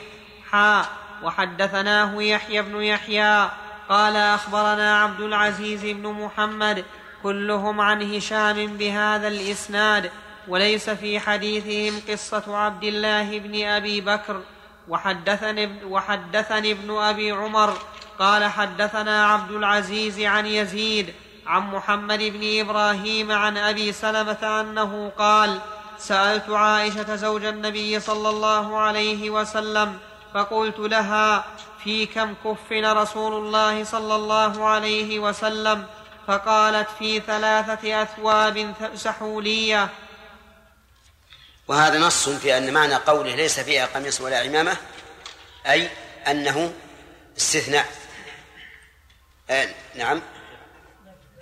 حاء 0.51 0.89
وحدثناه 1.23 2.23
يحيى 2.23 2.63
بن 2.63 2.83
يحيى 2.83 3.51
قال 3.89 4.17
أخبرنا 4.17 5.03
عبد 5.03 5.21
العزيز 5.21 5.85
بن 5.85 6.07
محمد 6.07 6.85
كلهم 7.23 7.81
عن 7.81 8.15
هشام 8.15 8.67
بهذا 8.67 9.29
الإسناد 9.29 10.11
وليس 10.49 10.91
في 10.91 11.21
حديثهم 11.21 12.01
قصة 12.09 12.57
عبد 12.57 12.85
الله 12.85 13.39
بن 13.39 13.65
أبي 13.65 14.01
بكر. 14.01 14.41
وحدثني, 14.89 15.85
وحدثني 15.85 16.73
ابن 16.73 16.97
أبي 16.99 17.33
عمر 17.33 17.79
قال 18.19 18.45
حدثنا 18.45 19.27
عبد 19.27 19.51
العزيز 19.51 20.21
عن 20.21 20.47
يزيد 20.47 21.15
عن 21.47 21.63
محمد 21.63 22.19
بن 22.19 22.61
إبراهيم 22.61 23.33
عن 23.33 23.57
أبي 23.57 23.93
سلمة 23.93 24.61
أنه 24.61 25.13
قال 25.19 25.59
سألت 25.99 26.51
عائشة 26.51 27.17
زوج 27.17 27.45
النبي 27.45 28.01
صلى 28.01 28.29
الله 28.29 28.79
عليه 28.79 29.31
وسلم 29.31 29.99
فقلت 30.35 30.79
لها 30.79 31.45
في 31.85 32.07
كم 32.07 32.35
كفن 32.45 32.85
رسول 32.85 33.33
الله 33.33 33.85
صلى 33.85 34.15
الله 34.17 34.65
عليه 34.65 35.19
وسلم؟ 35.19 35.87
فقالت 36.27 36.89
في 36.99 37.21
ثلاثة 37.21 38.03
أثواب 38.03 38.75
سحولية. 38.95 39.89
وهذا 41.69 41.99
نص 41.99 42.29
في 42.29 42.59
أن 42.59 42.73
معنى 42.73 42.95
قوله 42.95 43.35
ليس 43.35 43.61
فيها 43.61 43.87
قميص 43.87 44.21
ولا 44.21 44.41
عمامة 44.41 44.77
أي 45.67 45.91
أنه 46.27 46.75
استثناء. 47.37 47.93
آه 49.51 49.75
نعم. 49.95 50.23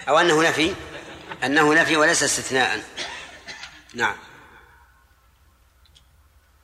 أو 0.08 0.18
أنه 0.18 0.42
نفي 0.42 0.74
أنه 1.44 1.74
نفي 1.74 1.96
وليس 1.96 2.22
استثناء. 2.22 2.82
نعم. 3.94 4.16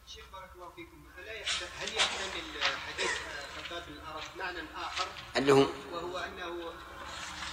شيخ 0.07 0.25
بارك 0.33 0.51
الله 0.55 0.71
فيكم. 0.77 1.05
هل 1.81 1.97
يحتمل 1.97 2.63
حديث 2.89 3.11
خباب 3.69 3.85
الأرض 3.89 4.25
معنى 4.37 4.59
آخر؟ 4.77 5.07
اللي 5.37 5.53
هو 5.53 5.67
وهو 5.93 6.19
أنه 6.19 6.73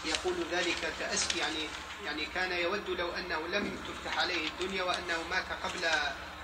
يقول 0.05 0.35
ذلك 0.51 0.93
كأس 0.99 1.35
يعني 1.35 1.67
يعني 2.05 2.25
كان 2.25 2.51
يود 2.51 2.89
لو 2.89 3.11
أنه 3.11 3.47
لم 3.47 3.77
تفتح 3.87 4.19
عليه 4.19 4.47
الدنيا 4.47 4.83
وأنه 4.83 5.23
مات 5.29 5.45
قبل 5.63 5.85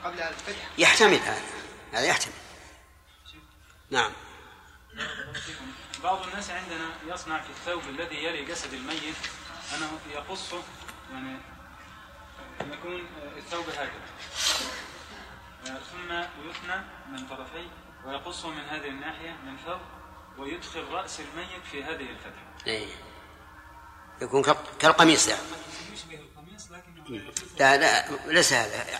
قبل 0.03 0.21
الفتح. 0.21 0.69
يحتمل 0.77 1.19
هذا. 1.19 1.41
هذا 1.93 2.05
يحتمل. 2.05 2.33
نعم. 3.89 4.11
بعض 6.03 6.27
الناس 6.27 6.49
عندنا 6.49 6.89
يصنع 7.07 7.41
في 7.41 7.49
الثوب 7.49 7.83
الذي 7.89 8.15
يلي 8.15 8.45
جسد 8.45 8.73
الميت. 8.73 9.15
أنه 9.75 9.99
يقصه 10.13 10.63
يعني 11.11 11.37
يكون 12.73 13.07
الثوب 13.37 13.69
هكذا 13.69 13.91
ثم 15.63 16.11
يثنى 16.49 16.83
من 17.11 17.27
طرفيه 17.27 17.69
ويقصه 18.05 18.49
من 18.49 18.61
هذه 18.61 18.87
الناحية 18.87 19.31
من 19.45 19.57
فوق 19.57 19.81
ويدخل 20.37 20.83
رأس 20.83 21.19
الميت 21.19 21.63
في 21.71 21.83
هذه 21.83 22.09
الفتحة. 22.09 22.67
إيه. 22.67 22.87
يكون 24.21 24.41
كال- 24.43 24.55
كالقميص 24.79 25.27
يعني. 25.27 25.41
لا 27.59 27.77
لا 27.77 28.11
ليس 28.27 28.53
هذا. 28.53 28.99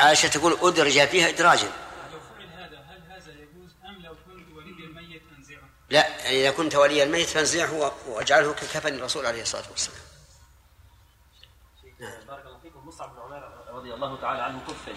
عائشة 0.00 0.28
تقول 0.28 0.58
أدرج 0.62 1.06
فيها 1.06 1.28
إدراجا. 1.28 1.66
لو 2.12 2.18
فعل 2.20 2.46
هذا 2.48 2.78
هل 2.78 3.02
هذا 3.12 3.32
يجوز 3.32 3.70
أم 3.84 4.02
لو 4.02 4.14
كنت 4.14 4.56
ولي 4.56 4.84
الميت 4.84 5.22
أنزعه؟ 5.38 5.60
لا 5.90 6.08
يعني 6.08 6.40
إذا 6.40 6.50
كنت 6.50 6.74
ولي 6.74 7.02
الميت 7.02 7.28
فانزعه 7.28 7.92
واجعله 8.08 8.52
ككفن 8.52 8.94
الرسول 8.94 9.26
عليه 9.26 9.42
الصلاة 9.42 9.64
والسلام. 9.70 9.98
بارك 12.28 12.46
الله 12.46 12.58
فيكم. 12.62 12.88
مصعب 12.88 13.14
بن 13.14 13.20
عمير 13.22 13.42
رضي 13.68 13.94
الله 13.94 14.20
تعالى 14.20 14.42
عنه 14.42 14.60
كفن. 14.68 14.94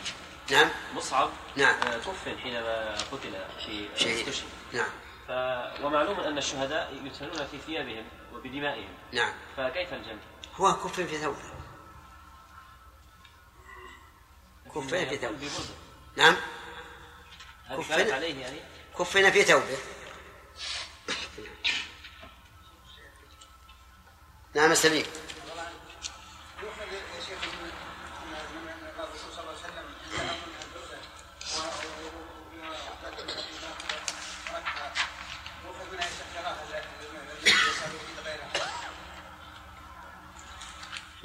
نعم. 0.52 0.70
مصعب؟ 0.96 1.30
نعم. 1.56 1.76
آه، 1.76 1.98
كفن 1.98 2.38
حينما 2.40 2.96
قتل 2.96 3.46
في 3.66 3.90
شهيد 3.96 4.34
نعم. 4.74 4.90
ف... 5.28 5.32
ومعلوم 5.84 6.20
أن 6.20 6.38
الشهداء 6.38 6.94
يدفنون 6.94 7.48
في 7.48 7.58
ثيابهم. 7.66 8.06
وبدمائهم. 8.38 8.98
نعم. 9.14 9.34
فكيف 9.58 9.94
الجمع؟ 9.94 10.20
هو 10.56 10.74
كفن 10.74 11.08
في 11.08 11.18
ثوبه 11.18 11.38
كفن 14.76 15.10
في 15.10 15.18
ثوبه 15.18 15.50
نعم. 16.16 16.36
كفن. 17.70 18.12
عليه 18.12 18.42
يعني؟ 18.42 18.60
كفن 19.00 19.32
في 19.32 19.44
ثوبه 19.44 19.78
نعم. 24.56 24.72
السليم 24.72 25.06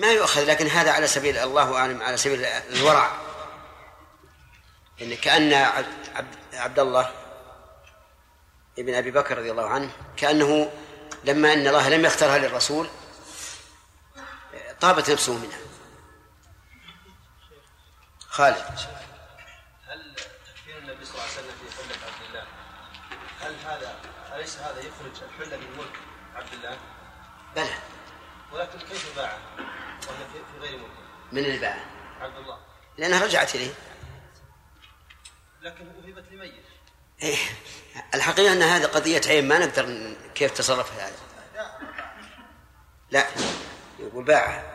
ما 0.02 0.12
يؤخذ 0.12 0.44
لكن 0.44 0.66
هذا 0.66 0.92
على 0.92 1.06
سبيل 1.06 1.38
الله 1.38 1.76
أعلم 1.76 2.02
على 2.02 2.16
سبيل 2.16 2.44
الورع. 2.44 3.10
إن 5.02 5.14
كأن 5.16 5.52
عبد, 6.52 6.78
الله 6.78 7.10
ابن 8.78 8.94
أبي 8.94 9.10
بكر 9.10 9.38
رضي 9.38 9.50
الله 9.50 9.68
عنه 9.68 9.90
كأنه 10.16 10.72
لما 11.24 11.52
أن 11.52 11.66
الله 11.66 11.88
لم 11.88 12.04
يخترها 12.04 12.38
للرسول 12.38 12.88
طابت 14.80 15.10
نفسه 15.10 15.32
منها. 15.32 15.58
خالد. 18.28 18.56
هل 19.86 20.14
تكفير 20.46 20.78
النبي 20.78 21.04
صلى 21.04 21.14
الله 21.14 21.24
عليه 21.24 21.32
وسلم 21.32 21.54
في 21.60 21.76
حلة 21.76 22.06
عبد 22.06 22.22
الله؟ 22.28 22.44
هل 23.40 23.54
هذا 23.66 23.96
أليس 24.34 24.56
هذا 24.56 24.78
يخرج 24.78 25.22
الحلة 25.22 25.56
من 25.56 25.76
ملك 25.78 25.96
عبد 26.34 26.52
الله؟ 26.52 26.78
بلى. 27.56 27.74
ولكن 28.52 28.78
كيف 28.78 29.16
باعه؟ 29.16 29.38
وهي 30.08 30.26
في 30.32 30.58
غير 30.60 30.78
ملكه 30.78 30.92
من 31.32 31.44
الباع 31.44 31.76
عبد 32.20 32.36
الله. 32.36 32.58
لأنها 32.98 33.24
رجعت 33.24 33.54
إليه. 33.54 33.74
لكن 35.62 35.86
وهبت 35.86 36.24
لميت. 36.30 36.64
إيه. 37.22 37.36
الحقيقة 38.14 38.52
أن 38.52 38.62
هذه 38.62 38.86
قضية 38.86 39.20
عين 39.26 39.48
ما 39.48 39.58
نقدر 39.58 40.14
كيف 40.34 40.52
تصرف 40.52 40.92
هذا 40.92 41.16
لا. 43.10 43.26
يقول 43.98 44.24
باعها 44.24 44.72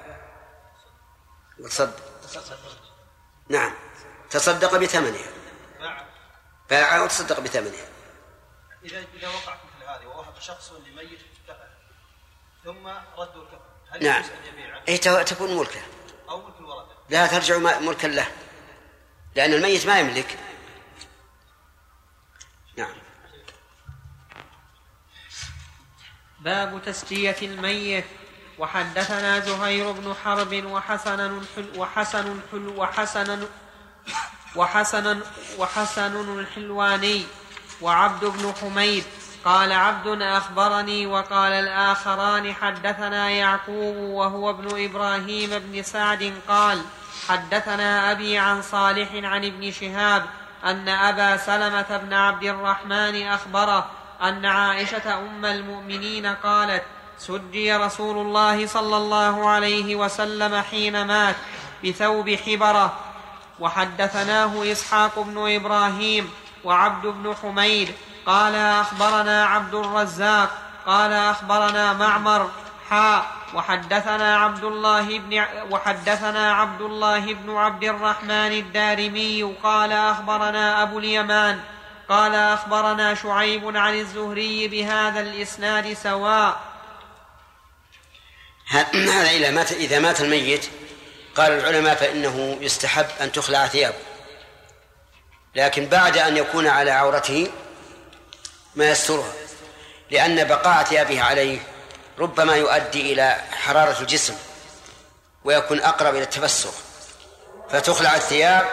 تصدق. 1.63 2.07
نعم. 3.49 3.73
تصدق 4.29 4.77
بثمنها 4.77 5.31
باعها 6.69 7.03
وتصدق 7.03 7.39
بثمنها 7.39 7.85
إذا 8.83 9.05
إذا 9.13 9.27
وقع 9.27 9.55
مثل 9.55 9.89
هذه 9.89 10.05
ووهب 10.05 10.39
شخص 10.39 10.71
لميت 10.71 11.19
كفن 11.47 11.69
ثم 12.63 12.87
ردوا 13.17 13.43
الكفن 13.43 13.57
هل 13.57 13.66
نعم. 14.01 14.23
إيه 14.87 14.97
ت- 14.97 15.29
تكون 15.29 15.57
ملكه. 15.57 15.79
أو 16.29 16.45
ملك 16.45 16.55
الورثة؟ 16.59 16.91
لا 17.09 17.27
ترجع 17.27 17.57
ملكا 17.79 18.07
له. 18.07 18.27
لأن 19.35 19.53
الميت 19.53 19.85
ما 19.87 19.99
يملك. 19.99 20.37
نعم. 22.77 22.93
باب 26.39 26.81
تسجية 26.85 27.35
الميت. 27.41 28.05
وحدثنا 28.59 29.39
زهير 29.39 29.91
بن 29.91 30.13
حرب 30.23 30.65
وحسن 30.65 31.41
حل 31.55 31.69
وحسن 31.79 32.39
حل 32.51 32.67
وحسن 32.67 33.47
وحسن 34.55 35.21
وحسن 35.57 36.39
الحلواني 36.39 37.23
وعبد 37.81 38.25
بن 38.25 38.53
حميد 38.61 39.03
قال 39.45 39.71
عبد 39.71 40.21
أخبرني 40.21 41.05
وقال 41.05 41.53
الآخران 41.53 42.53
حدثنا 42.53 43.29
يعقوب 43.29 43.95
وهو 43.95 44.49
ابن 44.49 44.85
إبراهيم 44.85 45.49
بن 45.49 45.83
سعد 45.83 46.33
قال 46.47 46.81
حدثنا 47.27 48.11
أبي 48.11 48.37
عن 48.37 48.61
صالح 48.61 49.09
عن 49.13 49.45
ابن 49.45 49.71
شهاب 49.71 50.25
أن 50.65 50.89
أبا 50.89 51.37
سلمة 51.37 51.97
بن 51.97 52.13
عبد 52.13 52.43
الرحمن 52.43 53.27
أخبره 53.27 53.89
أن 54.21 54.45
عائشة 54.45 55.19
أم 55.19 55.45
المؤمنين 55.45 56.25
قالت 56.25 56.83
سجي 57.19 57.75
رسول 57.75 58.17
الله 58.17 58.67
صلى 58.67 58.97
الله 58.97 59.49
عليه 59.49 59.95
وسلم 59.95 60.61
حين 60.61 61.05
مات 61.05 61.35
بثوب 61.85 62.29
حبرة 62.29 62.99
وحدثناه 63.59 64.71
إسحاق 64.71 65.19
بن 65.19 65.55
إبراهيم 65.55 66.29
وعبد 66.63 67.07
بن 67.07 67.35
حميد 67.41 67.93
قال 68.27 68.55
أخبرنا 68.55 69.45
عبد 69.45 69.73
الرزاق 69.73 70.49
قال 70.85 71.13
أخبرنا 71.13 71.93
معمر 71.93 72.49
حاء 72.89 73.25
وحدثنا 73.53 74.37
عبد 74.37 74.63
الله 74.63 75.19
بن 75.19 75.45
وحدثنا 75.71 76.53
عبد 76.53 76.81
الله 76.81 77.33
بن 77.33 77.55
عبد 77.55 77.83
الرحمن 77.83 78.51
الدارمي 78.51 79.55
قال 79.63 79.91
أخبرنا 79.91 80.83
أبو 80.83 80.99
اليمان 80.99 81.59
قال 82.09 82.35
أخبرنا 82.35 83.15
شعيب 83.15 83.77
عن 83.77 83.99
الزهري 83.99 84.67
بهذا 84.67 85.19
الإسناد 85.19 85.93
سواء. 85.93 86.61
هذا 88.71 89.29
إذا 89.29 89.51
مات 89.51 89.71
إذا 89.71 89.99
مات 89.99 90.21
الميت 90.21 90.69
قال 91.35 91.51
العلماء 91.51 91.95
فإنه 91.95 92.57
يستحب 92.61 93.05
أن 93.21 93.31
تخلع 93.31 93.67
ثيابه. 93.67 93.95
لكن 95.55 95.85
بعد 95.85 96.17
أن 96.17 96.37
يكون 96.37 96.67
على 96.67 96.91
عورته 96.91 97.51
ما 98.77 98.89
يسترها 98.89 99.33
لأن 100.11 100.43
بقاء 100.43 100.83
ثيابه 100.83 101.21
عليه 101.21 101.59
ربما 102.19 102.55
يؤدي 102.55 103.13
إلى 103.13 103.37
حرارة 103.51 104.01
الجسم 104.01 104.35
ويكون 105.43 105.81
أقرب 105.81 106.15
إلى 106.15 106.23
التفسخ 106.23 106.73
فتخلع 107.69 108.15
الثياب 108.15 108.65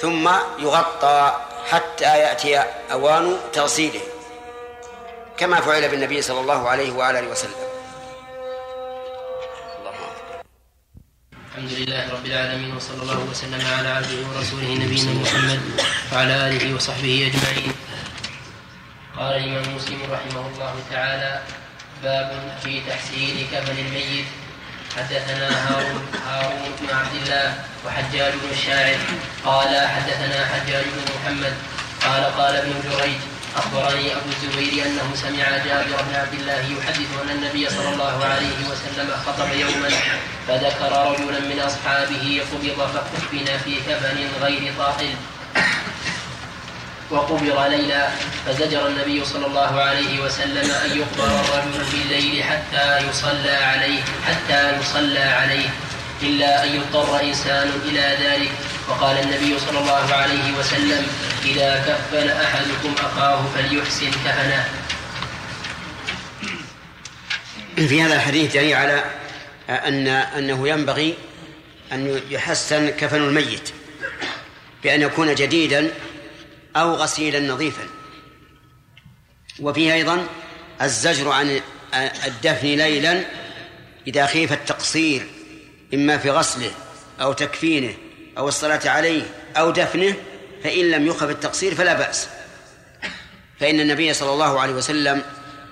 ثم 0.00 0.30
يغطى 0.58 1.46
حتى 1.70 2.18
يأتي 2.18 2.58
أوان 2.92 3.38
تغسيله 3.52 4.00
كما 5.36 5.60
فعل 5.60 5.88
بالنبي 5.88 6.22
صلى 6.22 6.40
الله 6.40 6.68
عليه 6.68 6.92
وعلى 6.92 7.18
آله 7.18 7.28
وسلم. 7.28 7.70
الحمد 11.50 11.72
لله 11.72 12.12
رب 12.12 12.26
العالمين 12.26 12.76
وصلى 12.76 13.02
الله 13.02 13.18
وسلم 13.30 13.62
على 13.78 13.88
عبده 13.88 14.18
ورسوله 14.28 14.74
نبينا 14.74 15.12
محمد 15.12 15.60
وعلى 16.12 16.34
آله 16.46 16.74
وصحبه 16.74 17.32
أجمعين. 17.32 17.74
قال 19.20 19.36
الإمام 19.36 19.76
مسلم 19.76 20.00
رحمه 20.12 20.46
الله 20.48 20.74
تعالى 20.90 21.40
باب 22.02 22.58
في 22.64 22.80
تحسين 22.88 23.46
كفن 23.52 23.78
الميت. 23.78 24.24
حدثنا 24.96 25.48
هارون 25.68 26.06
هارون 26.26 26.72
بن 26.80 26.94
عبد 26.94 27.14
الله 27.22 27.54
وحجاج 27.86 28.32
بن 28.32 28.50
الشاعر 28.52 28.98
قال 29.44 29.88
حدثنا 29.88 30.46
حجاج 30.46 30.84
بن 30.84 31.12
محمد 31.14 31.54
قال 32.04 32.24
قال 32.24 32.56
ابن 32.56 32.72
جريج 32.90 33.20
أخبرني 33.56 34.12
أبو 34.12 34.28
الزبير 34.30 34.86
أنه 34.86 35.14
سمع 35.14 35.56
جابر 35.66 36.02
بن 36.08 36.14
عبد 36.14 36.34
الله 36.40 36.60
يحدث 36.78 37.08
أن 37.22 37.30
النبي 37.30 37.70
صلى 37.70 37.88
الله 37.92 38.24
عليه 38.24 38.58
وسلم 38.70 39.10
خطب 39.26 39.52
يوما 39.52 39.90
فذكر 40.48 41.12
رجلا 41.12 41.40
من 41.40 41.60
أصحابه 41.60 42.42
قبض 42.52 42.90
فكفن 42.94 43.58
في 43.64 43.74
كفن 43.88 44.18
غير 44.42 44.72
طاقل. 44.78 45.14
وقبر 47.10 47.68
ليلا 47.68 48.08
فزجر 48.46 48.86
النبي 48.88 49.24
صلى 49.24 49.46
الله 49.46 49.80
عليه 49.80 50.20
وسلم 50.20 50.70
أن 50.70 50.98
يقبر 50.98 51.26
الرجل 51.40 51.84
في 51.84 51.96
الليل 52.02 52.44
حتى 52.44 53.08
يصلى 53.08 53.50
عليه 53.50 54.02
حتى 54.26 54.78
يصلى 54.80 55.18
عليه 55.18 55.68
إلا 56.22 56.64
أن 56.64 56.74
يضطر 56.74 57.22
إنسان 57.22 57.70
إلى 57.84 58.16
ذلك. 58.20 58.50
وقال 58.88 59.16
النبي 59.16 59.58
صلى 59.58 59.78
الله 59.78 60.14
عليه 60.14 60.52
وسلم 60.58 61.06
إذا 61.44 61.84
كفن 61.86 62.28
أحدكم 62.28 62.94
أخاه 63.06 63.44
فليحسن 63.54 64.10
كفنه. 64.10 64.64
في 67.76 68.02
هذا 68.02 68.14
الحديث 68.14 68.54
دليل 68.54 68.74
على 68.74 69.04
أن 69.68 70.06
أنه 70.08 70.68
ينبغي 70.68 71.14
أن 71.92 72.20
يحسن 72.30 72.90
كفن 72.90 73.22
الميت 73.22 73.70
بأن 74.82 75.02
يكون 75.02 75.34
جديدا 75.34 75.90
أو 76.76 76.94
غسيلا 76.94 77.40
نظيفا. 77.40 77.86
وفيه 79.60 79.94
أيضا 79.94 80.26
الزجر 80.82 81.28
عن 81.28 81.60
الدفن 82.26 82.68
ليلا 82.68 83.24
إذا 84.06 84.26
خيف 84.26 84.52
التقصير 84.52 85.26
إما 85.94 86.18
في 86.18 86.30
غسله 86.30 86.70
أو 87.20 87.32
تكفينه 87.32 87.94
أو 88.38 88.48
الصلاة 88.48 88.80
عليه 88.84 89.22
أو 89.56 89.70
دفنه 89.70 90.14
فإن 90.64 90.90
لم 90.90 91.06
يخف 91.06 91.30
التقصير 91.30 91.74
فلا 91.74 91.94
بأس. 91.94 92.28
فإن 93.60 93.80
النبي 93.80 94.12
صلى 94.12 94.32
الله 94.32 94.60
عليه 94.60 94.72
وسلم 94.72 95.22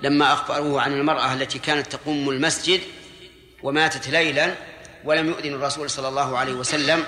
لما 0.03 0.33
أخبروه 0.33 0.81
عن 0.81 0.93
المرأة 0.93 1.33
التي 1.33 1.59
كانت 1.59 1.87
تقوم 1.87 2.29
المسجد 2.29 2.81
وماتت 3.63 4.09
ليلا 4.09 4.53
ولم 5.03 5.27
يؤذن 5.27 5.53
الرسول 5.53 5.89
صلى 5.89 6.07
الله 6.07 6.37
عليه 6.37 6.53
وسلم 6.53 7.03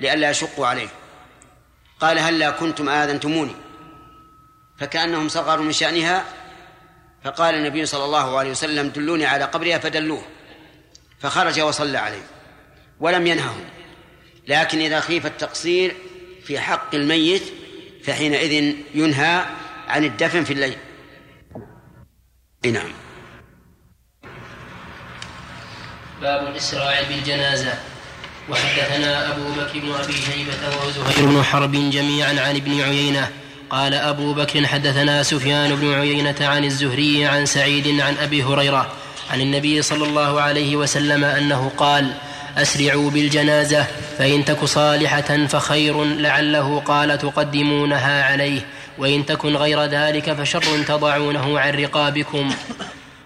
لئلا 0.00 0.30
يشقوا 0.30 0.66
عليه. 0.66 0.88
قال 2.00 2.18
هلا 2.18 2.50
كنتم 2.50 2.88
آذنتموني؟ 2.88 3.54
فكأنهم 4.78 5.28
صغروا 5.28 5.64
من 5.64 5.72
شأنها 5.72 6.24
فقال 7.24 7.54
النبي 7.54 7.86
صلى 7.86 8.04
الله 8.04 8.38
عليه 8.38 8.50
وسلم 8.50 8.88
دلوني 8.88 9.26
على 9.26 9.44
قبرها 9.44 9.78
فدلوه 9.78 10.22
فخرج 11.20 11.60
وصلى 11.60 11.98
عليه 11.98 12.22
ولم 13.00 13.26
ينههم. 13.26 13.64
لكن 14.48 14.78
إذا 14.78 15.00
خيف 15.00 15.26
التقصير 15.26 15.96
في 16.44 16.60
حق 16.60 16.94
الميت 16.94 17.42
فحينئذ 18.04 18.74
ينهى 18.94 19.44
عن 19.88 20.04
الدفن 20.04 20.44
في 20.44 20.52
الليل. 20.52 20.76
نعم. 22.72 22.92
باب 26.20 26.46
الإسراع 26.46 27.02
بالجنازة. 27.02 27.95
وحدثنا 28.50 29.32
أبو 29.32 29.42
بكر 29.42 29.78
بن 29.80 29.92
أبي 30.02 30.12
شيبة 30.12 30.86
وزهير 30.86 31.26
بن 31.26 31.42
حرب 31.42 31.72
جميعا 31.72 32.28
عن 32.28 32.56
ابن 32.56 32.80
عيينة. 32.80 33.28
قال 33.70 33.94
أبو 33.94 34.32
بكر 34.32 34.66
حدثنا 34.66 35.22
سفيان 35.22 35.76
بن 35.76 35.94
عيينة 35.94 36.36
عن 36.40 36.64
الزهري 36.64 37.26
عن 37.26 37.46
سعيد 37.46 38.00
عن 38.00 38.14
أبي 38.22 38.42
هريرة 38.42 38.86
عن 39.30 39.40
النبي 39.40 39.82
صلى 39.82 40.04
الله 40.04 40.40
عليه 40.40 40.76
وسلم 40.76 41.24
أنه 41.24 41.72
قال 41.76 42.12
أسرعوا 42.56 43.10
بالجنازة 43.10 43.86
فإن 44.18 44.44
تك 44.44 44.64
صالحة 44.64 45.46
فخير 45.46 46.04
لعله 46.04 46.80
قال 46.80 47.18
تقدمونها 47.18 48.24
عليه 48.24 48.60
وإن 48.98 49.26
تكن 49.26 49.56
غير 49.56 49.84
ذلك 49.84 50.32
فشر 50.32 50.82
تضعونه 50.88 51.60
عن 51.60 51.72
رقابكم. 51.74 52.54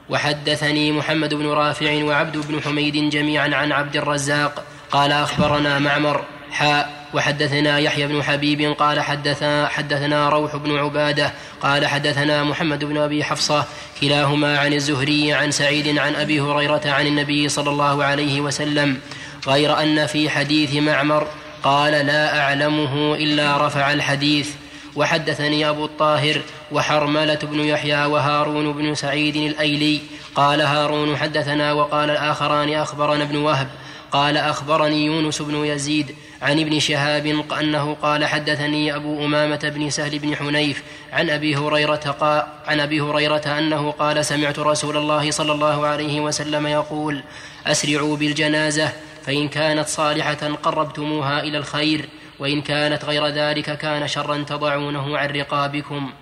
وحدثني 0.08 0.92
محمد 0.92 1.34
بن 1.34 1.46
رافع 1.46 2.04
وعبد 2.04 2.36
بن 2.36 2.62
حميد 2.62 3.10
جميعا 3.10 3.54
عن 3.54 3.72
عبد 3.72 3.96
الرزاق 3.96 4.64
قال 4.90 5.12
أخبرنا 5.12 5.78
معمر 5.78 6.24
حاء 6.50 7.00
وحدثنا 7.14 7.78
يحيى 7.78 8.06
بن 8.06 8.22
حبيب 8.22 8.74
قال 8.78 9.00
حدثنا, 9.00 9.68
حدثنا 9.68 10.28
روح 10.28 10.56
بن 10.56 10.78
عبادة 10.78 11.32
قال 11.60 11.86
حدثنا 11.86 12.44
محمد 12.44 12.84
بن 12.84 12.98
أبي 12.98 13.24
حفصة 13.24 13.64
كلاهما 14.00 14.58
عن 14.58 14.72
الزهري 14.72 15.32
عن 15.32 15.50
سعيد 15.50 15.98
عن 15.98 16.14
أبي 16.14 16.40
هريرة 16.40 16.82
عن 16.84 17.06
النبي 17.06 17.48
صلى 17.48 17.70
الله 17.70 18.04
عليه 18.04 18.40
وسلم 18.40 18.98
غير 19.46 19.82
أن 19.82 20.06
في 20.06 20.30
حديث 20.30 20.74
معمر 20.74 21.26
قال 21.62 21.92
لا 22.06 22.40
أعلمه 22.40 23.14
إلا 23.14 23.66
رفع 23.66 23.92
الحديث 23.92 24.50
وحدثني 24.96 25.68
أبو 25.68 25.84
الطاهر 25.84 26.40
وحرملة 26.72 27.38
بن 27.42 27.60
يحيى 27.60 28.04
وهارون 28.04 28.72
بن 28.72 28.94
سعيد 28.94 29.36
الأيلي 29.36 30.00
قال 30.34 30.60
هارون 30.60 31.16
حدثنا 31.16 31.72
وقال 31.72 32.10
الآخران 32.10 32.72
أخبرنا 32.74 33.22
ابن 33.22 33.36
وهب 33.36 33.68
قال 34.12 34.36
أخبرني 34.36 35.06
يونس 35.06 35.42
بن 35.42 35.64
يزيد 35.64 36.14
عن 36.42 36.60
ابن 36.60 36.80
شهاب 36.80 37.26
أنه 37.60 37.94
قال 37.94 38.24
حدثني 38.24 38.96
أبو 38.96 39.24
أمامة 39.24 39.72
بن 39.74 39.90
سهل 39.90 40.18
بن 40.18 40.36
حنيف 40.36 40.82
عن 41.12 41.30
أبي 41.30 41.56
هريرة 41.56 42.16
قال 42.20 42.46
عن 42.66 42.80
أبي 42.80 43.00
هريرة 43.00 43.58
أنه 43.58 43.90
قال 43.90 44.24
سمعت 44.24 44.58
رسول 44.58 44.96
الله 44.96 45.30
صلى 45.30 45.52
الله 45.52 45.86
عليه 45.86 46.20
وسلم 46.20 46.66
يقول 46.66 47.22
أسرعوا 47.66 48.16
بالجنازة 48.16 48.92
فإن 49.26 49.48
كانت 49.48 49.88
صالحة 49.88 50.54
قربتموها 50.62 51.42
إلى 51.42 51.58
الخير 51.58 52.08
وإن 52.38 52.62
كانت 52.62 53.04
غير 53.04 53.26
ذلك 53.26 53.78
كان 53.78 54.08
شرا 54.08 54.44
تضعونه 54.48 55.18
عن 55.18 55.28
رقابكم. 55.28 56.12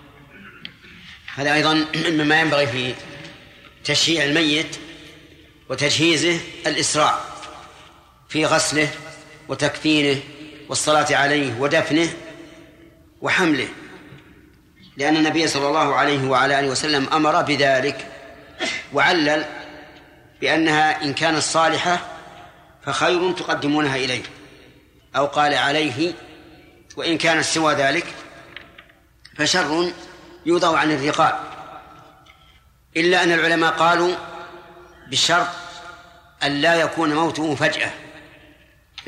هذا 1.35 1.55
أيضا 1.55 1.85
مما 2.11 2.41
ينبغي 2.41 2.67
في 2.67 2.95
تشييع 3.85 4.25
الميت 4.25 4.77
وتجهيزه 5.69 6.41
الإسراع. 6.67 7.28
في 8.29 8.47
غسله 8.47 8.89
وتكفينه 9.49 10.21
والصلاة 10.69 11.17
عليه 11.17 11.61
ودفنه 11.61 12.09
وحمله. 13.21 13.69
لأن 14.97 15.17
النبي 15.17 15.49
صلى 15.49 15.69
الله 15.69 15.95
عليه 15.95 16.29
وعلى 16.29 16.61
آله 16.61 16.69
وسلم 16.69 17.09
أمر 17.13 17.43
بذلك 17.43 18.07
وعلل 18.93 19.45
بأنها 20.41 21.05
إن 21.05 21.15
كانت 21.15 21.39
صالحة 21.39 22.01
فخير 22.85 23.33
تقدمونها 23.33 23.97
إليه. 23.97 24.23
أو 25.17 25.27
قال 25.27 25.55
عليه 25.55 26.13
وإن 26.97 27.19
كانت 27.19 27.45
سوى 27.45 27.75
ذلك 27.75 28.07
فشر 29.37 29.93
يوضع 30.47 30.79
عن 30.79 30.91
الرقاب. 30.91 31.41
إلا 32.97 33.23
أن 33.23 33.33
العلماء 33.33 33.73
قالوا 33.73 34.15
بشرط 35.11 35.49
أن 36.43 36.61
لا 36.61 36.75
يكون 36.75 37.15
موته 37.15 37.55
فجأة. 37.55 37.91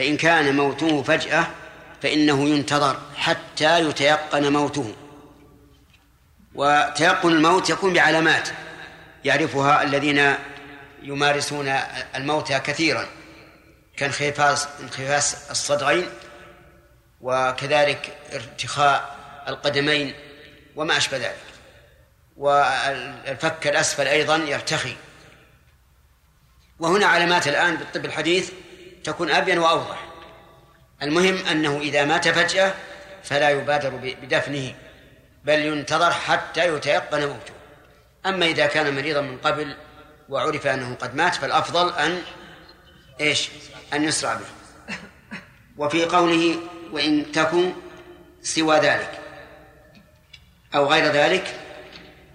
فإن 0.01 0.17
كان 0.17 0.57
موته 0.57 1.03
فجأة 1.03 1.47
فإنه 2.03 2.49
ينتظر 2.49 3.01
حتى 3.17 3.81
يتيقن 3.81 4.53
موته. 4.53 4.95
وتيقن 6.55 7.33
الموت 7.33 7.71
يكون 7.71 7.93
بعلامات 7.93 8.49
يعرفها 9.25 9.83
الذين 9.83 10.35
يمارسون 11.03 11.69
الموت 12.15 12.53
كثيرا 12.53 13.07
كانخفاص 13.97 14.69
انخفاص 14.81 15.51
الصدغين 15.51 16.09
وكذلك 17.21 18.19
ارتخاء 18.33 19.17
القدمين 19.49 20.15
وما 20.77 20.97
أشبه 20.97 21.17
ذلك. 21.17 21.45
والفك 22.37 23.67
الأسفل 23.67 24.07
أيضا 24.07 24.37
يرتخي. 24.37 24.97
وهنا 26.79 27.07
علامات 27.07 27.49
الآن 27.49 27.77
بالطب 27.77 28.05
الحديث 28.05 28.51
تكون 29.05 29.31
أبين 29.31 29.59
وأوضح. 29.59 30.05
المهم 31.03 31.47
أنه 31.47 31.79
إذا 31.81 32.05
مات 32.05 32.29
فجأة 32.29 32.75
فلا 33.25 33.51
يبادر 33.51 33.91
بدفنه 34.23 34.75
بل 35.45 35.59
ينتظر 35.59 36.11
حتى 36.11 36.75
يتيقن 36.75 37.21
موته. 37.21 37.55
أما 38.27 38.47
إذا 38.47 38.67
كان 38.67 38.95
مريضا 38.95 39.21
من 39.21 39.39
قبل 39.39 39.77
وعرف 40.29 40.67
أنه 40.67 40.95
قد 40.95 41.15
مات 41.15 41.35
فالأفضل 41.35 41.93
أن 41.99 42.23
إيش؟ 43.21 43.49
أن 43.93 44.05
يسرع 44.05 44.35
به. 44.35 44.61
وفي 45.77 46.05
قوله 46.05 46.57
وإن 46.93 47.33
تكن 47.33 47.73
سوى 48.43 48.77
ذلك 48.77 49.19
أو 50.75 50.93
غير 50.93 51.05
ذلك 51.05 51.57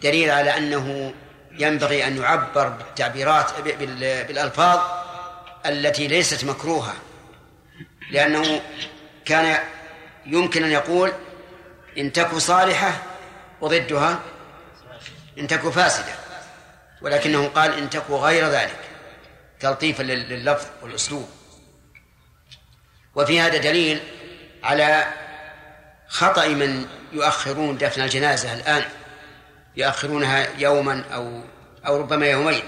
دليل 0.01 0.31
على 0.31 0.57
أنه 0.57 1.13
ينبغي 1.51 2.07
أن 2.07 2.17
يعبر 2.17 2.69
بالتعبيرات 2.69 3.61
بالألفاظ 4.27 5.04
التي 5.65 6.07
ليست 6.07 6.45
مكروهة 6.45 6.93
لأنه 8.11 8.61
كان 9.25 9.59
يمكن 10.25 10.63
أن 10.63 10.71
يقول 10.71 11.11
إن 11.97 12.11
تك 12.11 12.35
صالحة 12.35 13.03
وضدها 13.61 14.19
إن 15.39 15.47
تك 15.47 15.69
فاسدة 15.69 16.13
ولكنه 17.01 17.47
قال 17.47 17.73
إن 17.73 17.89
تك 17.89 18.09
غير 18.09 18.47
ذلك 18.47 18.79
تلطيفا 19.59 20.03
لللفظ 20.03 20.65
والأسلوب. 20.81 21.29
وفي 23.15 23.39
هذا 23.39 23.57
دليل 23.57 23.99
على 24.63 25.13
خطأ 26.07 26.47
من 26.47 26.87
يؤخرون 27.13 27.77
دفن 27.77 28.01
الجنازة 28.01 28.53
الآن 28.53 28.83
يؤخرونها 29.77 30.47
يوما 30.57 31.03
أو 31.13 31.41
أو 31.87 31.97
ربما 31.97 32.27
يومين 32.27 32.63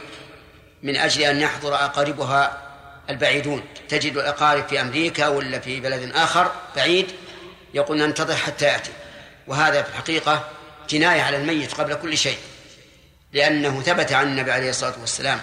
من 0.84 0.96
أجل 0.96 1.22
أن 1.22 1.40
يحضر 1.40 1.76
أقاربها 1.76 2.67
البعيدون. 3.10 3.64
تجد 3.90 4.18
الأقارب 4.18 4.68
في 4.68 4.82
أمريكا 4.82 5.28
ولا 5.28 5.60
في 5.60 5.80
بلد 5.80 6.12
آخر 6.16 6.52
بعيد 6.76 7.08
يقول 7.74 7.98
ننتظر 7.98 8.36
حتى 8.36 8.66
يأتي. 8.66 8.92
وهذا 9.48 9.82
في 9.82 9.90
الحقيقة 9.90 10.50
جناية 10.90 11.22
على 11.22 11.38
الميت 11.38 11.74
قبل 11.74 11.96
كل 11.96 12.18
شيء. 12.18 12.38
لأنه 13.34 13.82
ثبت 13.82 14.12
عن 14.12 14.28
النبي 14.28 14.52
عليه 14.52 14.70
الصلاة 14.70 14.94
والسلام 15.00 15.42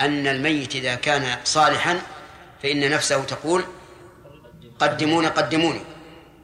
أن 0.00 0.26
الميت 0.26 0.74
إذا 0.74 0.94
كان 0.94 1.36
صالحا 1.44 2.00
فإن 2.62 2.90
نفسه 2.90 3.24
تقول 3.24 3.64
قدمون 4.78 5.26
قدموني. 5.26 5.80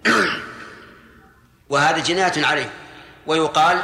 وهذا 1.70 1.98
جناية 1.98 2.46
عليه. 2.46 2.70
ويقال 3.26 3.82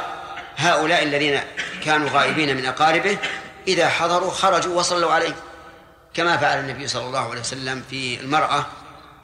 هؤلاء 0.57 1.03
الذين 1.03 1.39
كانوا 1.85 2.09
غائبين 2.09 2.57
من 2.57 2.65
أقاربه 2.65 3.17
إذا 3.67 3.89
حضروا 3.89 4.31
خرجوا 4.31 4.79
وصلوا 4.79 5.11
عليه. 5.11 5.35
كما 6.17 6.37
فعل 6.37 6.59
النبي 6.59 6.87
صلى 6.87 7.05
الله 7.05 7.29
عليه 7.29 7.39
وسلم 7.39 7.83
في 7.89 8.19
المرأة 8.19 8.65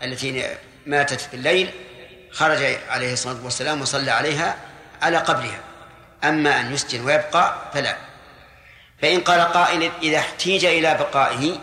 التي 0.03 0.55
ماتت 0.85 1.21
في 1.21 1.33
الليل 1.33 1.69
خرج 2.31 2.77
عليه 2.89 3.13
الصلاة 3.13 3.43
والسلام 3.43 3.81
وصلى 3.81 4.11
عليها 4.11 4.55
على 5.01 5.17
قبرها 5.17 5.59
أما 6.23 6.59
أن 6.59 6.73
يسجن 6.73 7.01
ويبقى 7.01 7.71
فلا 7.73 7.97
فإن 9.01 9.21
قال 9.21 9.41
قائل 9.41 9.91
إذا 10.03 10.17
احتيج 10.17 10.65
إلى 10.65 10.93
بقائه 10.93 11.59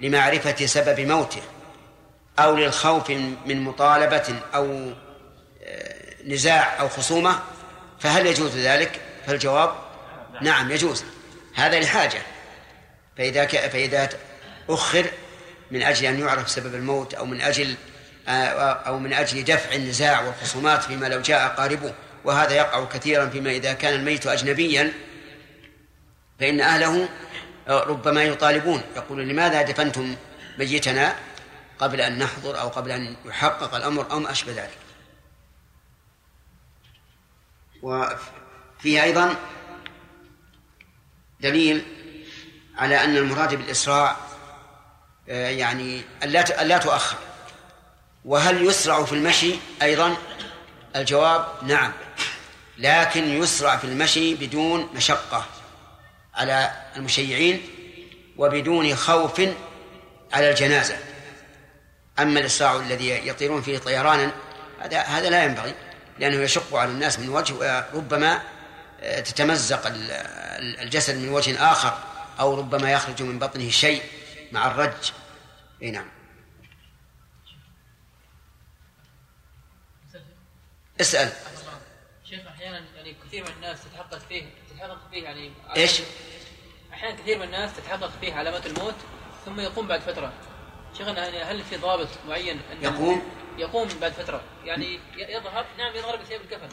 لمعرفة 0.00 0.66
سبب 0.66 1.00
موته 1.00 1.42
أو 2.38 2.56
للخوف 2.56 3.10
من 3.46 3.60
مطالبة 3.60 4.40
أو 4.54 4.92
نزاع 6.24 6.80
أو 6.80 6.88
خصومة 6.88 7.40
فهل 8.00 8.26
يجوز 8.26 8.56
ذلك؟ 8.56 9.00
فالجواب 9.26 9.74
نعم 10.42 10.70
يجوز 10.70 11.04
هذا 11.54 11.80
لحاجة 11.80 12.22
فإذا. 13.18 13.46
فإذا 13.46 14.08
أخر 14.68 15.10
من 15.70 15.82
أجل 15.82 16.06
أن 16.06 16.20
يعرف 16.20 16.50
سبب 16.50 16.74
الموت 16.74 17.14
أو 17.14 17.26
من 17.26 17.40
أجل 17.40 17.74
أو 18.28 18.98
من 18.98 19.12
أجل 19.12 19.44
دفع 19.44 19.74
النزاع 19.74 20.20
والخصومات 20.20 20.82
فيما 20.82 21.06
لو 21.06 21.20
جاء 21.20 21.48
قاربه. 21.48 21.94
وهذا 22.24 22.54
يقع 22.54 22.84
كثيرا 22.84 23.26
فيما 23.26 23.50
إذا 23.50 23.72
كان 23.72 23.94
الميت 23.94 24.26
أجنبيا 24.26 24.92
فإن 26.40 26.60
أهله 26.60 27.08
ربما 27.68 28.22
يطالبون. 28.22 28.82
يقولون 28.96 29.28
لماذا 29.28 29.62
دفنتم 29.62 30.16
ميتنا 30.58 31.16
قبل 31.78 32.00
أن 32.00 32.18
نحضر 32.18 32.60
أو 32.60 32.68
قبل 32.68 32.90
أن 32.90 33.16
يحقق 33.24 33.74
الأمر 33.74 34.10
أو 34.10 34.20
ما 34.20 34.30
أشبه 34.30 34.52
ذلك؟ 34.52 34.78
وفيه 37.82 39.02
أيضا 39.02 39.36
دليل 41.40 41.82
على 42.76 43.04
أن 43.04 43.16
المراد 43.16 43.54
بالإسراع 43.54 44.16
يعني 45.28 46.02
ألا 46.22 46.78
تؤخر. 46.78 47.16
وهل 48.24 48.66
يسرع 48.66 49.04
في 49.04 49.12
المشي؟ 49.12 49.54
أيضا. 49.82 50.16
الجواب 50.96 51.46
نعم. 51.62 51.92
لكن 52.78 53.42
يسرع 53.42 53.76
في 53.76 53.84
المشي 53.84 54.34
بدون 54.34 54.88
مشقة 54.94 55.46
على 56.34 56.70
المشيعين 56.96 57.62
وبدون 58.36 58.96
خوف 58.96 59.40
على 60.32 60.50
الجنازة. 60.50 60.98
أما 62.18 62.40
الإسراع 62.40 62.76
الذي 62.76 63.28
يطيرون 63.28 63.62
فيه 63.62 63.78
طيرانا 63.78 64.32
هذا 64.80 65.00
هذا 65.00 65.30
لا 65.30 65.44
ينبغي 65.44 65.74
لأنه 66.18 66.42
يشق 66.42 66.76
على 66.76 66.90
الناس 66.90 67.18
من 67.18 67.28
وجه 67.28 67.54
وربما 67.94 68.42
تتمزق 69.02 69.82
الجسد 70.82 71.16
من 71.16 71.28
وجه 71.28 71.72
آخر 71.72 71.98
أو 72.40 72.58
ربما 72.58 72.92
يخرج 72.92 73.22
من 73.22 73.38
بطنه 73.38 73.70
شيء. 73.70 74.02
مع 74.56 74.66
الرج. 74.66 75.12
إي 75.82 75.90
نعم. 75.90 76.08
اسأل. 81.00 81.32
شيخ 82.24 82.46
أحيانا 82.46 82.84
يعني 82.96 83.16
كثير 83.26 83.44
من 83.44 83.50
الناس 83.56 83.84
تتحقق 83.84 84.18
فيه 84.18 84.44
تتحقق 84.70 85.10
فيه 85.10 85.24
يعني 85.24 85.52
إيش؟ 85.76 86.02
أحيانا 86.92 87.16
كثير 87.16 87.38
من 87.38 87.44
الناس 87.44 87.76
تتحقق 87.76 88.10
فيه 88.20 88.34
علامات 88.34 88.66
الموت 88.66 88.94
ثم 89.44 89.60
يقوم 89.60 89.86
بعد 89.86 90.00
فترة. 90.00 90.32
شيخنا 90.98 91.28
يعني 91.28 91.42
هل 91.42 91.64
في 91.64 91.76
ضابط 91.76 92.08
معين 92.28 92.60
أن 92.72 92.82
يقوم؟ 92.82 93.22
يقوم 93.58 93.88
بعد 94.00 94.12
فترة؟ 94.12 94.40
يعني 94.64 95.00
يظهر؟ 95.16 95.66
نعم 95.78 95.96
يظهر 95.96 96.16
بثياب 96.16 96.40
الكفن 96.40 96.68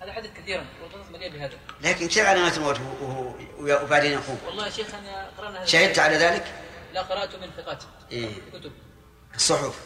هذا 0.00 0.12
حدث 0.12 0.30
كثيرا 0.38 0.66
والقصص 0.82 1.10
مليئه 1.10 1.30
بهذا. 1.30 1.58
لكن 1.80 2.08
كيف 2.08 2.26
علامات 2.26 2.56
الموت 2.56 2.80
وبعدين 3.58 4.12
يقوم؟ 4.12 4.38
والله 4.46 4.66
يا 4.66 4.70
شيخ 4.70 4.94
أنا 4.94 5.30
قرأنا 5.38 5.58
هذا 5.58 5.64
شهدت 5.64 5.98
على 5.98 6.16
ذلك؟ 6.16 6.69
لا 6.94 7.02
قراته 7.02 7.38
من 7.38 7.50
ثقات. 7.56 7.82
إيه؟ 8.12 8.28
كتب. 8.52 8.72
الصحف 9.34 9.78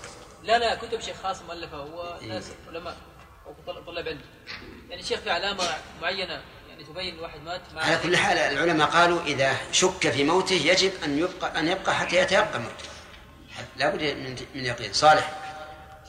لا 0.43 0.59
لا 0.59 0.75
كتب 0.75 1.01
شيخ 1.01 1.17
خاص 1.23 1.43
مؤلفه 1.43 1.77
هو 1.77 2.19
ناس 2.29 2.51
علماء 2.69 2.97
أو 3.47 3.55
طلاب 3.87 4.09
علم. 4.09 4.21
يعني 4.91 5.03
شيخ 5.03 5.21
في 5.21 5.31
علامة 5.31 5.65
معينة 6.03 6.43
يعني 6.69 6.85
تبين 6.85 7.19
واحد 7.19 7.41
مات 7.41 7.61
على 7.77 7.99
كل 8.03 8.17
حال 8.17 8.39
العلماء 8.39 8.89
قالوا 8.89 9.23
إذا 9.23 9.57
شك 9.73 10.11
في 10.11 10.25
موته 10.25 10.55
يجب 10.55 10.93
أن 11.05 11.19
يبقى 11.19 11.59
أن 11.61 11.69
يبقى 11.69 11.95
حتى 11.95 12.17
يتيقن 12.17 12.61
موته. 12.61 12.89
لابد 13.77 14.03
من 14.03 14.37
من 14.55 14.65
يقين. 14.65 14.93
صالح. 14.93 15.31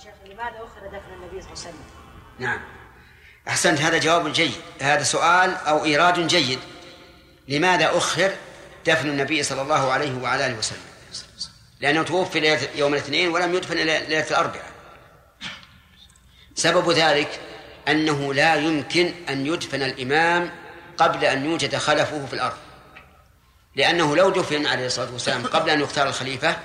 شيخ 0.04 0.14
لماذا 0.26 0.56
اخر 0.56 0.88
دفن 0.88 1.14
النبي 1.14 1.42
صلى 1.42 1.54
الله 1.54 1.62
عليه 1.62 1.70
وسلم؟ 1.70 1.86
نعم. 2.40 2.62
أحسنت 3.48 3.82
هذا 3.82 3.98
جواب 3.98 4.34
جيد. 4.34 4.62
هذا 4.82 5.04
سؤال 5.04 5.56
أو 5.56 5.86
إيراد 5.86 6.28
جيد. 6.28 6.60
لماذا 7.48 7.98
أخر 7.98 8.32
دفن 8.86 9.10
النبي 9.10 9.44
صلى 9.44 9.62
الله 9.62 9.92
عليه 9.92 10.18
وعلى 10.18 10.46
آله 10.46 10.58
وسلم. 10.58 10.80
لأنه 11.80 12.04
توفي 12.04 12.58
يوم 12.76 12.94
الاثنين 12.94 13.30
ولم 13.30 13.56
يدفن 13.56 13.78
إلا 13.78 14.04
ليلة 14.04 14.30
الأربعاء. 14.30 14.72
سبب 16.56 16.92
ذلك 16.92 17.40
أنه 17.88 18.34
لا 18.34 18.56
يمكن 18.56 19.14
أن 19.30 19.46
يدفن 19.46 19.82
الإمام 19.82 20.52
قبل 20.98 21.26
أن 21.26 21.46
يوجد 21.46 21.76
خلفه 21.76 22.26
في 22.26 22.34
الأرض. 22.34 22.58
لأنه 23.76 24.16
لو 24.16 24.30
دفن 24.30 24.66
عليه 24.66 24.86
الصلاة 24.86 25.12
والسلام 25.12 25.46
قبل 25.46 25.70
أن 25.70 25.82
يختار 25.82 26.08
الخليفة 26.08 26.58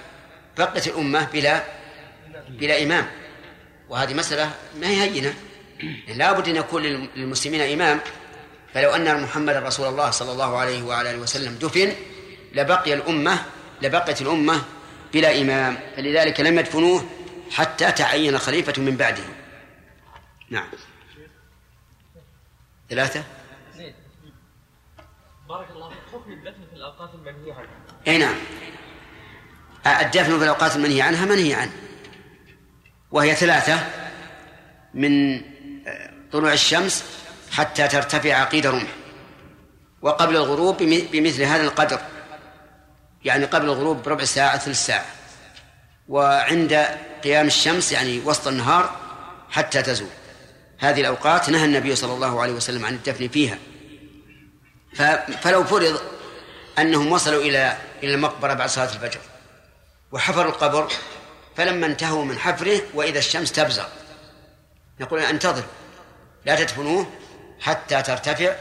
بقت 0.58 0.86
الأمة 0.86 1.24
بلا 1.32 1.64
بلا 2.48 2.82
إمام. 2.82 3.10
وهذه 3.88 4.14
مسألة 4.14 4.50
ما 4.80 4.86
هي 4.86 5.02
هينة. 5.02 5.34
لا 6.08 6.32
بد 6.32 6.48
أن 6.48 6.56
يكون 6.56 6.82
للمسلمين 6.82 7.60
إمام 7.60 8.00
فلو 8.74 8.90
أن 8.90 9.22
محمد 9.22 9.56
رسول 9.56 9.88
الله 9.88 10.10
صلى 10.10 10.32
الله 10.32 10.58
عليه 10.58 10.82
وعلى 10.82 11.10
آله 11.10 11.18
وسلم 11.18 11.54
دفن 11.54 11.92
لبقي 12.52 12.94
الأمة 12.94 13.44
لبقت 13.82 14.22
الأمة 14.22 14.62
بلا 15.12 15.40
إمام 15.40 15.78
فلذلك 15.96 16.40
لم 16.40 16.58
يدفنوه 16.58 17.04
حتى 17.50 17.92
تعين 17.92 18.38
خليفة 18.38 18.82
من 18.82 18.96
بعده. 18.96 19.22
نعم. 20.50 20.68
ثلاثة. 22.90 23.24
بارك 25.48 25.70
الله 25.70 25.88
فيك. 25.88 25.98
حكم 26.12 26.32
الدفن 26.32 26.66
في 26.70 26.76
الأوقات 26.76 27.10
المنهي 27.14 27.52
عنها. 27.52 27.68
أي 28.08 28.18
نعم. 28.18 28.36
الدفن 29.86 30.38
في 30.38 30.44
الأوقات 30.44 30.76
المنهي 30.76 31.02
عنها 31.02 31.26
منهي 31.26 31.54
عنه. 31.54 31.72
وهي 33.10 33.34
ثلاثة 33.34 33.86
من 34.94 35.42
طلوع 36.32 36.52
الشمس 36.52 37.04
حتى 37.50 37.88
ترتفع 37.88 38.44
قيد 38.44 38.66
رمح 38.66 38.88
وقبل 40.02 40.36
الغروب 40.36 40.76
بمثل 40.82 41.42
هذا 41.42 41.62
القدر. 41.62 42.00
يعني 43.24 43.44
قبل 43.44 43.64
الغروب 43.64 44.02
بربع 44.02 44.24
ساعة 44.24 44.58
ثلث 44.58 44.86
ساعة. 44.86 45.06
وعند 46.08 46.88
قيام 47.24 47.46
الشمس 47.46 47.92
يعني 47.92 48.20
وسط 48.20 48.48
النهار 48.48 48.96
حتى 49.50 49.82
تزول. 49.82 50.08
هذه 50.78 51.00
الأوقات 51.00 51.50
نهى 51.50 51.64
النبي 51.64 51.96
صلى 51.96 52.14
الله 52.14 52.40
عليه 52.40 52.52
وسلم 52.52 52.84
عن 52.84 52.94
الدفن 52.94 53.28
فيها. 53.28 53.58
فلو 55.42 55.64
فرض 55.64 56.00
أنهم 56.78 57.12
وصلوا 57.12 57.42
إلى 57.42 57.76
إلى 58.02 58.14
المقبرة 58.14 58.54
بعد 58.54 58.68
صلاة 58.68 58.92
الفجر 58.92 59.20
وحفروا 60.12 60.50
القبر 60.50 60.88
فلما 61.56 61.86
انتهوا 61.86 62.24
من 62.24 62.38
حفره 62.38 62.80
وإذا 62.94 63.18
الشمس 63.18 63.52
تبزغ 63.52 63.86
نقول 65.00 65.20
انتظر 65.20 65.62
لا 66.46 66.56
تدفنوه 66.56 67.06
حتى 67.60 68.02
ترتفع 68.02 68.56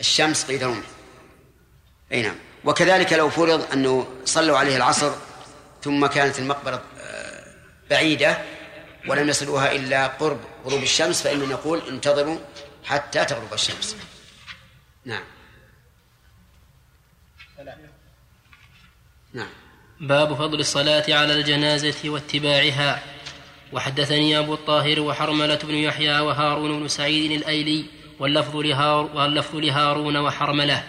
الشمس 0.00 0.44
قيد 0.44 0.64
رمح 0.64 0.86
أي 2.12 2.22
نعم. 2.22 2.36
وكذلك 2.64 3.12
لو 3.12 3.30
فرض 3.30 3.72
أنه 3.72 4.08
صلوا 4.24 4.58
عليه 4.58 4.76
العصر 4.76 5.12
ثم 5.82 6.06
كانت 6.06 6.38
المقبرة 6.38 6.82
آه، 7.00 7.44
بعيدة 7.90 8.38
ولم 9.08 9.28
يصلوها 9.28 9.72
إلا 9.72 10.06
قرب 10.06 10.40
غروب 10.64 10.82
الشمس 10.82 11.22
فإننا 11.22 11.46
نقول 11.46 11.82
انتظروا 11.88 12.38
حتى 12.84 13.24
تغرب 13.24 13.54
الشمس. 13.54 13.96
نعم. 15.04 15.24
نعم. 19.32 19.48
باب 20.00 20.34
فضل 20.34 20.60
الصلاة 20.60 21.04
على 21.08 21.32
الجنازة 21.34 22.10
واتباعها. 22.10 23.02
وحدثني 23.72 24.38
أبو 24.38 24.54
الطاهر 24.54 25.00
وحرملة 25.00 25.58
بن 25.62 25.74
يحيى 25.74 26.20
وهارون 26.20 26.80
بن 26.80 26.88
سعيد 26.88 27.30
الأيلي 27.30 27.97
واللفظ, 28.20 28.56
لهار 28.56 29.08
واللفظ 29.14 29.56
لهارون 29.56 30.16
وحرملة 30.16 30.82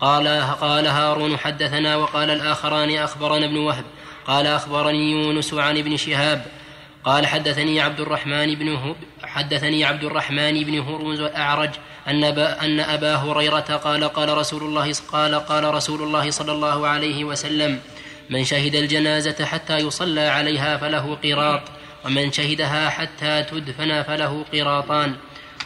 قال 0.00 0.28
قال 0.60 0.86
هارون 0.86 1.38
حدثنا 1.38 1.96
وقال 1.96 2.30
الآخران 2.30 2.96
أخبرنا 2.96 3.46
ابن 3.46 3.56
وهب. 3.56 3.84
قال 4.26 4.46
أخبرني 4.46 5.10
يونس 5.10 5.54
عن 5.54 5.78
ابن 5.78 5.96
شهاب. 5.96 6.46
قال 7.04 7.26
حدثني 7.26 7.80
عبد 7.80 8.00
الرحمن 8.00 8.54
بن 8.54 8.94
حدثني 9.22 9.84
عبد 9.84 10.04
الرحمن 10.04 10.64
بن 10.64 10.78
هرمز 10.78 11.20
الأعرج 11.20 11.70
أن 12.08 12.24
أن 12.24 12.80
أبا 12.80 13.14
هريرة 13.14 13.60
قال 13.60 14.04
قال 14.04 14.38
رسول 14.38 14.62
الله 14.62 14.92
قال 15.12 15.34
قال 15.34 15.74
رسول 15.74 16.02
الله 16.02 16.30
صلى 16.30 16.52
الله 16.52 16.86
عليه 16.86 17.24
وسلم 17.24 17.80
من 18.30 18.44
شهد 18.44 18.74
الجنازة 18.74 19.44
حتى 19.44 19.78
يصلى 19.78 20.20
عليها 20.20 20.76
فله 20.76 21.18
قراط 21.24 21.62
ومن 22.04 22.32
شهدها 22.32 22.88
حتى 22.90 23.42
تدفن 23.42 24.02
فله 24.02 24.44
قراطان. 24.52 25.16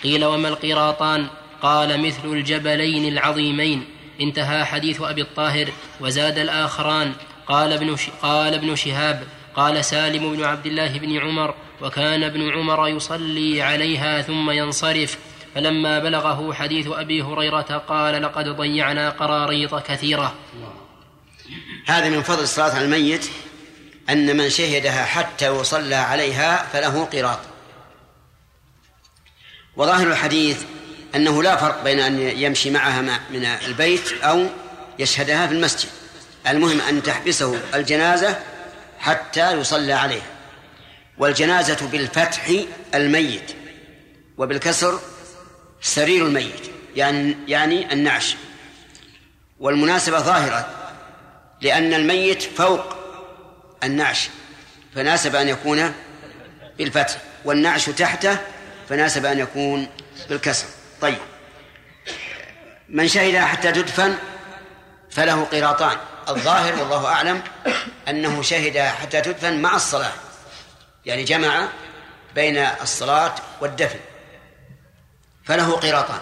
قيل 0.02 0.24
وما 0.24 0.48
القراطان؟ 0.48 1.26
قال 1.62 2.06
مثل 2.06 2.24
الجبلين 2.24 3.12
العظيمين. 3.12 3.84
انتهى 4.20 4.64
حديث 4.64 5.00
أبي 5.00 5.22
الطاهر 5.22 5.72
وزاد 6.00 6.38
الآخران. 6.38 7.12
قال 7.46 7.72
ابن, 7.72 7.96
قال 8.22 8.54
ابن 8.54 8.76
شهاب 8.76 9.24
قال 9.56 9.84
سالم 9.84 10.36
بن 10.36 10.44
عبد 10.44 10.66
الله 10.66 10.98
بن 10.98 11.18
عمر 11.18 11.54
وكان 11.82 12.22
ابن 12.22 12.50
عمر 12.50 12.88
يصلي 12.88 13.62
عليها 13.62 14.22
ثم 14.22 14.50
ينصرف. 14.50 15.18
فلما 15.54 15.98
بلغه 15.98 16.52
حديث 16.52 16.86
أبي 16.88 17.22
هريرة 17.22 17.84
قال 17.88 18.22
لقد 18.22 18.48
ضيعنا 18.48 19.10
قراريط 19.10 19.74
كثيرة. 19.74 20.34
هذا 21.86 22.08
من 22.08 22.22
فضل 22.22 22.42
الصلاة 22.42 22.70
على 22.74 22.84
الميت 22.84 23.30
أن 24.10 24.36
من 24.36 24.50
شهدها 24.50 25.04
حتى 25.04 25.46
يصلى 25.46 25.94
عليها 25.94 26.66
فله 26.72 27.04
قراط. 27.04 27.38
وظاهر 29.80 30.06
الحديث 30.06 30.62
أنه 31.14 31.42
لا 31.42 31.56
فرق 31.56 31.84
بين 31.84 32.00
أن 32.00 32.18
يمشي 32.18 32.70
معها 32.70 33.20
من 33.30 33.44
البيت 33.44 34.12
أو 34.22 34.46
يشهدها 34.98 35.46
في 35.46 35.54
المسجد. 35.54 35.88
المهم 36.48 36.80
أن 36.80 37.02
تحبسه 37.02 37.60
الجنازة 37.74 38.38
حتى 38.98 39.52
يصلى 39.52 39.92
عليه 39.92 40.22
والجنازة 41.18 41.88
بالفتح 41.92 42.50
الميت 42.94 43.52
وبالكسر 44.38 45.00
سرير 45.80 46.26
الميت 46.26 46.70
يعني 46.96 47.36
يعني 47.48 47.92
النعش. 47.92 48.36
والمناسبة 49.60 50.18
ظاهرة 50.18 50.68
لأن 51.60 51.94
الميت 51.94 52.42
فوق 52.42 52.94
النعش 53.84 54.28
فناسب 54.94 55.36
أن 55.36 55.48
يكون 55.48 55.92
بالفتح 56.78 57.16
والنعش 57.44 57.86
تحته 57.90 58.38
فناسب 58.90 59.26
أن 59.26 59.38
يكون 59.38 59.88
بالكسر. 60.28 60.66
طيب. 61.00 61.18
من 62.88 63.08
شهد 63.08 63.36
حتى 63.36 63.72
تدفن 63.72 64.16
فله 65.10 65.44
قراطان. 65.44 65.96
الظاهر 66.28 66.80
والله 66.80 67.06
أعلم 67.06 67.42
أنه 68.08 68.42
شهد 68.42 68.78
حتى 68.78 69.20
تدفن 69.20 69.62
مع 69.62 69.76
الصلاة. 69.76 70.12
يعني 71.06 71.24
جمع 71.24 71.68
بين 72.34 72.58
الصلاة 72.58 73.34
والدفن. 73.60 74.00
فله 75.44 75.76
قيراطان 75.76 76.20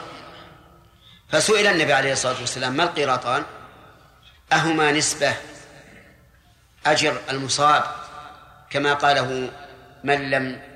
فسئل 1.29 1.67
النبي 1.67 1.93
عليه 1.93 2.13
الصلاة 2.13 2.41
والسلام 2.41 2.73
ما 2.73 2.83
القيراطان 2.83 3.45
أهما 4.53 4.93
نسبة 4.93 5.35
أجر 6.87 7.21
المصاب 7.31 7.85
كما 8.71 8.95
قاله 8.95 9.51
من 10.05 10.31
لم 10.31 10.68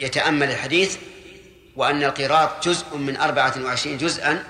يتأمل 0.00 0.50
الحديث 0.50 0.96
وأن 1.76 2.04
القيراط 2.04 2.68
جزء 2.68 2.96
من 2.96 3.16
أربعة 3.16 3.54
وعشرين 3.64 3.98
جزءا 3.98 4.44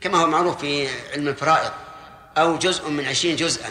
كما 0.00 0.18
هو 0.18 0.26
معروف 0.26 0.60
في 0.60 0.88
علم 1.12 1.28
الفرائض 1.28 1.70
أو 2.38 2.58
جزء 2.58 2.88
من 2.88 3.06
عشرين 3.06 3.36
جزءا 3.36 3.70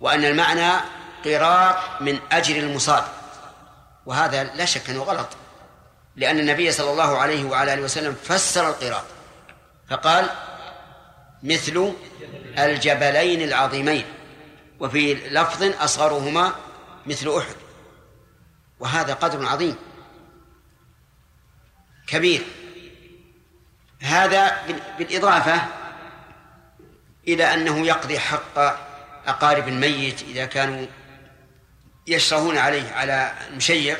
وأن 0.00 0.24
المعنى 0.24 0.80
قراط 1.24 1.76
من 2.00 2.18
أجر 2.32 2.56
المصاب. 2.56 3.04
وهذا 4.06 4.44
لا 4.44 4.64
شك 4.64 4.90
أنه 4.90 5.02
غلط 5.02 5.28
لأن 6.16 6.38
النبي 6.38 6.72
صلى 6.72 6.90
الله 6.90 7.18
عليه 7.18 7.44
وعلى 7.44 7.74
آله 7.74 7.82
وسلم 7.82 8.16
فسر 8.24 8.68
القراط 8.68 9.04
فقال 9.90 10.30
مثل 11.42 11.92
الجبلين 12.58 13.42
العظيمين 13.42 14.04
وفي 14.80 15.14
لفظ 15.14 15.62
أصغرهما 15.62 16.52
مثل 17.06 17.36
أحد. 17.38 17.54
وهذا 18.80 19.14
قدر 19.14 19.46
عظيم. 19.46 19.76
كبير. 22.06 22.42
هذا 24.00 24.66
بالإضافة 24.98 25.62
إلى 27.28 27.54
أنه 27.54 27.86
يقضي 27.86 28.18
حق 28.18 28.58
أقارب 29.26 29.68
الميت 29.68 30.22
إذا 30.22 30.44
كانوا 30.44 30.86
يشرهون 32.06 32.58
عليه 32.58 32.92
على 32.92 33.32
المشيع. 33.50 33.96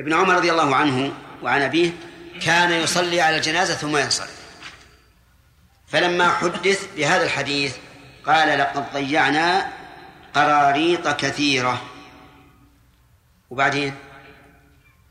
ابن 0.00 0.12
عمر 0.12 0.34
رضي 0.34 0.50
الله 0.50 0.76
عنه 0.76 1.12
وعن 1.42 1.62
أبيه 1.62 1.92
كان 2.42 2.72
يصلي 2.72 3.20
على 3.20 3.36
الجنازة 3.36 3.74
ثم 3.74 3.96
ينصرف. 3.96 4.44
فلما 5.88 6.28
حدث 6.30 6.96
بهذا 6.96 7.24
الحديث 7.24 7.76
قال 8.26 8.58
لقد 8.58 8.92
ضيعنا 8.92 9.72
قراريط 10.34 11.08
كثيرة. 11.08 11.82
وبعدين 13.50 13.94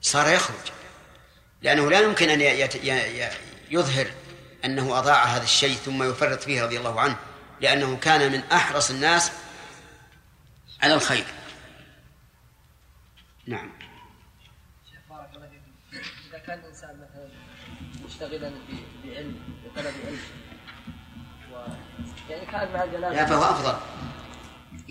صار 0.02 0.28
يخرج. 0.28 0.72
لأنه 1.62 1.90
لا 1.90 2.00
يمكن 2.00 2.30
أن 2.30 2.42
يظهر 3.70 4.08
أنه 4.66 5.00
أضاع 5.00 5.24
هذا 5.24 5.44
الشيء 5.44 5.76
ثم 5.76 6.04
يفرط 6.04 6.44
فيه 6.44 6.64
رضي 6.64 6.78
الله 6.78 7.02
عنه 7.02 7.18
لأنه 7.62 7.98
كان 7.98 8.32
من 8.32 8.44
أحرص 8.52 8.92
الناس 8.92 9.32
على 10.82 10.94
الخير. 10.94 11.26
نعم. 13.48 13.72
بارك 15.10 15.30
الله 15.36 15.48
فيكم 15.48 16.08
إذا 16.30 16.38
كان 16.38 16.60
الإنسان 16.60 16.90
مثلا 16.90 17.30
مشتغلا 18.06 18.54
بعلم 19.04 19.36
بطلب 19.66 19.94
علم 20.06 20.20
و 21.52 21.56
يعني 22.30 22.46
كان 22.46 22.74
مع 22.74 22.84
الجنازه 22.84 23.16
لا 23.16 23.26
فهو 23.26 23.44
أفضل. 23.44 23.93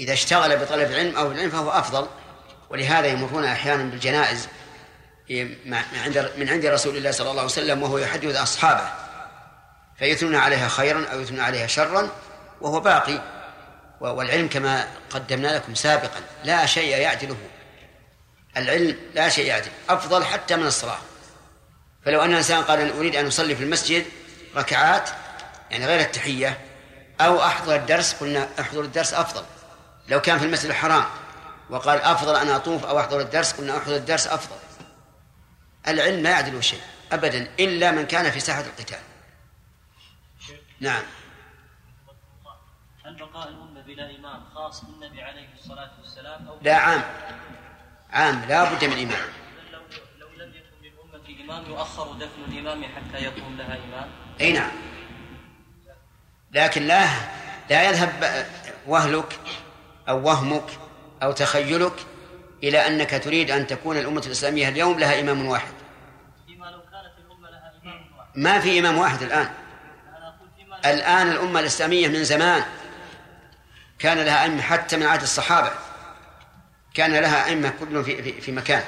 إذا 0.03 0.12
اشتغل 0.12 0.57
بطلب 0.57 0.91
العلم 0.91 1.16
أو 1.16 1.33
العلم 1.33 1.51
فهو 1.51 1.70
أفضل 1.70 2.07
ولهذا 2.70 3.07
يمرون 3.07 3.45
أحيانا 3.45 3.83
بالجنائز 3.83 4.49
من 6.37 6.49
عند 6.49 6.66
رسول 6.66 6.97
الله 6.97 7.11
صلى 7.11 7.31
الله 7.31 7.41
عليه 7.41 7.53
وسلم 7.53 7.83
وهو 7.83 7.99
يحدث 7.99 8.37
أصحابه 8.37 8.89
فيثنون 9.99 10.35
عليها 10.35 10.69
خيرا 10.69 11.07
أو 11.12 11.20
يثنون 11.20 11.41
عليها 11.41 11.66
شرا 11.66 12.09
وهو 12.61 12.81
باقي. 12.81 13.23
والعلم 14.01 14.49
كما 14.49 14.89
قدمنا 15.11 15.57
لكم 15.57 15.74
سابقا 15.74 16.20
لا 16.45 16.66
شيء 16.66 16.97
يعدله. 16.97 17.37
العلم 18.57 18.97
لا 19.15 19.29
شيء 19.29 19.47
يعدل 19.47 19.70
أفضل 19.89 20.24
حتى 20.24 20.57
من 20.57 20.66
الصلاة. 20.66 20.99
فلو 22.05 22.23
أن 22.23 22.35
إنسان 22.35 22.62
قال 22.62 22.81
أنا 22.81 22.99
أريد 22.99 23.16
أن 23.16 23.27
أصلي 23.27 23.57
في 23.57 23.65
المسجد 23.65 24.05
ركعات 24.57 25.11
يعني 25.70 25.87
غير 25.87 26.01
التحية 26.01 26.61
أو 27.20 27.43
أحضر 27.45 27.74
الدرس 27.74 28.12
قلنا 28.12 28.49
أحضر 28.61 28.81
الدرس 28.81 29.15
أفضل. 29.15 29.45
لو 30.09 30.20
كان 30.20 30.39
في 30.39 30.45
المسجد 30.45 30.70
الحرام 30.70 31.05
وقال 31.70 31.99
أفضل 31.99 32.37
أن 32.37 32.49
أطوف 32.49 32.85
أو 32.85 33.01
أحضر 33.01 33.20
الدرس 33.20 33.53
قلنا 33.53 33.79
أحضر 33.79 33.97
الدرس 33.97 34.27
أفضل. 34.27 34.57
العلم 35.89 36.23
لا 36.23 36.31
يعدل 36.31 36.65
شيء 36.65 36.81
أبدا 37.12 37.55
إلا 37.61 37.91
من 37.91 38.07
كان 38.07 38.31
في 38.31 38.41
ساحة 38.41 38.61
القتال. 38.61 38.99
نعم. 40.81 41.03
هل 43.05 43.15
بقاء 43.16 43.49
الأمة 43.49 43.81
بلا 43.81 44.16
إمام 44.16 44.45
خاص 44.55 44.85
بالنبي 44.85 45.23
عليه 45.23 45.49
الصلاة 45.61 45.91
والسلام 46.03 46.49
أو 46.49 46.59
لا 46.62 46.77
عام. 46.77 47.03
عام 48.11 48.45
لا 48.49 48.74
بد 48.74 48.85
من 48.85 48.93
إمام. 48.93 49.29
لو 49.73 49.81
لو 50.19 50.29
لم 50.45 50.53
يكن 50.55 50.83
للأمة 50.83 51.43
إمام 51.45 51.70
يؤخر 51.70 52.12
دفن 52.12 52.43
الإمام 52.49 52.85
حتى 52.85 53.24
يكون 53.24 53.57
لها 53.57 53.79
إمام؟ 53.85 54.11
أي 54.41 54.53
نعم. 54.53 54.70
لكن 56.53 56.83
لا 56.83 57.07
لا 57.70 57.91
يذهب 57.91 58.47
وهلك 58.87 59.39
أو 60.09 60.27
وهمك 60.27 60.65
أو 61.23 61.33
تخيلك 61.33 61.93
إلى 62.62 62.87
أنك 62.87 63.23
تريد 63.24 63.51
أن 63.51 63.66
تكون 63.66 63.97
الأمة 63.99 64.23
الإسلامية 64.27 64.69
اليوم 64.69 64.99
لها 64.99 65.20
إمام 65.20 65.47
واحد. 65.47 65.73
فيما 66.47 66.66
لو 66.66 66.81
كانت 66.81 67.12
الأمة 67.27 67.51
لها 67.51 67.73
إمام 67.83 68.19
واحد 68.19 68.31
ما 68.35 68.61
في 68.61 68.79
إمام 68.79 68.99
واحد 68.99 69.23
الآن. 69.23 69.49
الآن 70.85 71.31
الأمة 71.31 71.61
الإسلامية 71.61 72.09
من 72.09 72.24
زمان 72.24 72.62
كان 73.99 74.19
لها 74.19 74.43
أئمة 74.43 74.62
حتى 74.62 74.97
من 74.97 75.07
عهد 75.07 75.23
الصحابة 75.23 75.70
كان 76.95 77.12
لها 77.12 77.47
أئمة 77.47 77.73
كل 77.81 78.05
في, 78.05 78.23
في, 78.23 78.41
في 78.41 78.53
مكان. 78.53 78.83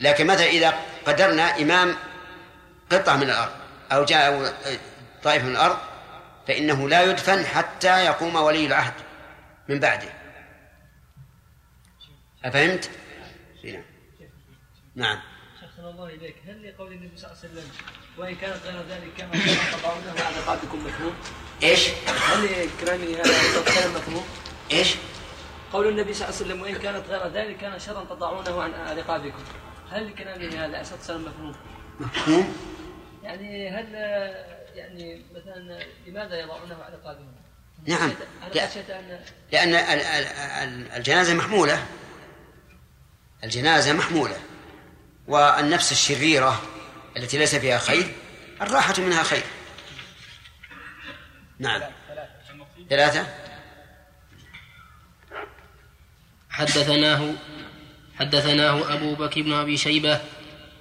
لكن 0.00 0.26
متى 0.26 0.44
إذا 0.44 0.74
قدرنا 1.06 1.60
إمام 1.60 1.96
قطعة 2.92 3.16
من 3.16 3.30
الأرض 3.30 3.52
أو 3.92 4.04
جاء 4.04 4.54
طائفة 5.22 5.44
من 5.44 5.52
الأرض 5.52 5.78
فإنه 6.48 6.88
لا 6.88 7.02
يدفن 7.02 7.46
حتى 7.46 8.04
يقوم 8.04 8.36
ولي 8.36 8.66
العهد 8.66 8.92
من 9.68 9.80
بعده. 9.80 10.08
أفهمت؟ 12.46 12.90
نعم 13.64 13.82
نعم 14.94 15.18
شيخنا 15.60 15.90
الله 15.90 16.06
إليك 16.06 16.36
هل 16.48 16.68
لقول 16.68 16.92
النبي 16.92 17.16
صلى 17.16 17.30
الله 17.30 17.38
عليه 17.42 17.52
وسلم 17.52 17.70
وإن 18.18 18.34
كانت 18.36 18.62
غير 18.64 18.82
ذلك 18.88 19.10
كما 19.18 19.30
تضعونه 19.72 20.24
على 20.24 20.36
رقابكم 20.36 20.84
مفهوم؟ 20.86 21.14
إيش؟ 21.62 21.88
هل 22.06 22.44
لكلامه 22.44 23.04
هذا 23.04 23.64
كلام 23.74 23.94
مفهوم؟ 23.94 24.24
إيش؟ 24.72 24.94
قول 25.72 25.88
النبي 25.88 26.14
صلى 26.14 26.28
الله 26.28 26.36
عليه 26.40 26.46
وسلم 26.46 26.62
وإن 26.62 26.76
كانت 26.82 27.06
غير 27.08 27.28
ذلك 27.32 27.56
كان 27.56 27.78
شرا 27.78 28.04
تضعونه 28.04 28.62
عن 28.62 28.96
رقابكم 28.98 29.44
هل 29.90 30.06
لكلامه 30.08 30.48
هذا 30.48 30.62
عليه 30.62 30.80
الصلاه 30.80 30.98
والسلام 30.98 31.24
مفهوم؟ 31.24 31.54
مفهوم؟ 32.00 32.56
يعني 33.22 33.70
هل 33.70 33.94
يعني 34.74 35.22
مثلا 35.34 35.78
لماذا 36.06 36.40
يضعونه 36.40 36.74
على 36.82 36.94
رقابهم؟ 36.94 37.32
نعم 37.86 38.12
لأن 39.52 39.68
ال- 39.68 39.74
ال- 39.74 40.26
ال- 40.62 40.92
الجنازة 40.92 41.34
محمولة 41.34 41.86
الجنازة 43.44 43.92
محمولة 43.92 44.36
والنفس 45.26 45.92
الشريرة 45.92 46.62
التي 47.16 47.38
ليس 47.38 47.54
فيها 47.54 47.78
خير 47.78 48.12
الراحة 48.62 48.94
منها 48.98 49.22
خير. 49.22 49.42
نعم. 51.58 51.82
ثلاثة. 52.90 53.26
حدثناه 56.50 57.34
حدثناه 58.18 58.94
أبو 58.94 59.14
بكر 59.14 59.42
بن 59.42 59.52
أبي 59.52 59.76
شيبة 59.76 60.20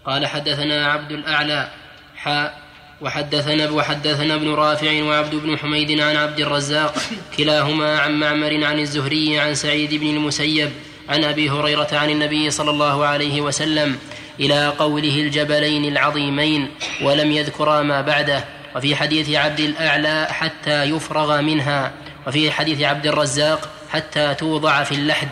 قال 0.06 0.28
حدثنا 0.28 0.92
عبد 0.92 1.12
الأعلى 1.12 1.72
حاء 2.16 2.62
وحدثنا 3.02 3.70
وحدثنا 3.70 4.36
ابن 4.36 4.54
رافع 4.54 5.04
وعبد 5.04 5.36
بن 5.36 5.58
حميد 5.58 6.00
عن 6.00 6.16
عبد 6.16 6.40
الرزاق 6.40 6.96
كلاهما 7.38 8.00
عن 8.00 8.20
معمر 8.20 8.64
عن 8.64 8.80
الزهري 8.80 9.40
عن 9.40 9.56
سعيد 9.56 9.94
بن 9.94 10.08
المسيب 10.08 10.72
عن 11.10 11.24
أبي 11.24 11.50
هريرة 11.50 11.88
عن 11.92 12.10
النبي 12.10 12.52
صلى 12.52 12.72
الله 12.72 13.06
عليه 13.06 13.42
وسلم 13.42 14.00
إلى 14.40 14.68
قوله 14.68 15.20
الجبلين 15.20 15.86
العظيمين 15.86 16.72
ولم 17.02 17.32
يذكرا 17.32 17.82
ما 17.82 18.02
بعده. 18.02 18.46
وفي 18.76 18.96
حديث 18.96 19.30
عبد 19.30 19.60
الأعلى 19.60 20.28
حتى 20.30 20.84
يفرغ 20.84 21.42
منها. 21.42 21.94
وفي 22.28 22.52
حديث 22.52 22.82
عبد 22.82 23.08
الرزاق 23.08 23.70
حتى 23.90 24.34
توضع 24.34 24.84
في 24.84 24.92
اللحد. 24.96 25.30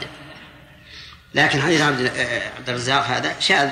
لكن 1.34 1.62
حديث 1.62 1.82
عبد 1.82 2.12
عبد 2.58 2.70
الرزاق 2.70 3.04
هذا 3.06 3.40
شاذ. 3.40 3.70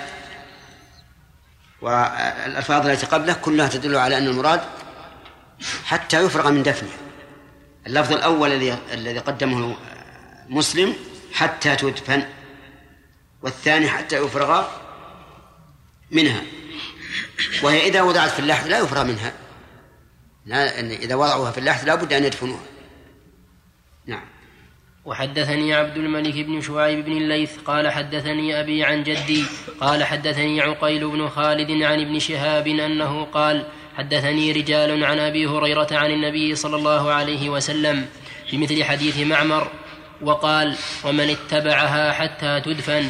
والألفاظ 1.81 2.87
التي 2.87 3.05
قبله 3.05 3.33
كلها 3.33 3.67
تدل 3.67 3.95
على 3.95 4.17
أن 4.17 4.27
المراد 4.27 4.61
حتى 5.85 6.21
يفرغ 6.21 6.51
من 6.51 6.63
دفنه. 6.63 6.89
اللفظ 7.87 8.13
الأول 8.13 8.51
الذي 8.51 8.77
الذي 8.93 9.19
قدمه 9.19 9.75
مسلم 10.49 10.95
حتى 11.33 11.75
تدفن 11.75 12.23
والثاني 13.41 13.89
حتى 13.89 14.17
يفرغ 14.17 14.67
منها. 16.11 16.41
وهي 17.63 17.87
إذا 17.87 18.01
وضعت 18.01 18.31
في 18.31 18.39
اللحد 18.39 18.67
لا 18.67 18.79
يفرغ 18.79 19.03
منها. 19.03 19.33
إذا 20.91 21.15
وضعوها 21.15 21.51
في 21.51 21.57
اللحد 21.57 21.85
لا 21.85 21.95
بد 21.95 22.13
أن 22.13 22.23
يدفنوها. 22.23 22.63
نعم. 24.05 24.25
وحدثني 25.05 25.73
عبد 25.73 25.97
الملك 25.97 26.45
بن 26.45 26.61
شعيب 26.61 27.05
بن 27.05 27.11
الليث 27.11 27.57
قال 27.65 27.91
حدثني 27.91 28.59
أبي 28.59 28.83
عن 28.83 29.03
جدي 29.03 29.43
قال 29.79 30.03
حدثني 30.03 30.61
عقيل 30.61 31.09
بن 31.09 31.29
خالد 31.29 31.71
عن 31.71 32.01
ابن 32.01 32.19
شهاب 32.19 32.67
أنه 32.67 33.25
قال 33.25 33.65
حدثني 33.97 34.51
رجال 34.51 35.03
عن 35.03 35.19
أبي 35.19 35.47
هريرة 35.47 35.87
عن 35.91 36.11
النبي 36.11 36.55
صلى 36.55 36.75
الله 36.75 37.11
عليه 37.11 37.49
وسلم 37.49 38.05
بمثل 38.51 38.83
حديث 38.83 39.19
معمر 39.19 39.71
وقال 40.21 40.75
ومن 41.03 41.29
اتبعها 41.29 42.11
حتى 42.11 42.61
تدفن. 42.61 43.07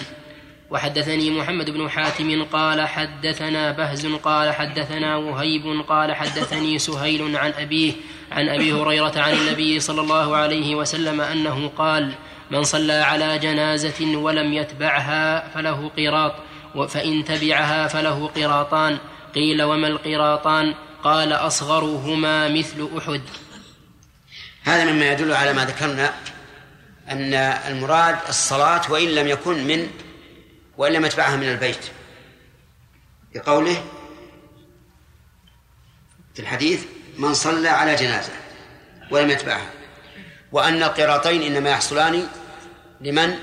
وحدثني 0.72 1.30
محمد 1.30 1.70
بن 1.70 1.90
حاتم 1.90 2.44
قال 2.44 2.88
حدثنا 2.88 3.72
بهز 3.72 4.06
قال 4.08 4.54
حدثنا 4.54 5.16
وهيب 5.16 5.82
قال 5.90 6.16
حدثني 6.16 6.80
سهيل 6.80 7.38
عن 7.38 7.52
أبيه 7.52 7.94
عن 8.32 8.50
أبي 8.50 8.74
هريرة 8.74 9.14
عن 9.20 9.34
النبي 9.34 9.80
صلى 9.80 10.02
الله 10.02 10.36
عليه 10.36 10.76
وسلم 10.76 11.22
أنه 11.22 11.68
قال 11.78 12.14
من 12.52 12.64
صلى 12.64 12.94
على 12.94 13.40
جنازة 13.40 14.18
ولم 14.18 14.54
يتبعها 14.54 15.48
فله 15.54 15.92
قيراط 15.98 16.34
فإن 16.90 17.24
تبعها 17.24 17.88
فله 17.88 18.28
قيراطان 18.28 18.98
قيل 19.36 19.64
وما 19.64 19.88
القيراطان 19.88 20.74
قال 21.04 21.34
أصغرهما 21.34 22.48
مثل 22.48 22.90
أحد. 22.98 23.22
هذا 24.64 24.92
مما 24.92 25.12
يدل 25.12 25.34
على 25.34 25.54
ما 25.54 25.66
ذكرنا 25.66 26.14
أن 27.12 27.34
المراد 27.34 28.18
الصلاة 28.30 28.92
وإن 28.92 29.08
لم 29.08 29.28
يكن 29.28 29.68
من 29.68 29.92
وإن 30.78 30.94
لم 30.94 31.06
يتبعها 31.06 31.36
من 31.36 31.48
البيت. 31.48 31.86
بقوله 33.34 33.84
في 36.34 36.40
الحديث 36.40 36.86
من 37.18 37.34
صلى 37.34 37.70
على 37.70 37.96
جنازة 37.96 38.34
ولم 39.12 39.30
يتبعها. 39.30 39.70
وأن 40.52 40.84
القراطين 40.84 41.42
إنما 41.42 41.70
يحصلان 41.70 42.28
لمن 43.02 43.40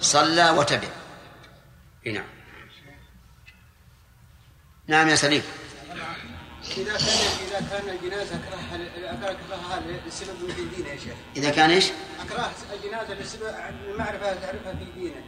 صلى 0.00 0.50
وتبع. 0.50 0.88
نعم. 2.06 2.24
نعم 4.86 5.08
يا 5.08 5.14
سليم. 5.14 5.42
إذا 6.76 6.84
كان 6.84 7.08
إذا 7.46 7.68
كان 7.70 7.88
الجنازة 7.88 8.36
أكره 8.36 9.30
أكرهها 9.30 9.82
لسبب 10.06 10.36
من 10.42 10.70
دينه 10.76 10.88
يا 10.88 10.96
شيخ. 10.96 11.14
إذا 11.36 11.50
كان 11.50 11.70
إيش؟ 11.70 11.84
أكره 12.26 12.50
الجنازة 12.74 13.14
لسبب 13.14 13.54
المعرفة 13.88 14.34
تعرفها 14.34 14.74
في 14.74 14.84
دينه. 14.84 15.24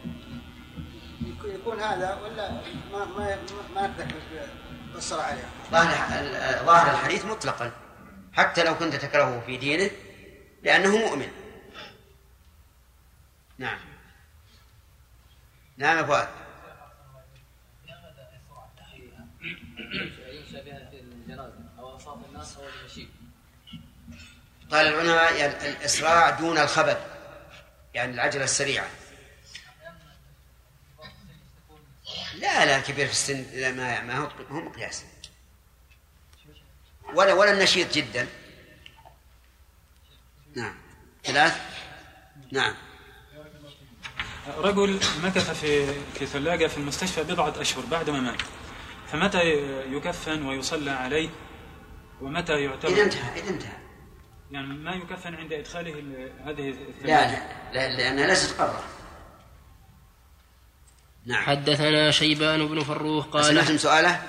يكون 1.43 1.79
هذا 1.79 2.15
ولا 2.15 2.51
ما 2.91 3.05
ما 3.05 3.37
ما 3.75 3.87
نقدر 3.87 4.05
بالصلاة 4.93 5.23
عليها. 5.23 5.49
ظاهر 5.71 6.65
ظاهر 6.65 6.91
الحديث 6.91 7.25
مطلقا 7.25 7.71
حتى 8.33 8.63
لو 8.63 8.77
كنت 8.77 8.95
تكرهه 8.95 9.39
في 9.45 9.57
دينه 9.57 9.91
لأنه 10.63 10.97
مؤمن 10.97 11.31
نعم 13.57 13.79
نعم 15.77 15.97
يا 15.97 16.03
فؤاد 16.03 16.27
ينشا 20.31 20.63
بها 20.63 20.89
في 20.89 20.99
الجنازه 20.99 21.53
أو 21.79 21.95
اصاب 21.95 22.25
الناس 22.29 22.57
أو 22.57 22.63
المشي 22.79 23.07
قال 24.71 24.87
العلماء 24.87 25.35
يعني 25.35 25.69
الإسراع 25.69 26.29
دون 26.29 26.57
الخبر 26.57 26.97
يعني 27.93 28.13
العجلة 28.13 28.43
السريعة. 28.43 28.89
لا 32.35 32.65
لا 32.65 32.79
كبير 32.79 33.05
في 33.05 33.11
السن 33.11 33.45
لا 33.53 33.71
ما 33.71 34.01
ما 34.01 34.17
هو 34.49 34.61
مقياس. 34.61 35.05
ولا 37.13 37.33
ولا 37.33 37.51
النشيط 37.51 37.93
جدا. 37.93 38.27
نعم. 40.55 40.75
ثلاث. 41.23 41.61
نعم. 42.51 42.75
رجل 44.57 44.99
مكث 45.23 45.59
في 45.59 45.93
في 46.19 46.25
ثلاجة 46.25 46.67
في 46.67 46.77
المستشفى 46.77 47.23
بضعة 47.23 47.61
أشهر 47.61 47.85
بعد 47.85 48.09
ما 48.09 48.19
مات. 48.19 48.41
فمتى 49.11 49.39
يكفن 49.91 50.45
ويصلى 50.45 50.91
عليه؟ 50.91 51.29
ومتى 52.21 52.63
يعتبر؟ 52.63 52.89
إذا 52.89 53.03
انتهى 53.03 53.39
إذا 53.39 53.49
انتهى. 53.49 53.88
يعني 54.51 54.67
ما 54.67 54.91
يكفن 54.95 55.35
عند 55.35 55.53
إدخاله 55.53 55.93
ال- 55.99 56.31
هذه 56.45 56.69
لا 56.69 56.87
الثلاجة. 56.89 57.47
لا, 57.73 57.89
لا 57.89 57.97
لأنها 57.97 58.27
ليست 58.27 58.61
قبرة 58.61 58.83
نعم. 61.25 61.43
حدثنا 61.43 62.11
شيبان 62.11 62.67
بن 62.67 62.79
فروخ 62.83 63.25
قال 63.27 63.45
سمعتم 63.45 63.77
سؤاله؟ 63.77 64.21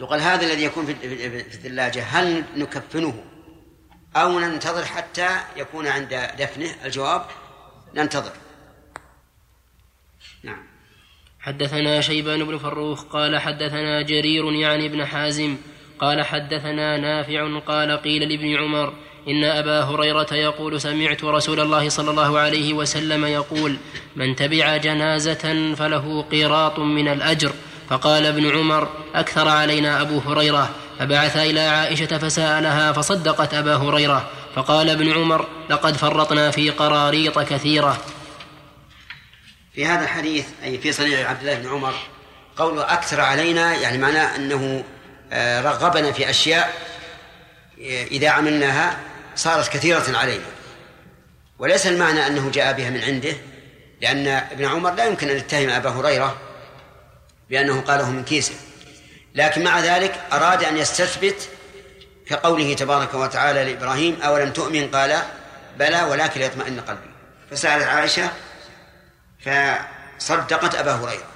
يقال 0.00 0.20
هذا 0.20 0.46
الذي 0.46 0.64
يكون 0.64 0.86
في 0.86 0.94
في- 0.94 1.28
في 1.44 1.54
الثلاجة 1.56 2.02
هل 2.02 2.44
نكفنه 2.56 3.24
أو 4.16 4.38
ننتظر 4.38 4.84
حتى 4.84 5.28
يكون 5.56 5.86
عند 5.86 6.28
دفنه؟ 6.38 6.74
الجواب 6.84 7.26
ننتظر. 7.94 8.32
نعم. 10.42 10.66
حدثنا 11.40 12.00
شيبان 12.00 12.44
بن 12.44 12.58
فروخ 12.58 13.04
قال 13.04 13.38
حدثنا 13.38 14.02
جرير 14.02 14.52
يعني 14.52 14.86
ابن 14.86 15.06
حازم 15.06 15.56
قال 15.98 16.22
حدثنا 16.22 16.96
نافع 16.96 17.58
قال 17.60 17.96
قيل 18.02 18.28
لابن 18.28 18.56
عمر 18.64 18.94
إن 19.28 19.44
أبا 19.44 19.82
هريرة 19.82 20.34
يقول 20.34 20.80
سمعت 20.80 21.24
رسول 21.24 21.60
الله 21.60 21.88
صلى 21.88 22.10
الله 22.10 22.38
عليه 22.38 22.72
وسلم 22.72 23.24
يقول 23.24 23.76
من 24.16 24.36
تبع 24.36 24.76
جنازة 24.76 25.74
فله 25.74 26.22
قيراط 26.22 26.78
من 26.78 27.08
الاجر 27.08 27.52
فقال 27.90 28.26
ابن 28.26 28.50
عمر 28.58 28.88
أكثر 29.14 29.48
علينا 29.48 30.00
أبو 30.00 30.18
هريره 30.18 30.70
فبعث 30.98 31.36
إلى 31.36 31.60
عائشة 31.60 32.18
فسألها 32.18 32.92
فصدقت 32.92 33.54
أبا 33.54 33.76
هريره 33.76 34.30
فقال 34.54 34.90
ابن 34.90 35.12
عمر 35.12 35.46
لقد 35.70 35.96
فرطنا 35.96 36.50
في 36.50 36.70
قراريط 36.70 37.38
كثيره 37.38 37.98
في 39.74 39.86
هذا 39.86 40.04
الحديث 40.04 40.46
أي 40.64 40.78
في 40.78 40.92
صنيع 40.92 41.30
عبد 41.30 41.40
الله 41.40 41.54
بن 41.54 41.68
عمر 41.68 41.94
قوله 42.56 42.92
أكثر 42.92 43.20
علينا 43.20 43.74
يعني 43.74 43.98
معناه 43.98 44.36
أنه 44.36 44.84
آه، 45.32 45.60
رغبنا 45.60 46.12
في 46.12 46.30
أشياء 46.30 46.74
آه، 47.82 48.04
إذا 48.04 48.28
عملناها 48.28 48.98
صارت 49.36 49.68
كثيرة 49.68 50.04
علينا 50.08 50.44
وليس 51.58 51.86
المعنى 51.86 52.26
أنه 52.26 52.50
جاء 52.50 52.72
بها 52.72 52.90
من 52.90 53.00
عنده 53.02 53.36
لأن 54.00 54.28
ابن 54.28 54.64
عمر 54.64 54.94
لا 54.94 55.04
يمكن 55.04 55.30
أن 55.30 55.36
يتهم 55.36 55.70
أبا 55.70 55.90
هريرة 55.90 56.36
بأنه 57.50 57.80
قاله 57.80 58.10
من 58.10 58.24
كيسه. 58.24 58.54
لكن 59.34 59.64
مع 59.64 59.80
ذلك 59.80 60.20
أراد 60.32 60.64
أن 60.64 60.76
يستثبت 60.76 61.48
كقوله 62.26 62.74
تبارك 62.74 63.14
وتعالى 63.14 63.64
لإبراهيم 63.64 64.22
أولم 64.22 64.50
تؤمن؟ 64.50 64.88
قال 64.88 65.22
بلى 65.78 66.02
ولكن 66.02 66.40
ليطمئن 66.40 66.80
قلبي. 66.80 67.10
فسألت 67.50 67.84
عائشة 67.84 68.30
فصدقت 69.40 70.74
أبا 70.74 70.92
هريرة. 70.92 71.26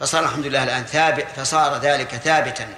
فصار 0.00 0.24
الحمد 0.24 0.46
لله 0.46 0.64
الآن 0.64 0.84
ثابت 0.84 1.26
فصار 1.36 1.78
ذلك 1.78 2.08
ثابتا. 2.08 2.68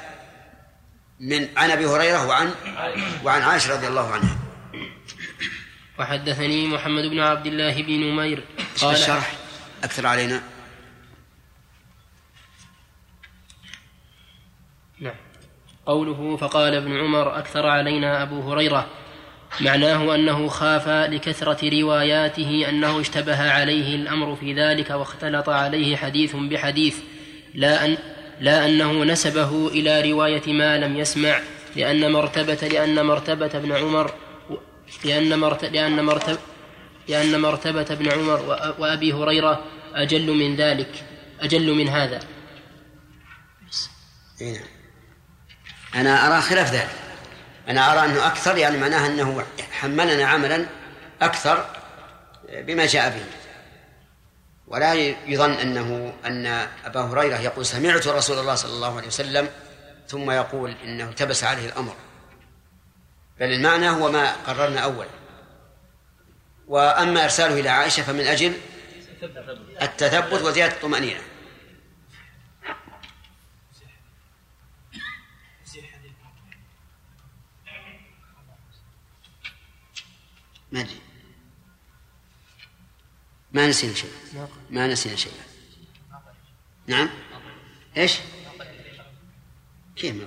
من 1.20 1.48
عن 1.56 1.70
أبي 1.70 1.86
هريرة 1.86 2.26
وعن 2.26 2.54
وعن 3.24 3.42
عائشة 3.42 3.74
رضي 3.74 3.88
الله 3.88 4.10
عنها. 4.10 4.38
وحدثني 5.98 6.66
محمد 6.66 7.04
بن 7.04 7.20
عبد 7.20 7.46
الله 7.46 7.82
بن 7.82 7.92
نمير. 7.92 8.44
قال 8.80 8.94
الشرح 8.94 9.32
أكثر 9.84 10.06
علينا. 10.06 10.42
نعم. 15.00 15.14
قوله 15.86 16.36
فقال 16.36 16.74
ابن 16.74 16.96
عمر 16.96 17.38
أكثر 17.38 17.66
علينا 17.66 18.22
أبو 18.22 18.52
هريرة. 18.52 18.90
معناه 19.60 20.14
أنه 20.14 20.48
خاف 20.48 20.88
لكثرة 20.88 21.80
رواياته 21.80 22.68
أنه 22.68 23.00
اشتبه 23.00 23.50
عليه 23.50 23.96
الأمر 23.96 24.36
في 24.36 24.54
ذلك 24.54 24.90
واختلط 24.90 25.48
عليه 25.48 25.96
حديث 25.96 26.36
بحديث. 26.36 26.98
لا 27.54 27.84
أن 27.84 27.98
لا 28.40 28.66
أنه 28.66 29.04
نسبه 29.04 29.68
إلى 29.68 30.12
رواية 30.12 30.52
ما 30.52 30.78
لم 30.78 30.96
يسمع 30.96 31.40
لأن 31.76 32.12
مرتبة 32.12 32.68
لأن 32.68 33.06
مرتبة 33.06 33.46
ابن 33.54 33.72
عمر 33.72 34.12
لأن 35.04 35.38
مرتبة 35.38 35.68
لأن 35.68 36.04
مرتبة 36.04 36.38
لأن 37.08 37.40
مرتبة 37.40 37.86
ابن 37.90 38.12
عمر 38.12 38.38
وأ- 38.38 38.80
وأبي 38.80 39.12
هريرة 39.12 39.64
أجل 39.94 40.26
من 40.30 40.56
ذلك 40.56 41.04
أجل 41.40 41.74
من 41.74 41.88
هذا. 41.88 42.20
إيه. 44.40 44.60
أنا 45.94 46.26
أرى 46.26 46.42
خلاف 46.42 46.72
ذلك. 46.74 46.88
أنا 47.68 47.92
أرى 47.92 48.10
أنه 48.10 48.26
أكثر 48.26 48.56
يعني 48.56 48.78
معناها 48.78 49.06
أنه 49.06 49.44
حملنا 49.72 50.24
عملا 50.24 50.66
أكثر 51.22 51.66
بما 52.52 52.86
جاء 52.86 53.08
به. 53.10 53.24
ولا 54.66 54.94
يظن 55.26 55.50
أنه 55.52 56.14
أن 56.24 56.46
أبا 56.84 57.00
هريرة 57.00 57.36
يقول 57.36 57.66
سمعت 57.66 58.06
رسول 58.06 58.38
الله 58.38 58.54
صلى 58.54 58.72
الله 58.72 58.96
عليه 58.96 59.06
وسلم 59.06 59.50
ثم 60.08 60.30
يقول 60.30 60.74
إنه 60.84 61.08
التبس 61.08 61.44
عليه 61.44 61.66
الأمر. 61.66 61.96
بل 63.40 63.52
المعنى 63.52 63.90
هو 63.90 64.10
ما 64.10 64.32
قررنا 64.32 64.80
أولا 64.80 65.10
وأما 66.66 67.24
إرساله 67.24 67.60
إلى 67.60 67.68
عائشة 67.68 68.02
فمن 68.02 68.26
أجل 68.26 68.54
التثبت 69.82 70.42
وزيادة 70.42 70.74
الطمأنينة. 70.74 71.20
ما 80.72 80.80
أدري. 80.80 81.03
ما 83.54 83.66
نسينا 83.66 83.94
شيء. 83.94 84.10
ما 84.70 84.86
نسينا 84.86 85.16
شيء. 85.16 85.32
نعم؟ 86.86 87.10
إيش؟ 87.96 88.18
كيف 89.96 90.14
ما 90.14 90.26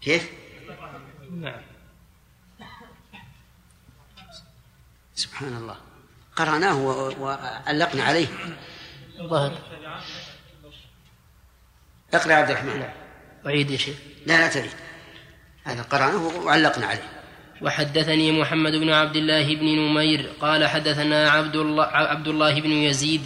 كيف؟ 0.00 0.30
نعم 1.30 1.62
سبحان 5.14 5.56
الله. 5.56 5.76
قرأناه 6.36 6.76
وعلقنا 7.20 8.04
عليه. 8.04 8.56
ظهر 9.18 9.58
اقرأ 12.14 12.34
عبد 12.34 12.50
الرحمن. 12.50 12.90
أعيد 13.46 13.70
يا 13.70 13.76
شيخ. 13.76 13.96
لا 14.26 14.38
لا 14.38 14.48
تعيد 14.48 14.70
هذا 15.64 15.82
قرأناه 15.82 16.16
وعلقنا 16.16 16.86
عليه. 16.86 17.13
وحدثني 17.64 18.32
محمد 18.32 18.72
بن 18.72 18.90
عبد 18.90 19.16
الله 19.16 19.54
بن 19.54 19.66
نمير 19.66 20.26
قال 20.40 20.66
حدثنا 20.66 21.30
عبد 21.30 21.56
الله 21.56 21.84
عبد 21.84 22.28
الله 22.28 22.60
بن 22.60 22.70
يزيد 22.70 23.20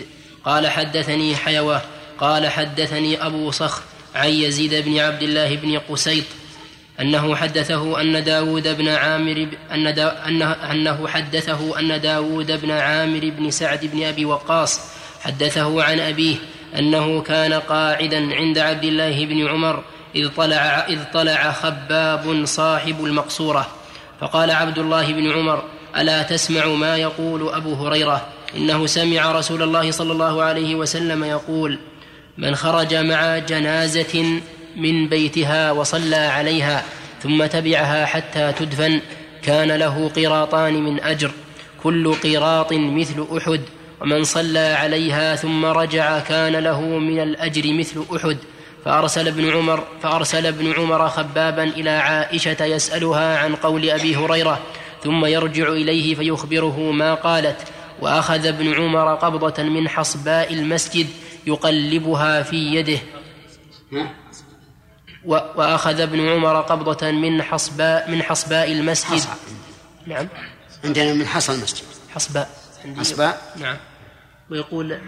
قال 0.44 0.69
حدثني 0.69 1.36
حيوة 1.36 1.82
قال 2.19 2.48
حدثني 2.48 3.27
أبو 3.27 3.51
صخر 3.51 3.82
عن 4.15 4.28
يزيد 4.28 4.74
بن 4.74 4.98
عبد 4.98 5.23
الله 5.23 5.56
بن 5.56 5.78
قسيط 5.78 6.24
أنه 7.01 7.36
حدثه 7.36 8.01
أن 8.01 8.24
داود 8.24 8.77
بن 8.77 8.89
عامر 8.89 9.48
أن 9.73 9.94
دا 9.94 10.28
أنه, 10.28 10.52
أنه 10.52 11.09
حدثه 11.09 11.78
أن 11.78 12.01
داود 12.01 12.60
بن 12.62 12.70
عامر 12.70 13.32
بن 13.39 13.51
سعد 13.51 13.90
بن 13.93 14.02
أبي 14.02 14.24
وقاص 14.24 14.81
حدثه 15.20 15.82
عن 15.82 16.01
أبيه 16.01 16.36
أنه 16.78 17.23
كان 17.23 17.52
قاعدا 17.52 18.35
عند 18.35 18.59
عبد 18.59 18.85
الله 18.85 19.27
بن 19.27 19.48
عمر 19.48 19.85
إذ 20.15 20.28
طلع 20.28 20.86
إذ 20.89 20.98
طلع 21.12 21.52
خباب 21.52 22.44
صاحب 22.44 23.05
المقصورة 23.05 23.78
فقال 24.20 24.51
عبد 24.51 24.78
الله 24.78 25.12
بن 25.12 25.31
عمر 25.31 25.65
ألا 25.97 26.23
تسمع 26.23 26.66
ما 26.66 26.97
يقول 26.97 27.49
أبو 27.49 27.74
هريرة؟ 27.74 28.27
إنه 28.57 28.86
سمع 28.86 29.32
رسول 29.32 29.62
الله 29.62 29.90
صلى 29.90 30.12
الله 30.12 30.43
عليه 30.43 30.74
وسلم 30.74 31.24
يقول 31.24 31.78
من 32.39 32.55
خرج 32.55 32.95
مع 32.95 33.39
جنازة 33.39 34.40
من 34.77 35.09
بيتها 35.09 35.73
وصلى 35.73 36.16
عليها 36.16 36.85
ثم 37.23 37.47
تبعها 37.47 38.07
حتى 38.07 38.53
تدفن 38.53 39.01
كان 39.43 39.73
له 39.73 40.09
قيراطان 40.09 40.74
من 40.74 41.01
أجر 41.01 41.31
كل 41.82 42.15
قيراط 42.15 42.73
مثل 42.73 43.27
أحد 43.36 43.61
ومن 44.01 44.24
صلى 44.24 44.59
عليها 44.59 45.36
ثم 45.36 45.65
رجع 45.65 46.19
كان 46.19 46.57
له 46.57 46.81
من 46.81 47.20
الأجر 47.20 47.73
مثل 47.73 48.05
أحد. 48.16 48.36
فأرسل 48.89 49.28
ابن 49.28 49.51
عمر 49.51 49.85
فأرسل 50.02 50.47
ابن 50.47 50.73
عمر 50.73 51.09
خبابا 51.09 51.62
إلى 51.62 51.90
عائشة 51.90 52.65
يسألها 52.65 53.39
عن 53.39 53.55
قول 53.55 53.90
أبي 53.90 54.16
هريرة 54.16 54.60
ثم 55.05 55.24
يرجع 55.24 55.69
إليه 55.69 56.15
فيخبره 56.15 56.81
ما 56.93 57.15
قالت 57.15 57.56
وأخذ 58.01 58.47
ابن 58.47 58.74
عمر 58.74 59.15
قبضة 59.15 59.62
من 59.62 59.89
حصباء 59.89 60.55
المسجد 60.55 61.06
يقلبها 61.47 62.43
في 62.43 62.56
يده. 62.56 62.98
وأخذ 65.24 66.01
ابن 66.01 66.28
عمر 66.28 66.60
قبضة 66.60 67.10
من 67.10 67.43
حصباء 67.43 68.10
من 68.10 68.23
حصباء 68.23 68.73
المسجد. 68.73 69.23
نعم. 70.06 70.28
عندنا 70.85 71.15
من 71.15 71.27
حصى 71.27 71.52
المسجد. 71.52 71.85
حصباء. 72.15 72.51
حصباء. 72.98 73.55
نعم. 73.60 73.77
ويقول 74.51 74.98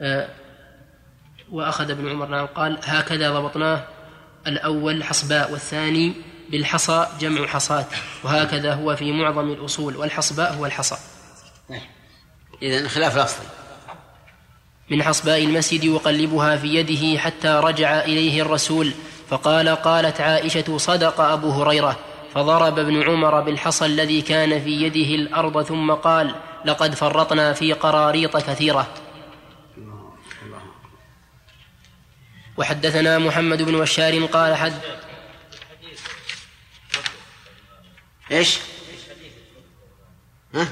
آه 0.00 0.28
وأخذ 1.52 1.90
ابن 1.90 2.08
عمر 2.08 2.26
نعم 2.26 2.46
قال 2.46 2.78
هكذا 2.84 3.30
ضبطناه 3.30 3.84
الأول 4.46 5.04
حصباء 5.04 5.52
والثاني 5.52 6.12
بالحصى 6.50 7.06
جمع 7.20 7.46
حصاة 7.46 7.86
وهكذا 8.24 8.74
هو 8.74 8.96
في 8.96 9.12
معظم 9.12 9.52
الأصول 9.52 9.96
والحصباء 9.96 10.54
هو 10.54 10.66
الحصى. 10.66 10.96
إذا 12.62 12.88
خلاف 12.88 13.18
لفظي. 13.18 13.46
من 14.90 15.02
حصباء 15.02 15.44
المسجد 15.44 15.84
يقلبها 15.84 16.56
في 16.56 16.74
يده 16.74 17.18
حتى 17.18 17.48
رجع 17.48 18.00
إليه 18.00 18.42
الرسول 18.42 18.92
فقال 19.28 19.68
قالت 19.68 20.20
عائشة 20.20 20.78
صدق 20.78 21.20
أبو 21.20 21.50
هريرة 21.50 21.96
فضرب 22.34 22.78
ابن 22.78 23.02
عمر 23.02 23.40
بالحصى 23.40 23.86
الذي 23.86 24.22
كان 24.22 24.62
في 24.62 24.70
يده 24.82 25.14
الأرض 25.14 25.62
ثم 25.62 25.92
قال 25.92 26.34
لقد 26.64 26.94
فرطنا 26.94 27.52
في 27.52 27.72
قراريط 27.72 28.36
كثيرة. 28.36 28.86
وحدثنا 32.60 33.18
محمد 33.18 33.62
بن 33.62 33.80
بشار 33.80 34.24
قال 34.24 34.56
حد 34.56 34.72
إيش؟ 38.30 38.58
ها؟ 40.54 40.68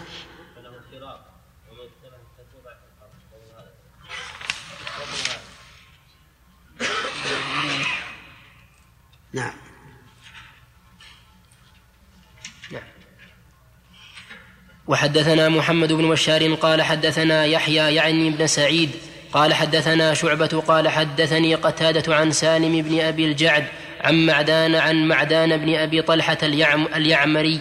نعم 9.32 9.52
وحدثنا 14.86 15.48
محمد 15.48 15.92
بن 15.92 16.08
بشار 16.08 16.54
قال 16.54 16.82
حدثنا 16.82 17.44
يحيى 17.44 17.94
يعني 17.94 18.30
بن 18.30 18.46
سعيد 18.46 18.90
قال 19.32 19.54
حدثنا 19.54 20.14
شعبة 20.14 20.62
قال 20.68 20.88
حدثني 20.88 21.54
قتادة 21.54 22.14
عن 22.14 22.32
سالم 22.32 22.82
بن 22.82 23.00
أبي 23.00 23.24
الجعد 23.24 23.64
عن 24.00 24.26
معدان 24.26 24.74
عن 24.74 25.08
معدان 25.08 25.56
بن 25.56 25.74
أبي 25.74 26.02
طلحة 26.02 26.38
اليعم 26.42 26.86
اليعمري 26.96 27.60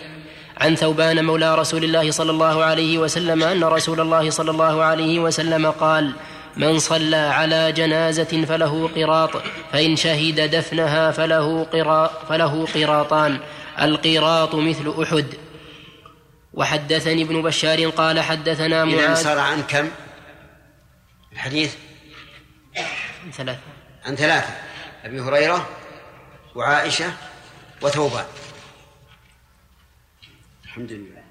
عن 0.58 0.76
ثوبان 0.76 1.26
مولى 1.26 1.56
رسول 1.56 1.84
الله 1.84 2.12
صلى 2.12 2.32
الله 2.32 2.64
عليه 2.64 2.98
وسلم 2.98 3.44
أن 3.44 3.64
رسول 3.64 4.00
الله 4.00 4.30
صلى 4.30 4.52
الله 4.52 4.84
عليه 4.84 5.20
وسلم 5.20 5.72
قال 5.72 6.12
من 6.58 6.80
صلى 6.80 7.16
على 7.16 7.72
جنازة 7.72 8.46
فله 8.46 8.90
قراط 8.96 9.30
فإن 9.72 9.96
شهد 9.96 10.56
دفنها 10.56 11.12
فله, 11.12 11.64
قرا 11.64 12.12
فله 12.30 12.68
قراطان 12.76 13.40
القراط 13.82 14.56
مثل 14.56 14.94
أحد 15.02 15.26
وحدثني 16.54 17.22
ابن 17.22 17.42
بشار 17.42 17.90
قال 17.90 18.20
حدثنا 18.20 18.84
إذا 18.84 19.08
معاذ 19.08 19.16
صار 19.16 19.40
عن 19.40 19.62
كم؟ 19.62 19.88
الحديث 21.48 21.76
ثلاثة. 23.32 23.60
عن 24.06 24.16
ثلاثة 24.16 24.54
أبي 25.06 25.22
هريرة 25.22 25.70
وعائشة 26.56 27.14
وثوبان. 27.82 28.26
الحمد 30.64 30.92
لله. 30.92 31.24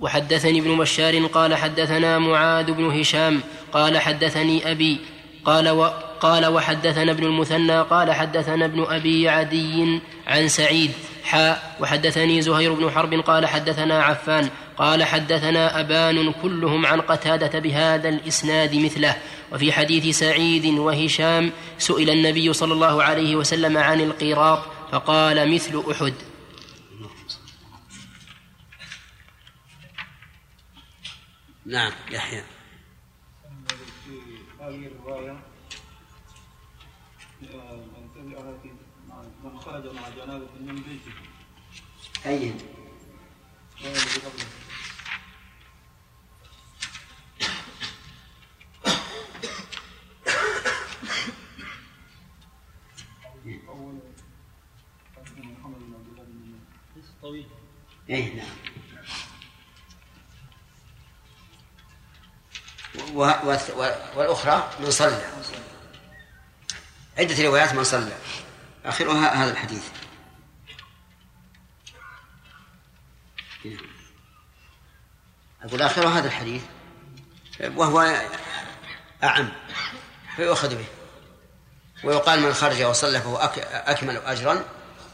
وحدثني 0.00 0.58
ابن 0.58 0.78
بشار 0.78 1.26
قال 1.26 1.54
حدثنا 1.54 2.18
معاذ 2.18 2.72
بن 2.72 3.00
هشام 3.00 3.40
قال 3.72 3.98
حدثني 3.98 4.70
أبي 4.70 5.00
قال 5.44 5.68
و 5.68 5.84
قال 6.20 6.46
وحدثنا 6.46 7.12
ابن 7.12 7.24
المثنى 7.24 7.80
قال 7.80 8.12
حدثنا 8.12 8.64
ابن 8.64 8.84
أبي 8.88 9.28
عدي 9.28 10.00
عن 10.26 10.48
سعيد 10.48 10.92
حاء 11.24 11.76
وحدثني 11.80 12.42
زهير 12.42 12.72
بن 12.74 12.90
حرب 12.90 13.14
قال 13.14 13.46
حدثنا 13.46 14.02
عفان 14.02 14.50
قال 14.78 15.04
حدثنا 15.04 15.80
أبان 15.80 16.32
كلهم 16.32 16.86
عن 16.86 17.00
قتادة 17.00 17.58
بهذا 17.58 18.08
الإسناد 18.08 18.74
مثله 18.74 19.16
وفي 19.52 19.72
حديث 19.72 20.18
سعيد 20.18 20.66
وهشام 20.66 21.52
سئل 21.78 22.10
النبي 22.10 22.52
صلى 22.52 22.72
الله 22.72 23.02
عليه 23.02 23.36
وسلم 23.36 23.76
عن 23.76 24.00
القيراط 24.00 24.58
فقال 24.92 25.54
مثل 25.54 25.84
أحد. 25.90 26.14
نعم 31.66 31.92
يحيى. 32.10 32.42
هذه 34.60 34.86
الرواية 34.86 35.42
من 39.44 39.58
خرج 39.58 39.94
مع 39.94 40.08
جنازة 40.08 40.48
من 40.60 40.74
بيته 40.74 41.12
أي 42.26 42.54
طويل. 57.28 57.46
أي 58.10 58.34
نعم. 58.34 58.46
و... 63.14 63.20
و... 63.22 63.56
و... 63.76 63.94
والأخرى 64.16 64.70
من 64.80 64.90
صلى. 64.90 65.32
عدة 67.18 67.44
روايات 67.44 67.72
من 67.72 67.84
صلى. 67.84 68.16
آخرها 68.84 69.44
هذا 69.44 69.50
الحديث. 69.50 69.88
أقول 75.62 75.82
آخرها 75.82 76.18
هذا 76.18 76.26
الحديث. 76.26 76.62
وهو 77.60 78.22
أعم. 79.24 79.52
فيؤخذ 80.36 80.76
به. 80.76 80.86
ويقال 82.04 82.40
من 82.40 82.54
خرج 82.54 82.82
وصلى 82.82 83.20
فهو 83.20 83.36
أك... 83.36 83.58
أكمل 83.58 84.16
أجرا. 84.16 84.64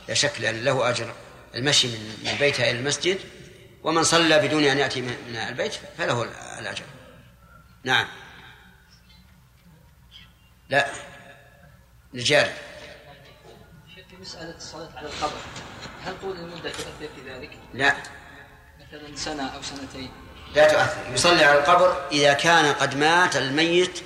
لا 0.09 0.15
شك 0.15 0.41
له 0.41 0.91
أجر. 0.91 1.15
المشي 1.55 1.89
من 1.89 2.19
من 2.25 2.39
بيتها 2.39 2.71
إلى 2.71 2.79
المسجد 2.79 3.19
ومن 3.83 4.05
صلى 4.05 4.39
بدون 4.39 4.65
أن 4.65 4.79
يأتي 4.79 5.01
من 5.01 5.37
البيت 5.37 5.75
فله 5.99 6.23
الأجر. 6.59 6.85
نعم. 7.85 8.07
لا. 10.69 10.91
في 14.11 14.17
مسألة 14.21 14.57
الصلاة 14.57 14.89
على 14.97 15.09
القبر 15.09 15.37
هل 16.05 16.21
طول 16.21 16.37
المدة 16.37 16.71
تؤثر 16.71 17.09
في 17.17 17.31
ذلك؟ 17.31 17.51
لا. 17.75 17.97
مثلا 18.81 19.17
سنة 19.17 19.49
أو 19.49 19.63
سنتين. 19.63 20.11
لا 20.55 20.73
تؤثر. 20.73 21.13
يصلي 21.13 21.45
على 21.45 21.59
القبر 21.59 22.09
إذا 22.13 22.33
كان 22.33 22.75
قد 22.75 22.97
مات 22.97 23.37
الميت 23.37 24.03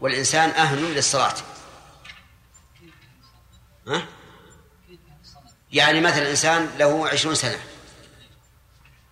والإنسان 0.00 0.50
أهل 0.50 0.94
للصلاة. 0.94 1.34
ها؟ 3.88 4.17
يعني 5.72 6.00
مثلا 6.00 6.30
إنسان 6.30 6.70
له 6.78 7.08
عشرون 7.08 7.34
سنة 7.34 7.58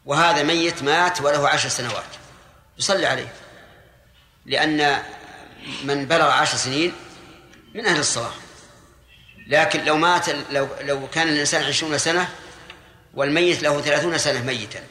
وهذا 0.05 0.43
ميت 0.43 0.83
مات 0.83 1.21
وله 1.21 1.49
عشر 1.49 1.69
سنوات 1.69 2.05
يصلي 2.79 3.07
عليه 3.07 3.33
لأن 4.47 5.03
من 5.85 6.07
بلغ 6.07 6.31
عشر 6.31 6.57
سنين 6.57 6.93
من 7.75 7.87
أهل 7.87 7.99
الصلاة 7.99 8.33
لكن 9.47 9.85
لو 9.85 9.97
مات 9.97 10.29
لو 10.29 10.69
لو 10.81 11.09
كان 11.09 11.29
الإنسان 11.29 11.65
عشرون 11.65 11.99
سنة 11.99 12.29
والميت 13.15 13.63
له 13.63 13.81
ثلاثون 13.81 14.19
سنة 14.19 14.43
ميتا 14.43 14.85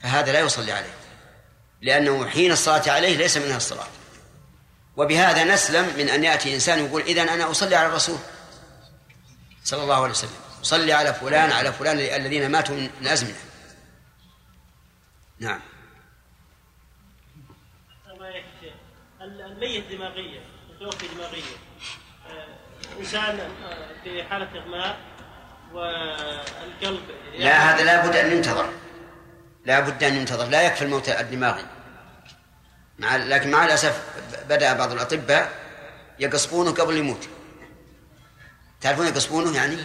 فهذا 0.00 0.32
لا 0.32 0.40
يصلي 0.40 0.72
عليه 0.72 0.94
لأنه 1.82 2.28
حين 2.28 2.52
الصلاة 2.52 2.90
عليه 2.90 3.16
ليس 3.16 3.36
منها 3.36 3.56
الصلاة 3.56 3.86
وبهذا 4.96 5.44
نسلم 5.44 5.92
من 5.98 6.08
أن 6.08 6.24
يأتي 6.24 6.54
إنسان 6.54 6.86
يقول 6.86 7.02
إذن 7.02 7.28
أنا 7.28 7.50
أصلي 7.50 7.76
على 7.76 7.88
الرسول 7.88 8.18
صلى 9.64 9.82
الله 9.82 10.02
عليه 10.02 10.10
وسلم. 10.10 10.43
أصلي 10.64 10.92
على 10.92 11.14
فلان 11.14 11.52
على 11.52 11.72
فلان 11.72 11.98
الذين 11.98 12.50
ماتوا 12.50 12.76
من 13.00 13.06
أزمنة. 13.06 13.34
نعم. 15.38 15.60
الميت 19.20 19.84
دماغيا 19.90 20.40
متوفي 20.70 21.06
دماغيا 21.14 21.42
آه، 22.30 22.46
إنسان 23.00 23.40
آه، 23.40 23.88
في 24.04 24.24
حالة 24.24 24.48
إغماء 24.60 24.96
والقلب 25.72 27.02
لا 27.38 27.74
هذا 27.74 27.84
لا 27.84 28.06
بد 28.06 28.16
أن 28.16 28.32
ينتظر. 28.32 28.68
لا 29.64 29.80
بد 29.80 30.04
أن 30.04 30.16
ينتظر. 30.16 30.46
لا 30.46 30.62
يكفي 30.62 30.82
الموت 30.82 31.08
الدماغي. 31.08 31.64
مع 32.98 33.16
لكن 33.16 33.50
مع 33.50 33.64
الأسف 33.64 34.02
بدأ 34.48 34.72
بعض 34.72 34.92
الأطباء 34.92 35.52
يقصفونه 36.18 36.72
قبل 36.72 36.96
يموت. 36.96 37.28
تعرفون 38.84 39.06
يقصفونه 39.06 39.56
يعني؟ 39.56 39.76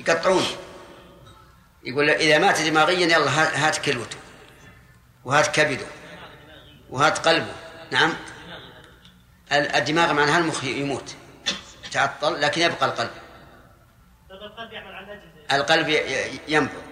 يقطعونه 0.00 0.46
يقول 1.84 2.10
إذا 2.10 2.38
مات 2.38 2.60
دماغيا 2.60 3.06
يلا 3.06 3.30
هات 3.68 3.78
كلوته. 3.78 4.16
وهات 5.24 5.46
كبده. 5.56 5.86
وهات 6.90 7.18
قلبه. 7.18 7.52
نعم. 7.90 8.12
الدماغ 9.52 10.12
معناها 10.12 10.38
المخ 10.38 10.64
يموت. 10.64 11.14
تعطل 11.92 12.40
لكن 12.40 12.60
يبقى 12.60 12.86
القلب. 12.86 13.10
القلب 15.52 15.88
ينبض. 16.48 16.82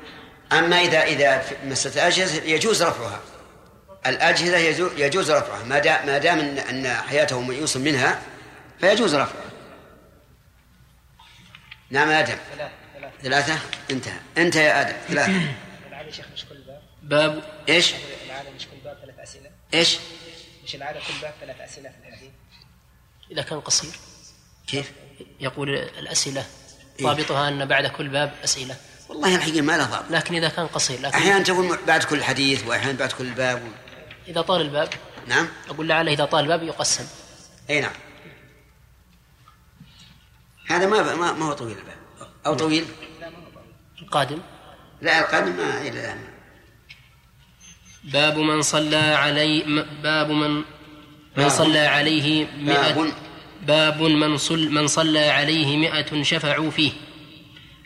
أما 0.52 0.80
إذا 0.80 1.02
إذا 1.02 1.44
مسألة 1.64 1.94
الأجهزة 1.94 2.42
يجوز 2.42 2.82
رفعها. 2.82 3.20
الأجهزة 4.06 4.56
يجو- 4.58 4.92
يجوز 4.96 5.30
رفعها. 5.30 5.64
ما 5.64 5.78
دام 5.78 6.06
ما 6.06 6.18
دام 6.18 6.38
أن 6.40 6.86
حياته 6.86 7.40
ميؤوس 7.40 7.76
منها 7.76 8.22
فيجوز 8.80 9.14
رفعها. 9.14 9.49
نعم 11.90 12.08
آدم. 12.08 12.36
ثلاثة 13.22 13.58
انتهى. 13.90 14.20
انت 14.38 14.56
يا 14.56 14.80
آدم. 14.80 14.96
ثلاثة. 15.08 15.32
العادة 15.88 16.10
شيخ 16.10 16.26
مش 16.34 16.44
كل 16.44 16.58
باب؟ 16.66 16.82
باب 17.02 17.42
إيش؟ 17.68 17.94
العادة 18.26 18.50
مش 18.50 18.66
كل 18.66 18.76
باب 18.84 18.98
ثلاث 19.02 19.18
أسئلة. 19.18 19.50
إيش؟ 19.74 19.98
مش 20.64 20.74
العادة 20.74 20.98
كل 20.98 21.14
باب 21.22 21.34
ثلاث 21.40 21.60
أسئلة 21.60 21.88
في 21.90 22.08
الحديث. 22.08 22.30
إذا 23.30 23.42
كان 23.42 23.60
قصير. 23.60 23.90
كيف؟ 24.66 24.92
يقول 25.40 25.74
الأسئلة؟ 25.74 26.44
ضابطها 27.02 27.48
أن 27.48 27.64
بعد 27.64 27.86
كل 27.86 28.08
باب 28.08 28.32
أسئلة. 28.44 28.76
والله 29.08 29.36
الحقيقة 29.36 29.60
ما 29.60 29.76
له 29.76 29.84
ضابط. 29.84 30.10
لكن 30.10 30.34
إذا 30.34 30.48
كان 30.48 30.66
قصير 30.66 31.00
لكن 31.00 31.14
أحيانا 31.14 31.44
تقول 31.44 31.78
بعد 31.86 32.04
كل 32.04 32.24
حديث 32.24 32.66
وأحيانا 32.66 32.98
بعد 32.98 33.12
كل 33.12 33.30
باب 33.30 33.62
إذا 34.28 34.40
طال 34.40 34.60
الباب. 34.60 34.88
نعم. 35.26 35.48
أقول 35.68 35.88
لعله 35.88 36.12
إذا 36.12 36.24
طال 36.24 36.44
الباب 36.44 36.62
يقسم. 36.62 37.06
أي 37.70 37.80
نعم. 37.80 37.92
هذا 40.70 40.86
ما 40.86 41.14
ما, 41.14 41.32
ما 41.32 41.46
هو 41.46 41.52
طويل 41.52 41.76
الباب 41.78 42.28
أو 42.46 42.54
طويل؟ 42.54 42.84
القادم 44.02 44.38
لا 45.02 45.20
القادم 45.20 45.56
ما 45.56 45.80
إلى 45.80 45.90
الآن. 45.90 46.18
باب 48.04 48.38
من 48.38 48.62
صلى 48.62 48.96
علي 48.96 49.84
باب 50.02 50.30
من 50.30 50.62
من 51.36 51.48
صلى 51.48 51.78
عليه 51.78 52.46
مئة 52.58 52.92
باب. 52.92 53.12
باب 53.62 54.02
من 54.02 54.36
صل 54.36 54.70
من 54.70 54.86
صلى 54.86 55.28
عليه 55.28 55.76
مئة 55.76 56.22
شفعوا 56.22 56.70
فيه. 56.70 56.92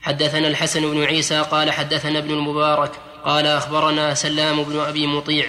حدثنا 0.02 0.48
الحسن 0.48 0.90
بن 0.90 1.04
عيسى 1.04 1.40
قال 1.40 1.70
حدثنا 1.70 2.18
ابن 2.18 2.30
المبارك 2.30 2.92
قال 3.24 3.46
أخبرنا 3.46 4.14
سلام 4.14 4.62
بن 4.62 4.78
أبي 4.78 5.06
مطيع 5.06 5.46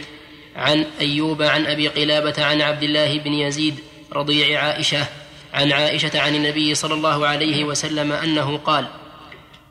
عن 0.55 0.85
أيوب 0.99 1.41
عن 1.41 1.65
أبي 1.65 1.87
قلابة 1.87 2.45
عن 2.45 2.61
عبد 2.61 2.83
الله 2.83 3.19
بن 3.19 3.33
يزيد 3.33 3.79
رضيع 4.13 4.63
عائشة 4.63 5.07
عن 5.55 5.71
عائشة 5.71 6.19
عن 6.19 6.35
النبي 6.35 6.75
صلى 6.75 6.93
الله 6.93 7.27
عليه 7.27 7.63
وسلم 7.63 8.11
أنه 8.11 8.57
قال 8.57 8.87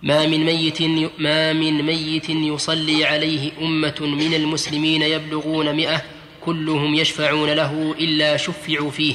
ما 0.03 0.27
من 0.27 0.45
ميت 0.45 0.83
ما 1.19 1.53
من 1.53 1.83
ميت 1.83 2.29
يصلي 2.31 3.05
عليه 3.05 3.53
أمة 3.61 3.95
من 4.01 4.35
المسلمين 4.35 5.03
يبلغون 5.03 5.73
مئة 5.77 6.03
كلهم 6.41 6.95
يشفعون 6.95 7.51
له 7.51 7.95
إلا 7.99 8.37
شفعوا 8.37 8.91
فيه. 8.91 9.15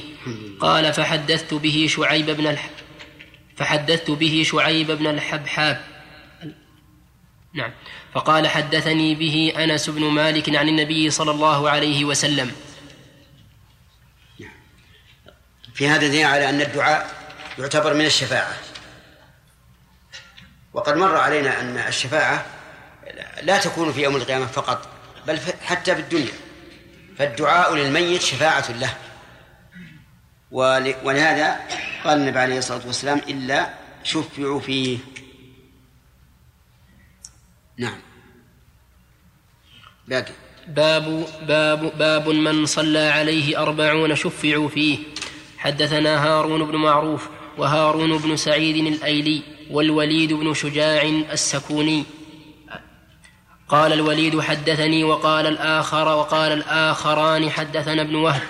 قال 0.59 0.93
فحدثت 0.93 1.53
به 1.53 1.87
شعيب 1.89 2.25
بن 2.25 2.47
الح 2.47 2.69
فحدثت 3.55 4.11
به 4.11 4.43
شعيب 4.45 4.91
بن 4.91 5.07
الحبحاب. 5.07 5.85
نعم. 7.53 7.71
فقال 8.13 8.47
حدثني 8.47 9.15
به 9.15 9.53
أنس 9.57 9.89
بن 9.89 10.03
مالك 10.03 10.55
عن 10.55 10.69
النبي 10.69 11.09
صلى 11.09 11.31
الله 11.31 11.69
عليه 11.69 12.05
وسلم. 12.05 12.51
في 15.79 15.87
هذا 15.87 16.07
دليل 16.07 16.25
على 16.25 16.49
أن 16.49 16.61
الدعاء 16.61 17.09
يعتبر 17.59 17.93
من 17.93 18.05
الشفاعة. 18.05 18.53
وقد 20.73 20.95
مر 20.97 21.15
علينا 21.17 21.61
أن 21.61 21.77
الشفاعة 21.77 22.45
لا 23.41 23.57
تكون 23.57 23.93
في 23.93 24.01
يوم 24.03 24.15
القيامة 24.15 24.45
فقط 24.45 24.89
بل 25.27 25.39
حتى 25.61 25.95
في 25.95 26.01
الدنيا. 26.01 26.31
فالدعاء 27.17 27.75
للميت 27.75 28.21
شفاعة 28.21 28.71
له. 28.71 28.93
ول- 30.51 30.95
ولهذا 31.03 31.59
قال 32.03 32.17
النبي 32.17 32.39
عليه 32.39 32.57
الصلاة 32.57 32.87
والسلام 32.87 33.17
إلا 33.17 33.69
شفعوا 34.03 34.59
فيه. 34.59 34.97
نعم. 37.77 37.99
باقي. 40.07 40.33
باب 40.67 41.27
باب 41.47 41.97
باب 41.97 42.29
من 42.29 42.65
صلى 42.65 42.99
عليه 42.99 43.61
أربعون 43.61 44.15
شفعوا 44.15 44.69
فيه. 44.69 44.99
حدثنا 45.59 46.25
هارون 46.25 46.65
بن 46.65 46.75
معروف 46.75 47.27
وهارون 47.57 48.17
بن 48.17 48.35
سعيد 48.35 48.75
الأيلي 48.75 49.41
والوليد 49.71 50.33
بن 50.33 50.53
شجاع 50.53 51.01
السكوني. 51.31 52.03
قال 53.69 53.93
الوليد 53.93 54.39
حدثني 54.39 55.03
وقال 55.03 55.47
الآخر 55.47 56.07
وقال 56.07 56.51
الآخران 56.51 57.49
حدثنا 57.49 58.01
ابن 58.01 58.15
وهب. 58.15 58.41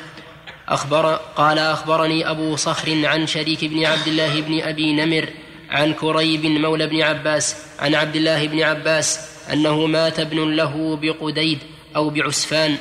أخبر 0.68 1.14
قال 1.36 1.60
أخبرني 1.60 2.30
أبو 2.30 2.56
صخر 2.56 3.06
عن 3.06 3.28
شريك 3.28 3.66
بن 3.66 3.86
عبد 3.86 4.08
الله 4.08 4.42
بن 4.42 4.62
أبي 4.62 4.94
نمر 4.94 5.30
عن 5.70 5.94
كريب 5.94 6.46
مولى 6.46 6.88
بن 6.88 7.02
عباس 7.02 7.56
عن 7.80 7.96
عبد 7.96 8.16
الله 8.16 8.48
بن 8.48 8.62
عباس 8.62 9.20
أنه 9.54 9.86
مات 9.86 10.20
ابن 10.20 10.56
له 10.56 10.96
بقديد 11.02 11.60
أو 11.96 12.10
بعسفان. 12.10 12.78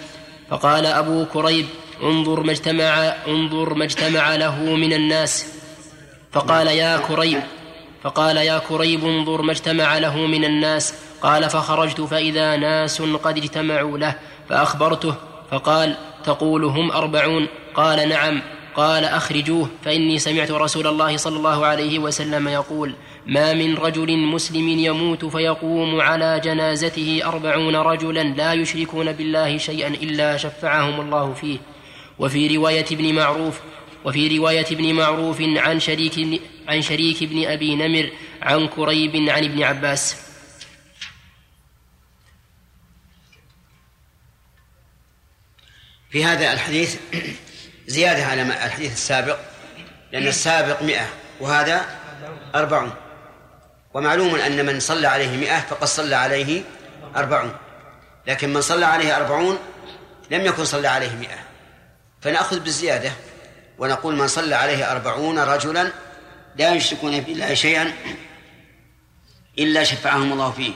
فقال 0.51 0.87
أبو 0.87 1.25
كريب 1.25 1.67
انظر 2.03 2.43
ما 2.43 2.53
اجتمع 2.53 3.15
انظر 3.29 3.75
ما 3.75 3.85
اجتمع 3.85 4.37
له 4.37 4.63
من 4.63 4.93
الناس. 4.93 5.47
فقال 6.33 6.67
يا 6.67 6.97
كريب 6.99 7.43
فقال 8.03 8.37
يا 8.37 8.59
كريب 8.59 9.05
انظر 9.05 9.43
ما 9.43 9.53
اجتمع 9.53 9.99
له 9.99 10.17
من 10.17 10.45
الناس. 10.45 10.95
قال 11.23 11.51
فخرجت 11.51 12.01
فإذا 12.01 12.57
ناس 12.57 13.03
قد 13.03 13.39
اجتمعوا 13.39 13.99
له 13.99 14.15
فأخبرته 14.49 15.15
فقال 15.51 15.97
تقول 16.25 16.65
هم 16.65 16.91
أربعون؟ 16.91 17.47
قال 17.75 18.09
نعم. 18.09 18.43
قال 18.77 19.05
أخرجوه 19.05 19.69
فإني 19.85 20.19
سمعت 20.19 20.51
رسول 20.51 20.87
الله 20.87 21.17
صلى 21.17 21.37
الله 21.37 21.67
عليه 21.67 21.99
وسلم 21.99 22.49
يقول 22.49 22.95
ما 23.27 23.55
من 23.55 23.77
رجل 23.77 24.19
مسلم 24.19 24.69
يموت 24.69 25.25
فيقوم 25.25 26.01
على 26.01 26.41
جنازته 26.45 27.21
أربعون 27.25 27.77
رجلا 27.77 28.23
لا 28.23 28.53
يشركون 28.53 29.13
بالله 29.13 29.59
شيئا 29.59 29.89
إلا 29.89 30.37
شفعهم 30.37 31.01
الله 31.01 31.33
فيه. 31.33 31.59
وفي 32.19 32.57
رواية 32.57 32.87
ابن 32.93 33.15
معروف 33.15 33.61
وفي 34.05 34.39
رواية 34.39 34.67
ابن 34.67 34.93
معروف 34.93 35.41
عن 35.41 35.81
شريك 35.81 36.43
عن 36.69 36.83
شريك 36.83 37.25
بن 37.25 37.47
أبي 37.47 37.77
نمر 37.77 38.11
عن 38.43 38.69
كريب 38.69 39.17
عن 39.17 39.45
ابن 39.45 39.63
عباس. 39.63 40.17
في 46.11 46.25
هذا 46.25 46.53
الحديث 46.53 46.97
زيادة 47.87 48.25
على 48.25 48.43
الحديث 48.43 48.93
السابق 48.93 49.39
لأن 50.13 50.27
السابق 50.27 50.83
مئة 50.83 51.07
وهذا 51.41 51.99
أربعون. 52.55 52.93
ومعلوم 53.95 54.35
أن 54.35 54.67
من 54.67 54.81
صلى 54.81 55.07
عليه 55.07 55.37
مئة 55.37 55.61
فقد 55.61 55.85
صلى 55.85 56.15
عليه 56.15 56.63
أربعون. 57.17 57.57
لكن 58.27 58.53
من 58.53 58.61
صلى 58.61 58.85
عليه 58.85 59.17
أربعون 59.17 59.59
لم 60.31 60.47
يكن 60.47 60.65
صلى 60.65 60.89
عليه 60.89 61.17
مئة. 61.17 61.48
فنأخذ 62.21 62.61
بالزيادة 62.61 63.13
ونقول 63.79 64.17
من 64.17 64.29
صلى 64.29 64.55
عليه 64.55 64.93
أربعون 64.93 65.39
رجلا 65.39 65.93
لا 66.57 66.75
يشركون 66.75 67.21
بالله 67.21 67.55
شيئا 67.55 67.93
إلا 69.59 69.85
شفعهم 69.85 70.33
الله 70.33 70.51
فيه. 70.51 70.73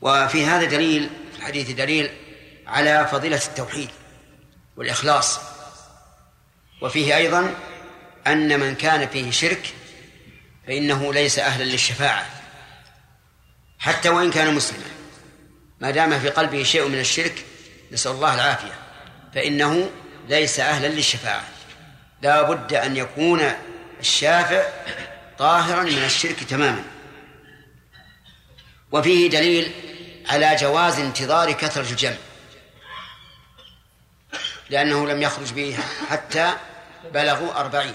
وفي 0.00 0.46
هذا 0.46 0.64
دليل 0.64 1.10
في 1.32 1.38
الحديث 1.38 1.70
دليل 1.70 2.10
على 2.66 3.08
فضيلة 3.12 3.40
التوحيد 3.46 3.90
والإخلاص. 4.76 5.40
وفيه 6.82 7.16
أيضا 7.16 7.54
أن 8.26 8.60
من 8.60 8.74
كان 8.74 9.08
فيه 9.08 9.30
شرك 9.30 9.74
فإنه 10.66 11.14
ليس 11.14 11.38
أهلا 11.38 11.64
للشفاعة 11.64 12.26
حتى 13.78 14.08
وإن 14.08 14.30
كان 14.30 14.54
مسلما. 14.54 14.84
ما 15.80 15.90
دام 15.90 16.20
في 16.20 16.28
قلبه 16.28 16.62
شيء 16.62 16.88
من 16.88 17.00
الشرك 17.00 17.44
نسأل 17.92 18.12
الله 18.12 18.34
العافية. 18.34 18.74
فإنه 19.34 19.90
ليس 20.28 20.60
أهلا 20.60 20.86
للشفاعة. 20.86 21.44
لا 22.22 22.42
بد 22.42 22.74
أن 22.74 22.96
يكون 22.96 23.52
الشافع 24.00 24.62
طاهرا 25.38 25.82
من 25.82 26.04
الشرك 26.04 26.44
تماما. 26.44 26.84
وفيه 28.92 29.30
دليل 29.30 29.72
على 30.28 30.56
جواز 30.56 30.98
انتظار 30.98 31.52
كثرة 31.52 31.90
الجمع. 31.90 32.16
لأنه 34.70 35.06
لم 35.06 35.22
يخرج 35.22 35.52
به 35.52 35.78
حتى 36.10 36.52
بلغوا 37.14 37.60
أربعين. 37.60 37.94